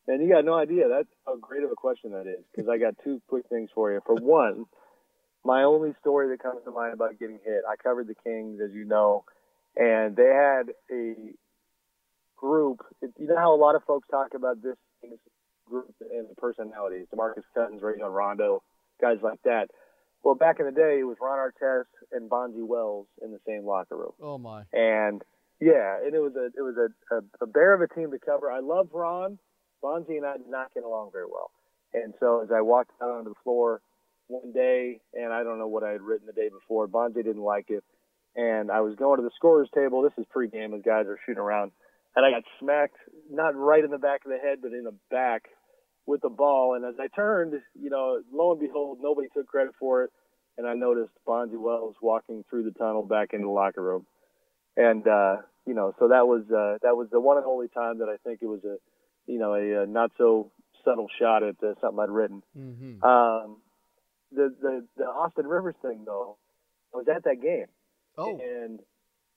And 0.08 0.21
you 0.21 0.30
got 0.30 0.45
no 0.45 0.54
idea. 0.54 0.89
That's 0.89 1.08
how 1.25 1.38
great 1.38 1.63
of 1.63 1.71
a 1.71 1.75
question 1.75 2.12
that 2.12 2.28
is, 2.28 2.43
because 2.51 2.69
I 2.69 2.78
got 2.78 2.95
two 3.04 3.21
quick 3.28 3.45
things 3.49 3.69
for 3.73 3.91
you. 3.91 4.01
For 4.06 4.15
one 4.15 4.65
my 5.45 5.63
only 5.63 5.93
story 6.01 6.30
that 6.30 6.41
comes 6.41 6.63
to 6.65 6.71
mind 6.71 6.93
about 6.93 7.19
getting 7.19 7.39
hit, 7.45 7.62
I 7.69 7.75
covered 7.75 8.08
the 8.08 8.15
Kings, 8.15 8.60
as 8.60 8.71
you 8.73 8.84
know, 8.84 9.23
and 9.78 10.15
they 10.15 10.23
had 10.25 10.73
a 10.91 11.13
group. 12.36 12.80
You 13.01 13.28
know 13.28 13.38
how 13.38 13.54
a 13.54 13.62
lot 13.62 13.75
of 13.75 13.84
folks 13.84 14.08
talk 14.10 14.34
about 14.34 14.62
this 14.62 14.75
group 15.65 15.93
and 16.12 16.30
the 16.30 16.36
personalities, 16.36 17.08
DeMarcus 17.13 17.43
Cousins, 17.54 17.82
Rajon 17.82 18.12
Rondo, 18.12 18.63
guys 19.01 19.17
like 19.21 19.41
that. 19.43 19.69
Well, 20.23 20.36
back 20.36 20.60
in 20.60 20.65
the 20.65 20.71
day, 20.71 20.99
it 21.01 21.04
was 21.04 21.17
Ron 21.21 21.38
Artest 21.38 21.84
and 22.12 22.30
Bonzi 22.30 22.65
Wells 22.65 23.08
in 23.23 23.32
the 23.32 23.39
same 23.47 23.65
locker 23.65 23.95
room. 23.95 24.13
Oh 24.21 24.38
my! 24.38 24.63
And 24.73 25.21
yeah, 25.60 25.97
and 26.04 26.15
it 26.15 26.19
was 26.19 26.34
a 26.36 26.45
it 26.45 26.62
was 26.62 26.75
a, 26.78 27.15
a, 27.15 27.21
a 27.41 27.47
bear 27.47 27.73
of 27.73 27.82
a 27.82 27.93
team 27.93 28.12
to 28.12 28.19
cover. 28.19 28.51
I 28.51 28.60
love 28.60 28.89
Ron. 28.91 29.38
Bonzi 29.84 30.17
and 30.17 30.25
I 30.25 30.38
did 30.38 30.49
not 30.49 30.73
get 30.73 30.84
along 30.84 31.12
very 31.13 31.28
well. 31.32 31.51
And 31.93 32.13
so 32.19 32.41
as 32.41 32.49
I 32.51 32.62
walked 32.62 32.91
out 33.01 33.10
onto 33.10 33.30
the 33.30 33.39
floor, 33.43 33.82
one 34.28 34.51
day, 34.51 34.99
and 35.13 35.32
I 35.32 35.43
don't 35.43 35.60
know 35.60 35.67
what 35.67 35.84
I 35.84 35.91
had 35.91 36.01
written 36.01 36.25
the 36.25 36.34
day 36.34 36.49
before. 36.49 36.88
Bonzi 36.88 37.23
didn't 37.23 37.43
like 37.43 37.69
it, 37.69 37.84
and 38.36 38.71
I 38.71 38.82
was 38.82 38.95
going 38.95 39.17
to 39.17 39.23
the 39.23 39.32
scorers 39.36 39.69
table. 39.75 40.01
This 40.01 40.13
is 40.17 40.25
pregame 40.36 40.75
as 40.75 40.82
guys 40.82 41.06
are 41.06 41.19
shooting 41.25 41.41
around. 41.41 41.71
And 42.15 42.25
I 42.25 42.32
got 42.32 42.43
smacked 42.60 42.97
not 43.30 43.56
right 43.56 43.84
in 43.84 43.91
the 43.91 43.97
back 43.97 44.25
of 44.25 44.32
the 44.32 44.38
head, 44.38 44.60
but 44.62 44.71
in 44.71 44.84
the 44.84 44.95
back 45.12 45.43
with 46.06 46.21
the 46.21 46.30
ball. 46.30 46.75
And 46.75 46.86
as 46.86 46.95
I 46.99 47.08
turned, 47.08 47.54
you 47.80 47.89
know, 47.89 48.21
lo 48.32 48.51
and 48.51 48.60
behold, 48.60 48.99
nobody 49.01 49.28
took 49.34 49.47
credit 49.47 49.73
for 49.80 50.04
it, 50.04 50.12
and 50.58 50.67
I 50.67 50.73
noticed 50.73 51.12
Bonzi 51.28 51.60
Wells 51.60 51.95
walking 52.01 52.43
through 52.49 52.63
the 52.63 52.71
tunnel 52.71 53.04
back 53.04 53.34
into 53.34 53.47
the 53.47 53.51
locker 53.51 53.82
room, 53.82 54.06
and 54.78 55.06
uh, 55.08 55.38
you 55.65 55.73
know, 55.73 55.93
so 55.99 56.10
that 56.10 56.28
was 56.28 56.43
uh, 56.51 56.78
that 56.84 56.95
was 56.95 57.08
the 57.12 57.19
one 57.19 57.38
and 57.38 57.45
only 57.45 57.67
time 57.67 57.99
that 57.99 58.10
I 58.10 58.17
think 58.23 58.39
it 58.41 58.47
was 58.47 58.63
a, 58.63 58.78
you 59.25 59.39
know, 59.39 59.54
a, 59.54 59.84
a 59.84 59.86
not 59.86 60.12
so 60.17 60.51
subtle 60.84 61.08
shot 61.19 61.43
at 61.43 61.56
uh, 61.63 61.73
something 61.82 61.99
I'd 61.99 62.10
written. 62.10 62.43
Mm-hmm. 62.58 63.04
Um, 63.04 63.58
the 64.32 64.54
the 64.62 64.86
the 64.97 65.06
Austin 65.06 65.47
Rivers 65.47 65.75
thing 65.82 66.04
though, 66.06 66.38
I 66.93 66.97
was 66.97 67.08
at 67.13 67.23
that 67.23 67.41
game. 67.41 67.67
Oh. 68.17 68.39
And 68.39 68.80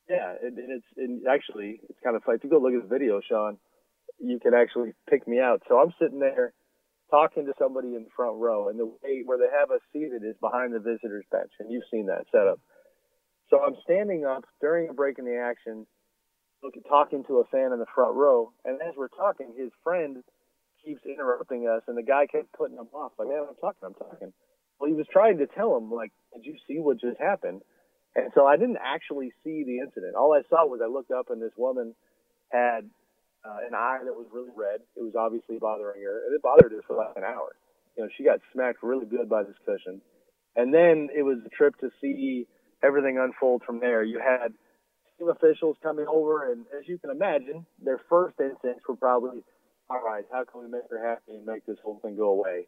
yeah, 0.09 0.35
and, 0.43 0.59
and 0.59 0.71
it's 0.73 0.87
and 0.97 1.27
actually 1.27 1.81
it's 1.89 1.99
kind 2.03 2.17
of 2.17 2.23
fun. 2.25 2.37
If 2.37 2.45
you 2.45 2.51
go 2.51 2.59
look 2.59 2.75
at 2.75 2.83
the 2.83 2.89
video, 2.89 3.21
Sean, 3.21 3.59
you 4.19 4.41
can 4.41 4.55
actually 4.55 4.93
pick 5.09 5.27
me 5.29 5.39
out. 5.39 5.63
So 5.69 5.79
I'm 5.79 5.93
sitting 6.01 6.19
there 6.19 6.53
talking 7.11 7.47
to 7.47 7.53
somebody 7.59 7.89
in 7.89 8.05
the 8.05 8.11
front 8.17 8.37
row, 8.39 8.69
and 8.69 8.79
the 8.79 8.87
way 8.87 9.23
where 9.25 9.39
they 9.39 9.49
have 9.59 9.71
us 9.71 9.81
seated 9.93 10.23
is 10.25 10.37
behind 10.41 10.75
the 10.75 10.81
visitors 10.81 11.25
bench, 11.31 11.53
and 11.61 11.71
you've 11.71 11.89
seen 11.91 12.07
that 12.07 12.25
setup. 12.33 12.61
So 13.51 13.61
I'm 13.65 13.77
standing 13.85 14.25
up 14.25 14.45
during 14.61 14.89
a 14.89 14.93
break 14.93 15.19
in 15.19 15.25
the 15.25 15.37
action, 15.37 15.87
looking, 16.63 16.83
talking 16.83 17.25
to 17.25 17.39
a 17.39 17.45
fan 17.45 17.73
in 17.73 17.79
the 17.79 17.87
front 17.95 18.15
row, 18.15 18.53
and 18.65 18.79
as 18.83 18.95
we're 18.97 19.09
talking, 19.09 19.55
his 19.57 19.71
friend 19.83 20.23
keeps 20.85 21.01
interrupting 21.05 21.67
us, 21.67 21.83
and 21.89 21.97
the 21.97 22.03
guy 22.03 22.27
kept 22.27 22.53
putting 22.53 22.77
him 22.77 22.89
off. 22.93 23.13
Like, 23.19 23.29
man, 23.29 23.47
I'm 23.49 23.57
talking, 23.57 23.85
I'm 23.85 23.95
talking. 23.95 24.33
Well, 24.79 24.89
he 24.89 24.95
was 24.95 25.07
trying 25.11 25.39
to 25.39 25.47
tell 25.47 25.77
him, 25.77 25.91
like, 25.91 26.13
did 26.35 26.45
you 26.45 26.57
see 26.67 26.79
what 26.79 27.01
just 27.01 27.19
happened? 27.19 27.63
And 28.15 28.31
so 28.35 28.47
I 28.47 28.57
didn't 28.57 28.79
actually 28.83 29.33
see 29.45 29.65
the 29.65 29.79
incident. 29.79 30.15
All 30.17 30.33
I 30.33 30.43
saw 30.49 30.67
was 30.67 30.81
I 30.83 30.89
looked 30.89 31.11
up, 31.11 31.31
and 31.31 31.41
this 31.41 31.53
woman 31.57 31.95
had 32.51 32.89
uh, 33.45 33.59
an 33.67 33.75
eye 33.75 34.01
that 34.05 34.15
was 34.15 34.27
really 34.33 34.51
red. 34.57 34.81
It 34.97 35.03
was 35.03 35.15
obviously 35.17 35.59
bothering 35.59 36.03
her, 36.03 36.27
and 36.27 36.35
it 36.35 36.43
bothered 36.43 36.73
her 36.73 36.83
for 36.87 36.97
like 36.97 37.17
an 37.17 37.25
hour. 37.25 37.55
You 37.97 38.05
know, 38.05 38.11
she 38.17 38.25
got 38.25 38.41
smacked 38.53 38.83
really 38.83 39.07
good 39.07 39.29
by 39.29 39.43
this 39.43 39.57
cushion. 39.65 40.01
And 40.57 40.73
then 40.75 41.09
it 41.15 41.23
was 41.23 41.39
a 41.47 41.49
trip 41.51 41.79
to 41.81 41.91
see 42.01 42.47
everything 42.83 43.19
unfold 43.19 43.63
from 43.65 43.81
there. 43.81 44.03
You 44.03 44.19
had 44.19 44.53
team 45.19 45.29
officials 45.29 45.77
coming 45.83 46.07
over, 46.09 46.51
and 46.53 46.65
as 46.79 46.89
you 46.89 46.99
can 46.99 47.11
imagine, 47.11 47.67
their 47.83 48.01
first 48.09 48.37
instincts 48.41 48.85
were 48.89 48.97
probably, 48.97 49.43
all 49.91 50.03
right, 50.05 50.25
how 50.33 50.45
can 50.45 50.63
we 50.63 50.69
make 50.69 50.89
her 50.91 51.09
happy 51.09 51.37
and 51.37 51.47
make 51.47 51.67
this 51.67 51.79
whole 51.85 52.01
thing 52.03 52.17
go 52.17 52.31
away? 52.31 52.67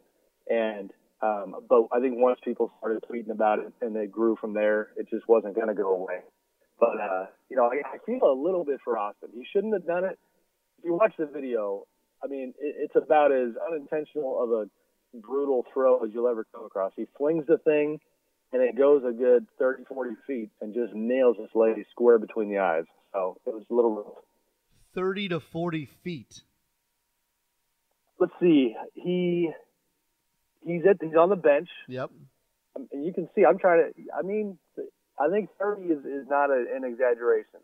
And 0.49 0.93
um, 1.23 1.57
but 1.69 1.89
I 1.93 2.01
think 2.01 2.15
once 2.17 2.39
people 2.43 2.73
started 2.79 3.03
tweeting 3.11 3.31
about 3.31 3.59
it 3.59 3.73
and 3.81 3.95
they 3.95 4.07
grew 4.07 4.37
from 4.41 4.55
there, 4.55 4.89
it 4.97 5.09
just 5.11 5.29
wasn't 5.29 5.55
going 5.55 5.69
to 5.69 5.75
go 5.75 5.95
away. 5.95 6.21
But 6.79 7.01
uh, 7.01 7.27
you 7.51 7.57
know, 7.57 7.65
I, 7.67 7.83
I 7.95 7.99
feel 8.07 8.23
a 8.23 8.33
little 8.33 8.65
bit 8.65 8.81
for 8.83 8.97
Austin. 8.97 9.29
He 9.35 9.45
shouldn't 9.53 9.75
have 9.75 9.87
done 9.87 10.05
it. 10.05 10.19
If 10.79 10.85
you 10.85 10.95
watch 10.95 11.13
the 11.19 11.27
video, 11.27 11.87
I 12.25 12.27
mean, 12.27 12.55
it, 12.59 12.75
it's 12.79 12.97
about 12.97 13.33
as 13.33 13.51
unintentional 13.69 14.43
of 14.43 14.51
a 14.51 15.19
brutal 15.19 15.67
throw 15.73 16.03
as 16.05 16.11
you'll 16.15 16.29
ever 16.29 16.47
come 16.55 16.65
across. 16.65 16.93
He 16.97 17.07
flings 17.19 17.45
the 17.47 17.59
thing, 17.59 18.01
and 18.53 18.63
it 18.63 18.79
goes 18.79 19.03
a 19.07 19.13
good 19.13 19.47
30, 19.59 19.85
40 19.85 20.11
feet 20.27 20.51
and 20.63 20.73
just 20.73 20.95
nails 20.95 21.37
this 21.39 21.51
lady 21.55 21.85
square 21.91 22.19
between 22.19 22.51
the 22.51 22.59
eyes. 22.59 22.85
So 23.13 23.37
it 23.47 23.53
was 23.53 23.65
a 23.71 23.75
little 23.75 23.97
rough. 23.97 24.25
30 24.95 25.29
to 25.31 25.41
40 25.41 25.89
feet. 26.03 26.43
Let's 28.19 28.33
see. 28.41 28.75
He 28.95 29.51
he's 30.65 30.83
at 30.89 30.97
he's 31.01 31.17
on 31.17 31.31
the 31.31 31.37
bench. 31.37 31.69
Yep. 31.89 32.11
Um, 32.77 32.89
And 32.93 33.05
you 33.05 33.13
can 33.13 33.29
see, 33.35 33.45
I'm 33.45 33.59
trying 33.59 33.93
to. 33.93 34.03
I 34.17 34.23
mean, 34.23 34.59
I 35.19 35.29
think 35.31 35.51
30 35.59 35.83
is 35.83 36.05
is 36.05 36.29
not 36.29 36.51
a, 36.51 36.65
an 36.75 36.85
exaggeration 36.85 37.61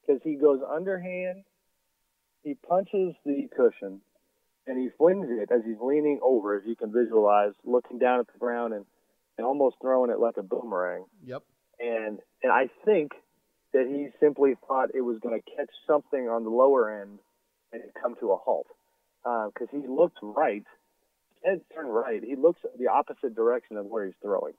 because 0.00 0.20
he 0.22 0.34
goes 0.34 0.60
underhand, 0.68 1.44
he 2.42 2.54
punches 2.54 3.14
the 3.24 3.48
cushion, 3.56 4.00
and 4.66 4.78
he 4.78 4.88
flings 4.96 5.28
it 5.30 5.50
as 5.52 5.62
he's 5.64 5.80
leaning 5.80 6.20
over, 6.22 6.56
as 6.56 6.62
you 6.66 6.76
can 6.76 6.92
visualize, 6.92 7.52
looking 7.64 7.98
down 7.98 8.20
at 8.20 8.26
the 8.32 8.38
ground 8.38 8.74
and 8.74 8.84
and 9.38 9.46
almost 9.46 9.76
throwing 9.80 10.10
it 10.10 10.20
like 10.20 10.36
a 10.36 10.42
boomerang. 10.42 11.04
Yep. 11.24 11.42
And 11.80 12.18
and 12.42 12.52
I 12.52 12.68
think 12.84 13.12
that 13.72 13.86
he 13.86 14.08
simply 14.20 14.54
thought 14.68 14.90
it 14.94 15.00
was 15.00 15.18
going 15.20 15.40
to 15.40 15.56
catch 15.56 15.70
something 15.86 16.28
on 16.28 16.44
the 16.44 16.50
lower 16.50 17.00
end 17.00 17.18
and 17.72 17.82
come 18.00 18.14
to 18.20 18.32
a 18.32 18.36
halt 18.36 18.66
because 19.24 19.68
he 19.70 19.86
looked 19.88 20.18
right 20.20 20.64
head 21.44 21.60
turned 21.74 21.92
right. 21.94 22.22
He 22.22 22.36
looks 22.36 22.60
the 22.78 22.88
opposite 22.88 23.34
direction 23.34 23.76
of 23.76 23.86
where 23.86 24.06
he's 24.06 24.14
throwing. 24.22 24.54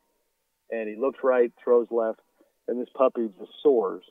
And 0.72 0.90
he 0.90 0.96
looks 0.96 1.20
right, 1.24 1.52
throws 1.64 1.88
left, 1.92 2.20
and 2.68 2.82
this 2.82 2.90
puppy 2.96 3.30
just 3.40 3.52
soars. 3.62 4.04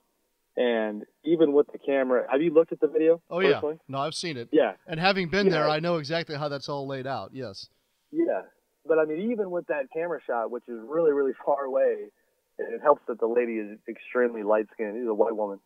And 0.56 1.04
even 1.24 1.52
with 1.52 1.66
the 1.72 1.78
camera, 1.78 2.26
have 2.30 2.42
you 2.42 2.52
looked 2.52 2.72
at 2.72 2.80
the 2.80 2.88
video? 2.88 3.22
Oh 3.30 3.40
personally? 3.40 3.74
yeah. 3.74 3.84
No, 3.88 3.98
I've 3.98 4.14
seen 4.14 4.36
it. 4.36 4.48
Yeah. 4.52 4.72
And 4.86 5.00
having 5.00 5.28
been 5.28 5.48
there, 5.48 5.68
I 5.68 5.80
know 5.80 5.96
exactly 5.96 6.36
how 6.36 6.48
that's 6.48 6.68
all 6.68 6.86
laid 6.86 7.06
out. 7.06 7.30
Yes. 7.32 7.68
Yeah. 8.10 8.42
But 8.86 8.98
I 8.98 9.06
mean, 9.06 9.30
even 9.32 9.50
with 9.50 9.66
that 9.68 9.84
camera 9.92 10.20
shot, 10.26 10.50
which 10.50 10.64
is 10.68 10.78
really, 10.84 11.12
really 11.12 11.32
far 11.44 11.64
away, 11.64 12.08
it 12.58 12.74
it 12.74 12.80
helps 12.82 13.02
that 13.08 13.18
the 13.18 13.26
lady 13.26 13.54
is 13.54 13.78
extremely 13.88 14.42
light 14.42 14.66
skinned. 14.74 14.96
She's 15.00 15.08
a 15.08 15.14
white 15.14 15.34
woman. 15.34 15.58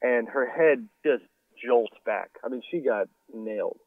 And 0.00 0.28
her 0.28 0.48
head 0.48 0.88
just 1.04 1.24
jolts 1.66 1.96
back. 2.06 2.30
I 2.44 2.48
mean, 2.48 2.62
she 2.70 2.78
got 2.78 3.08
nailed. 3.34 3.78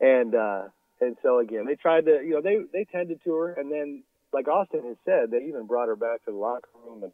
And, 0.00 0.34
uh, 0.34 0.62
and 1.00 1.16
so 1.22 1.38
again, 1.38 1.66
they 1.66 1.74
tried 1.74 2.06
to, 2.06 2.22
you 2.24 2.30
know, 2.30 2.40
they, 2.40 2.58
they 2.72 2.84
tended 2.84 3.20
to 3.24 3.34
her. 3.34 3.52
And 3.52 3.70
then, 3.70 4.02
like 4.32 4.48
Austin 4.48 4.82
has 4.84 4.96
said, 5.04 5.30
they 5.30 5.44
even 5.48 5.66
brought 5.66 5.88
her 5.88 5.96
back 5.96 6.24
to 6.24 6.30
the 6.32 6.36
locker 6.36 6.68
room 6.84 7.02
and, 7.02 7.12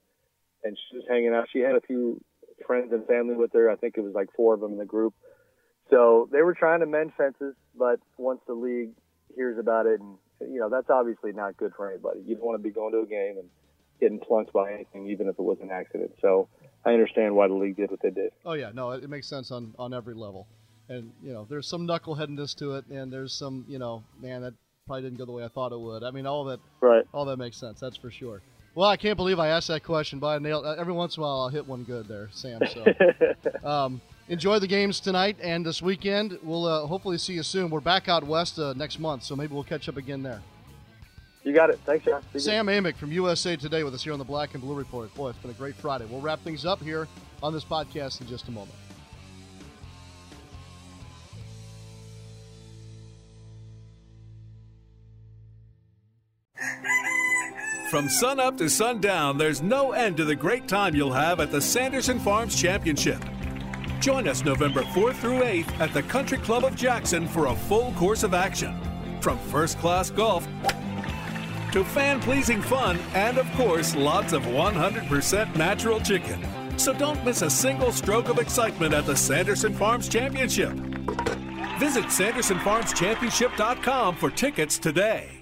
and 0.65 0.77
she 0.77 0.97
was 0.97 1.05
hanging 1.09 1.35
out. 1.35 1.49
She 1.53 1.61
had 1.61 1.75
a 1.75 1.81
few 1.81 2.21
friends 2.67 2.93
and 2.93 3.07
family 3.07 3.35
with 3.35 3.53
her. 3.53 3.71
I 3.71 3.77
think 3.77 3.97
it 3.97 4.01
was 4.03 4.15
like 4.15 4.29
four 4.37 4.55
of 4.55 4.61
them 4.61 4.73
in 4.73 4.79
the 4.79 4.85
group. 4.85 5.15
So 5.91 6.29
they 6.33 6.43
were 6.43 6.55
trying 6.55 6.81
to 6.81 6.87
mend 6.87 7.13
fences, 7.17 7.55
but 7.77 8.01
once 8.17 8.41
the 8.47 8.55
league 8.55 8.93
hears 9.35 9.59
about 9.59 9.87
it, 9.87 10.01
and 10.01 10.17
you 10.41 10.59
know 10.59 10.69
that's 10.71 10.89
obviously 10.89 11.33
not 11.33 11.57
good 11.57 11.73
for 11.77 11.91
anybody. 11.91 12.21
You 12.25 12.37
don't 12.37 12.45
want 12.45 12.59
to 12.59 12.63
be 12.63 12.71
going 12.71 12.93
to 12.93 13.01
a 13.01 13.07
game 13.07 13.37
and 13.39 13.49
getting 14.01 14.19
plunked 14.19 14.53
by 14.53 14.73
anything, 14.73 15.09
even 15.09 15.29
if 15.29 15.39
it 15.39 15.43
was 15.43 15.59
an 15.61 15.71
accident. 15.71 16.13
So 16.21 16.49
I 16.85 16.93
understand 16.93 17.35
why 17.37 17.49
the 17.49 17.55
league 17.55 17.77
did 17.77 17.91
what 17.91 18.01
they 18.03 18.11
did. 18.11 18.33
Oh 18.45 18.55
yeah, 18.55 18.71
no, 18.73 18.93
it, 18.93 19.09
makes 19.09 19.29
sense 19.29 19.51
on 19.51 19.75
on 19.79 19.93
every 19.93 20.15
level. 20.15 20.49
And 20.93 21.11
you 21.23 21.33
know, 21.33 21.47
there's 21.49 21.67
some 21.67 21.87
knuckleheadedness 21.87 22.55
to 22.59 22.75
it, 22.77 22.85
and 22.91 23.13
there's 23.13 23.33
some, 23.33 23.65
you 23.69 23.79
know, 23.79 24.03
man, 24.21 24.43
that 24.43 24.55
probably 24.87 25.03
didn't 25.03 25.19
go 25.19 25.25
the 25.25 25.33
way 25.33 25.45
I 25.45 25.49
thought 25.49 25.73
it 25.73 25.81
would. 25.81 26.03
I 26.03 26.11
mean, 26.11 26.27
all 26.27 26.45
that, 26.47 26.61
Right. 26.81 27.05
all 27.15 27.25
that 27.27 27.37
makes 27.39 27.57
sense. 27.57 27.81
That's 27.81 27.97
for 27.97 28.11
sure. 28.11 28.43
Well, 28.75 28.89
I 28.89 28.97
can't 28.97 29.17
believe 29.17 29.39
I 29.39 29.49
asked 29.49 29.69
that 29.69 29.85
question, 29.85 30.19
but 30.19 30.29
I 30.29 30.39
nailed. 30.39 30.65
uh, 30.65 30.75
Every 30.79 30.93
once 30.95 31.17
in 31.17 31.23
a 31.23 31.27
while, 31.27 31.41
I'll 31.43 31.49
hit 31.49 31.67
one 31.67 31.85
good 31.85 32.09
there, 32.09 32.29
Sam. 32.33 32.61
So, 32.67 32.85
um, 33.69 34.01
enjoy 34.29 34.59
the 34.59 34.67
games 34.67 34.99
tonight 34.99 35.37
and 35.43 35.65
this 35.65 35.81
weekend. 35.83 36.39
We'll 36.43 36.67
uh, 36.67 36.87
hopefully 36.87 37.19
see 37.19 37.35
you 37.35 37.43
soon. 37.43 37.71
We're 37.71 37.81
back 37.81 38.09
out 38.09 38.25
west 38.27 38.59
uh, 38.59 38.73
next 38.75 38.99
month, 38.99 39.23
so 39.25 39.37
maybe 39.37 39.55
we'll 39.55 39.63
catch 39.65 39.89
up 39.89 39.97
again 39.99 40.23
there. 40.23 40.41
You 41.45 41.53
got 41.53 41.71
it. 41.71 41.81
Thanks, 41.85 42.05
John. 42.05 42.23
See 42.23 42.29
you. 42.35 42.41
Sam 42.41 42.67
Amick 42.67 42.97
from 42.97 43.13
USA 43.13 43.57
Today 43.57 43.83
with 43.85 43.95
us 43.95 44.03
here 44.05 44.13
on 44.13 44.19
the 44.19 44.25
Black 44.25 44.55
and 44.55 44.63
Blue 44.63 44.75
Report. 44.75 45.13
Boy, 45.15 45.31
it's 45.31 45.39
been 45.39 45.51
a 45.51 45.55
great 45.55 45.75
Friday. 45.75 46.07
We'll 46.09 46.21
wrap 46.21 46.41
things 46.43 46.65
up 46.65 46.81
here 46.81 47.09
on 47.43 47.53
this 47.53 47.65
podcast 47.65 48.21
in 48.21 48.27
just 48.29 48.49
a 48.49 48.53
moment. 48.53 48.77
From 57.93 58.09
sunup 58.09 58.57
to 58.57 58.71
sundown, 58.71 59.37
there's 59.37 59.61
no 59.61 59.93
end 59.93 60.17
to 60.17 60.25
the 60.25 60.35
great 60.35 60.67
time 60.67 60.95
you'll 60.95 61.13
have 61.13 61.41
at 61.41 61.53
the 61.53 61.61
Sanderson 61.61 62.19
Farms 62.19 62.59
Championship. 62.59 63.23
Join 64.01 64.27
us 64.27 64.43
November 64.43 64.81
4th 64.81 65.17
through 65.17 65.41
8th 65.41 65.79
at 65.79 65.93
the 65.93 66.03
Country 66.05 66.39
Club 66.39 66.65
of 66.65 66.75
Jackson 66.75 67.29
for 67.29 67.49
a 67.49 67.55
full 67.55 67.93
course 67.93 68.23
of 68.23 68.33
action. 68.33 68.75
From 69.21 69.39
first 69.39 69.79
class 69.79 70.09
golf 70.09 70.49
to 71.73 71.85
fan 71.85 72.19
pleasing 72.23 72.63
fun, 72.63 72.99
and 73.13 73.37
of 73.37 73.47
course, 73.57 73.95
lots 73.95 74.33
of 74.33 74.43
100% 74.45 75.55
natural 75.55 76.01
chicken. 76.01 76.43
So 76.79 76.95
don't 76.95 77.23
miss 77.27 77.43
a 77.43 77.51
single 77.51 77.93
stroke 77.93 78.31
of 78.31 78.39
excitement 78.39 78.95
at 78.95 79.05
the 79.05 79.17
Sanderson 79.17 79.75
Farms 79.75 80.09
Championship. 80.09 80.73
Visit 81.79 82.07
SandersonFarmsChampionship.com 82.07 84.17
for 84.17 84.31
tickets 84.31 84.79
today. 84.79 85.42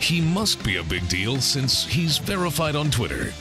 He 0.00 0.20
must 0.20 0.62
be 0.64 0.76
a 0.76 0.82
big 0.82 1.08
deal 1.08 1.40
since 1.40 1.84
he's 1.84 2.18
verified 2.18 2.76
on 2.76 2.90
Twitter. 2.90 3.32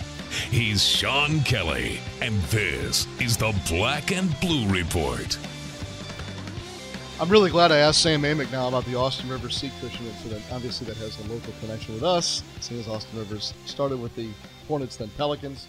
He's 0.52 0.84
Sean 0.84 1.40
Kelly, 1.42 2.00
and 2.22 2.42
this 2.44 3.08
is 3.20 3.38
the 3.38 3.56
Black 3.70 4.12
and 4.12 4.38
Blue 4.40 4.68
Report. 4.68 5.38
I'm 7.20 7.30
really 7.30 7.50
glad 7.50 7.72
I 7.72 7.78
asked 7.78 8.02
Sam 8.02 8.22
Amick 8.22 8.52
now 8.52 8.68
about 8.68 8.86
the 8.86 8.96
Austin 8.96 9.30
Rivers 9.30 9.56
seat 9.58 9.72
cushion 9.82 10.06
incident. 10.06 10.44
Obviously, 10.52 10.86
that 10.88 10.98
has 10.98 11.20
a 11.20 11.34
local 11.34 11.54
connection 11.60 11.94
with 11.96 12.04
us, 12.04 12.44
seeing 12.60 12.80
as 12.80 12.88
Austin 12.88 13.18
Rivers 13.18 13.54
started 13.66 13.98
with 13.98 14.16
the 14.16 14.30
Hornets, 14.68 14.98
then 14.98 15.10
Pelicans. 15.18 15.68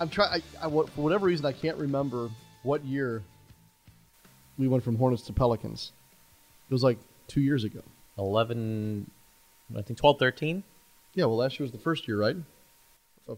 I'm 0.00 0.08
trying. 0.08 0.42
I, 0.60 0.66
I, 0.66 0.68
for 0.68 0.84
whatever 0.96 1.26
reason, 1.26 1.46
I 1.46 1.52
can't 1.52 1.76
remember 1.78 2.28
what 2.62 2.84
year 2.84 3.22
we 4.58 4.68
went 4.68 4.82
from 4.82 4.96
Hornets 4.96 5.22
to 5.22 5.32
Pelicans. 5.32 5.92
It 6.68 6.72
was 6.72 6.82
like 6.82 6.98
two 7.26 7.40
years 7.40 7.64
ago. 7.64 7.80
11, 8.18 9.10
I 9.76 9.82
think 9.82 9.98
12, 9.98 10.18
13? 10.18 10.62
Yeah, 11.14 11.24
well, 11.26 11.36
last 11.36 11.58
year 11.58 11.64
was 11.64 11.72
the 11.72 11.78
first 11.78 12.06
year, 12.08 12.18
right? 12.18 12.36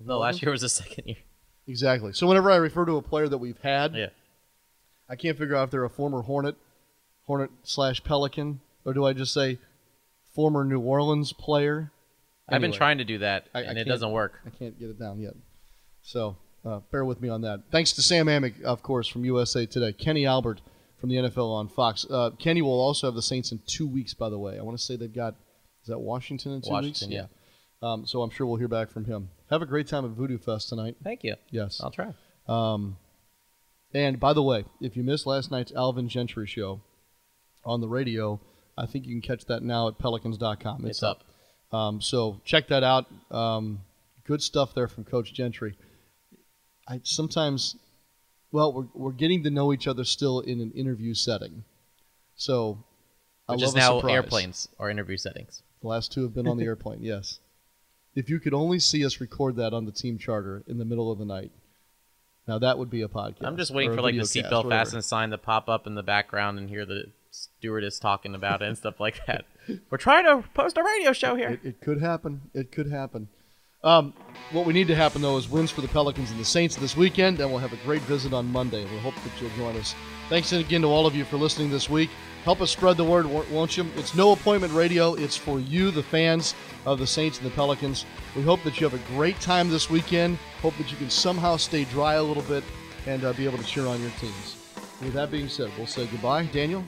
No, 0.05 0.19
last 0.19 0.43
year 0.43 0.51
was 0.53 0.63
the 0.63 0.69
second 0.69 1.07
year. 1.07 1.17
Exactly. 1.67 2.13
So 2.13 2.27
whenever 2.27 2.51
I 2.51 2.57
refer 2.57 2.85
to 2.87 2.97
a 2.97 3.03
player 3.03 3.29
that 3.29 3.39
we've 3.39 3.59
had, 3.61 3.95
Yeah. 3.95 4.09
I 5.09 5.17
can't 5.17 5.37
figure 5.37 5.55
out 5.57 5.65
if 5.65 5.71
they're 5.71 5.85
a 5.85 5.91
former 5.91 6.23
Hornet, 6.23 6.57
Hornet 7.27 7.51
slash 7.63 8.03
Pelican, 8.03 8.61
or 8.85 8.95
do 8.95 9.05
I 9.05 9.13
just 9.13 9.33
say 9.35 9.59
former 10.35 10.65
New 10.65 10.81
Orleans 10.81 11.33
player? 11.33 11.93
I've 12.49 12.61
been 12.61 12.73
trying 12.73 12.99
to 12.99 13.05
do 13.05 13.19
that, 13.19 13.47
I- 13.55 13.61
I 13.61 13.63
and 13.63 13.79
it 13.79 13.85
doesn't 13.85 14.11
work. 14.11 14.41
I 14.47 14.51
can't 14.51 14.79
get 14.79 14.91
it 14.91 14.99
down 14.99 15.21
yet. 15.21 15.35
So 16.03 16.37
uh, 16.65 16.81
bear 16.91 17.05
with 17.05 17.21
me 17.21 17.29
on 17.29 17.43
that. 17.43 17.61
Thanks 17.71 17.93
to 17.93 18.03
Sam 18.03 18.27
Amick, 18.27 18.63
of 18.63 18.83
course, 18.83 19.07
from 19.09 19.25
USA 19.25 19.67
Today. 19.67 19.93
Kenny 19.93 20.27
Albert 20.27 20.61
from 20.99 21.11
the 21.11 21.17
NFL 21.17 21.53
on 21.53 21.69
Fox. 21.69 22.07
Uh, 22.11 22.31
Kenny 22.39 22.63
will 22.63 22.81
also 22.81 23.07
have 23.07 23.15
the 23.15 23.23
Saints 23.23 23.53
in 23.53 23.61
two 23.67 23.87
weeks, 23.87 24.15
by 24.15 24.29
the 24.31 24.39
way. 24.39 24.59
I 24.59 24.63
want 24.63 24.77
to 24.79 24.83
say 24.83 24.97
they've 24.97 25.13
got, 25.13 25.35
is 25.83 25.89
that 25.89 25.99
Washington 25.99 26.53
in 26.53 26.63
two 26.63 26.71
Washington, 26.71 27.11
weeks? 27.11 27.21
yeah. 27.23 27.27
Um, 27.93 28.07
so 28.07 28.23
I'm 28.23 28.31
sure 28.31 28.47
we'll 28.47 28.57
hear 28.59 28.69
back 28.69 28.91
from 28.91 29.05
him. 29.05 29.29
Have 29.51 29.63
a 29.63 29.67
great 29.67 29.89
time 29.89 30.05
at 30.05 30.13
Voodoo 30.13 30.39
Fest 30.39 30.69
tonight. 30.69 30.97
Thank 31.03 31.25
you. 31.25 31.35
Yes. 31.51 31.81
I'll 31.83 31.91
try. 31.91 32.15
Um, 32.47 32.97
and 33.93 34.19
by 34.21 34.33
the 34.33 34.43
way, 34.43 34.65
if 34.81 34.97
you 34.97 35.03
missed 35.03 35.27
last 35.27 35.51
night's 35.51 35.73
Alvin 35.73 36.09
Gentry 36.09 36.47
show 36.47 36.81
on 37.65 37.81
the 37.81 37.89
radio, 37.89 38.41
I 38.79 38.87
think 38.87 39.07
you 39.07 39.13
can 39.21 39.21
catch 39.21 39.45
that 39.47 39.63
now 39.63 39.89
at 39.89 39.99
pelicans.com. 39.99 40.87
It's 40.87 41.03
up. 41.03 41.25
Um, 41.73 42.01
so 42.01 42.41
check 42.45 42.69
that 42.69 42.85
out. 42.85 43.07
Um, 43.31 43.81
good 44.25 44.43
stuff 44.43 44.75
there 44.75 44.89
from 44.89 45.05
Coach 45.05 45.35
Gentry. 45.35 45.77
I 46.89 47.01
sometimes, 47.03 47.77
well, 48.53 48.73
we're, 48.73 48.87
we're 48.95 49.13
getting 49.13 49.43
to 49.45 49.51
know 49.51 49.73
each 49.73 49.87
other 49.89 50.05
still 50.05 50.41
in 50.41 50.61
an 50.61 50.71
interview 50.73 51.15
setting. 51.15 51.65
So 52.37 52.85
I 53.49 53.53
Which 53.53 53.63
love 53.63 53.69
is 53.71 53.75
now 53.75 53.99
surprise. 53.99 54.15
airplanes 54.15 54.69
or 54.79 54.89
interview 54.91 55.17
settings. 55.17 55.63
The 55.83 55.89
last 55.89 56.13
two 56.13 56.23
have 56.23 56.35
been 56.35 56.47
on 56.49 56.57
the 56.57 56.65
airplane, 56.73 57.03
yes. 57.03 57.41
If 58.15 58.31
you 58.31 58.41
could 58.41 58.55
only 58.55 58.79
see 58.79 59.05
us 59.05 59.21
record 59.21 59.57
that 59.57 59.73
on 59.73 59.85
the 59.85 59.93
team 59.93 60.19
charter 60.19 60.63
in 60.67 60.79
the 60.79 60.85
middle 60.85 61.11
of 61.11 61.19
the 61.19 61.25
night, 61.25 61.51
now 62.47 62.59
that 62.59 62.79
would 62.79 62.91
be 62.91 63.03
a 63.03 63.09
podcast. 63.09 63.43
I'm 63.45 63.57
just 63.57 63.73
waiting 63.73 63.95
for 63.95 64.03
like 64.03 64.15
the 64.15 64.21
videocast, 64.21 64.45
seatbelt 64.45 64.65
whatever. 64.65 64.71
fasten 64.71 65.03
sign 65.03 65.31
to 65.31 65.39
pop 65.39 65.69
up 65.69 65.87
in 65.87 65.95
the 65.95 66.03
background 66.03 66.59
and 66.59 66.69
hear 66.69 66.85
the 66.85 67.05
stewardess 67.31 67.99
talking 67.99 68.35
about 68.35 68.63
it 68.63 68.69
and 68.69 68.77
stuff 68.77 69.01
like 69.01 69.21
that. 69.27 69.45
We're 69.91 69.99
trying 69.99 70.25
to 70.25 70.47
post 70.55 70.77
a 70.77 70.83
radio 70.83 71.13
show 71.13 71.35
here. 71.37 71.51
It, 71.51 71.61
it 71.65 71.81
could 71.81 72.01
happen. 72.01 72.43
It 72.53 72.73
could 72.73 72.91
happen. 72.91 73.29
Um, 73.85 74.15
what 74.53 74.65
we 74.67 74.73
need 74.73 74.87
to 74.89 74.95
happen 74.95 75.23
though 75.23 75.37
is 75.39 75.49
wins 75.49 75.71
for 75.71 75.81
the 75.81 75.89
Pelicans 75.89 76.31
and 76.31 76.39
the 76.39 76.45
Saints 76.45 76.77
this 76.77 76.97
weekend, 76.97 77.41
and 77.41 77.51
we'll 77.51 77.59
have 77.59 77.73
a 77.73 77.85
great 77.85 78.03
visit 78.03 78.33
on 78.33 78.47
Monday. 78.47 78.85
We 78.85 78.99
hope 78.99 79.15
that 79.15 79.41
you'll 79.41 79.51
join 79.57 79.77
us. 79.77 79.95
Thanks 80.29 80.53
again 80.53 80.83
to 80.83 80.89
all 80.89 81.07
of 81.07 81.17
you 81.17 81.25
for 81.25 81.37
listening 81.37 81.71
this 81.71 81.89
week. 81.91 82.11
Help 82.45 82.61
us 82.61 82.71
spread 82.73 82.97
the 82.97 83.05
word, 83.05 83.27
won't- 83.27 83.51
won't 83.51 83.77
you? 83.77 83.87
It's 83.97 84.15
no 84.17 84.33
appointment 84.33 84.73
radio. 84.73 85.15
It's 85.15 85.37
for 85.37 85.61
you, 85.61 85.91
the 85.93 86.03
fans 86.03 86.55
of 86.87 86.99
the 86.99 87.07
Saints 87.07 87.39
and 87.39 87.47
the 87.47 87.55
Pelicans. 87.55 88.05
We 88.35 88.43
hope 88.43 88.63
that 88.65 88.81
you 88.81 88.89
have 88.89 88.99
a 88.99 89.15
great 89.15 89.41
time 89.41 89.71
this 89.71 89.89
weekend. 89.89 90.39
Hope 90.61 90.77
that 90.79 90.91
you 90.91 90.97
can 90.97 91.09
somehow 91.11 91.57
stay 91.57 91.85
dry 91.85 92.15
a 92.15 92.23
little 92.23 92.43
bit 92.43 92.65
and 93.07 93.25
uh, 93.25 93.33
be 93.35 93.45
able 93.45 93.59
to 93.59 93.65
cheer 93.65 93.87
on 93.87 94.01
your 94.01 94.11
teams. 94.21 94.57
With 95.01 95.13
that 95.15 95.31
being 95.31 95.49
said, 95.49 95.71
we'll 95.79 95.87
say 95.87 96.07
goodbye. 96.07 96.45
Daniel, 96.47 96.83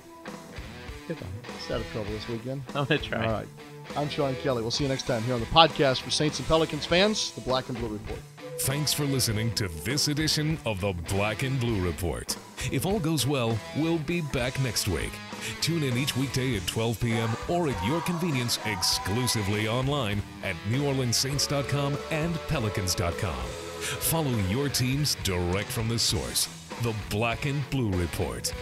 Goodbye. 1.06 1.26
stay 1.60 1.74
out 1.74 1.80
of 1.80 1.90
trouble 1.92 2.10
this 2.12 2.26
weekend. 2.28 2.62
I'm 2.74 2.84
gonna 2.86 2.98
try. 2.98 3.24
All 3.26 3.32
right. 3.32 3.48
I'm 3.96 4.08
Sean 4.08 4.34
Kelly. 4.36 4.62
We'll 4.62 4.70
see 4.70 4.84
you 4.84 4.88
next 4.88 5.06
time 5.06 5.22
here 5.22 5.34
on 5.34 5.40
the 5.40 5.46
podcast 5.46 6.00
for 6.00 6.10
Saints 6.10 6.38
and 6.38 6.48
Pelicans 6.48 6.86
fans, 6.86 7.30
the 7.32 7.42
Black 7.42 7.68
and 7.68 7.78
Blue 7.78 7.88
Report. 7.90 8.18
Thanks 8.60 8.92
for 8.92 9.04
listening 9.04 9.52
to 9.56 9.68
this 9.84 10.08
edition 10.08 10.58
of 10.64 10.80
the 10.80 10.92
Black 11.10 11.42
and 11.42 11.60
Blue 11.60 11.80
Report. 11.84 12.34
If 12.72 12.86
all 12.86 12.98
goes 13.00 13.26
well, 13.26 13.58
we'll 13.76 13.98
be 13.98 14.20
back 14.22 14.58
next 14.60 14.88
week. 14.88 15.10
Tune 15.60 15.82
in 15.82 15.96
each 15.96 16.16
weekday 16.16 16.56
at 16.56 16.66
12 16.66 17.00
p.m. 17.00 17.30
or 17.48 17.68
at 17.68 17.86
your 17.86 18.00
convenience 18.02 18.58
exclusively 18.64 19.68
online 19.68 20.22
at 20.42 20.56
NewOrleansSaints.com 20.68 21.96
and 22.10 22.34
Pelicans.com. 22.48 23.44
Follow 23.84 24.36
your 24.48 24.68
teams 24.68 25.16
direct 25.24 25.68
from 25.68 25.88
the 25.88 25.98
source. 25.98 26.48
The 26.82 26.94
Black 27.10 27.46
and 27.46 27.68
Blue 27.70 27.90
Report. 27.90 28.52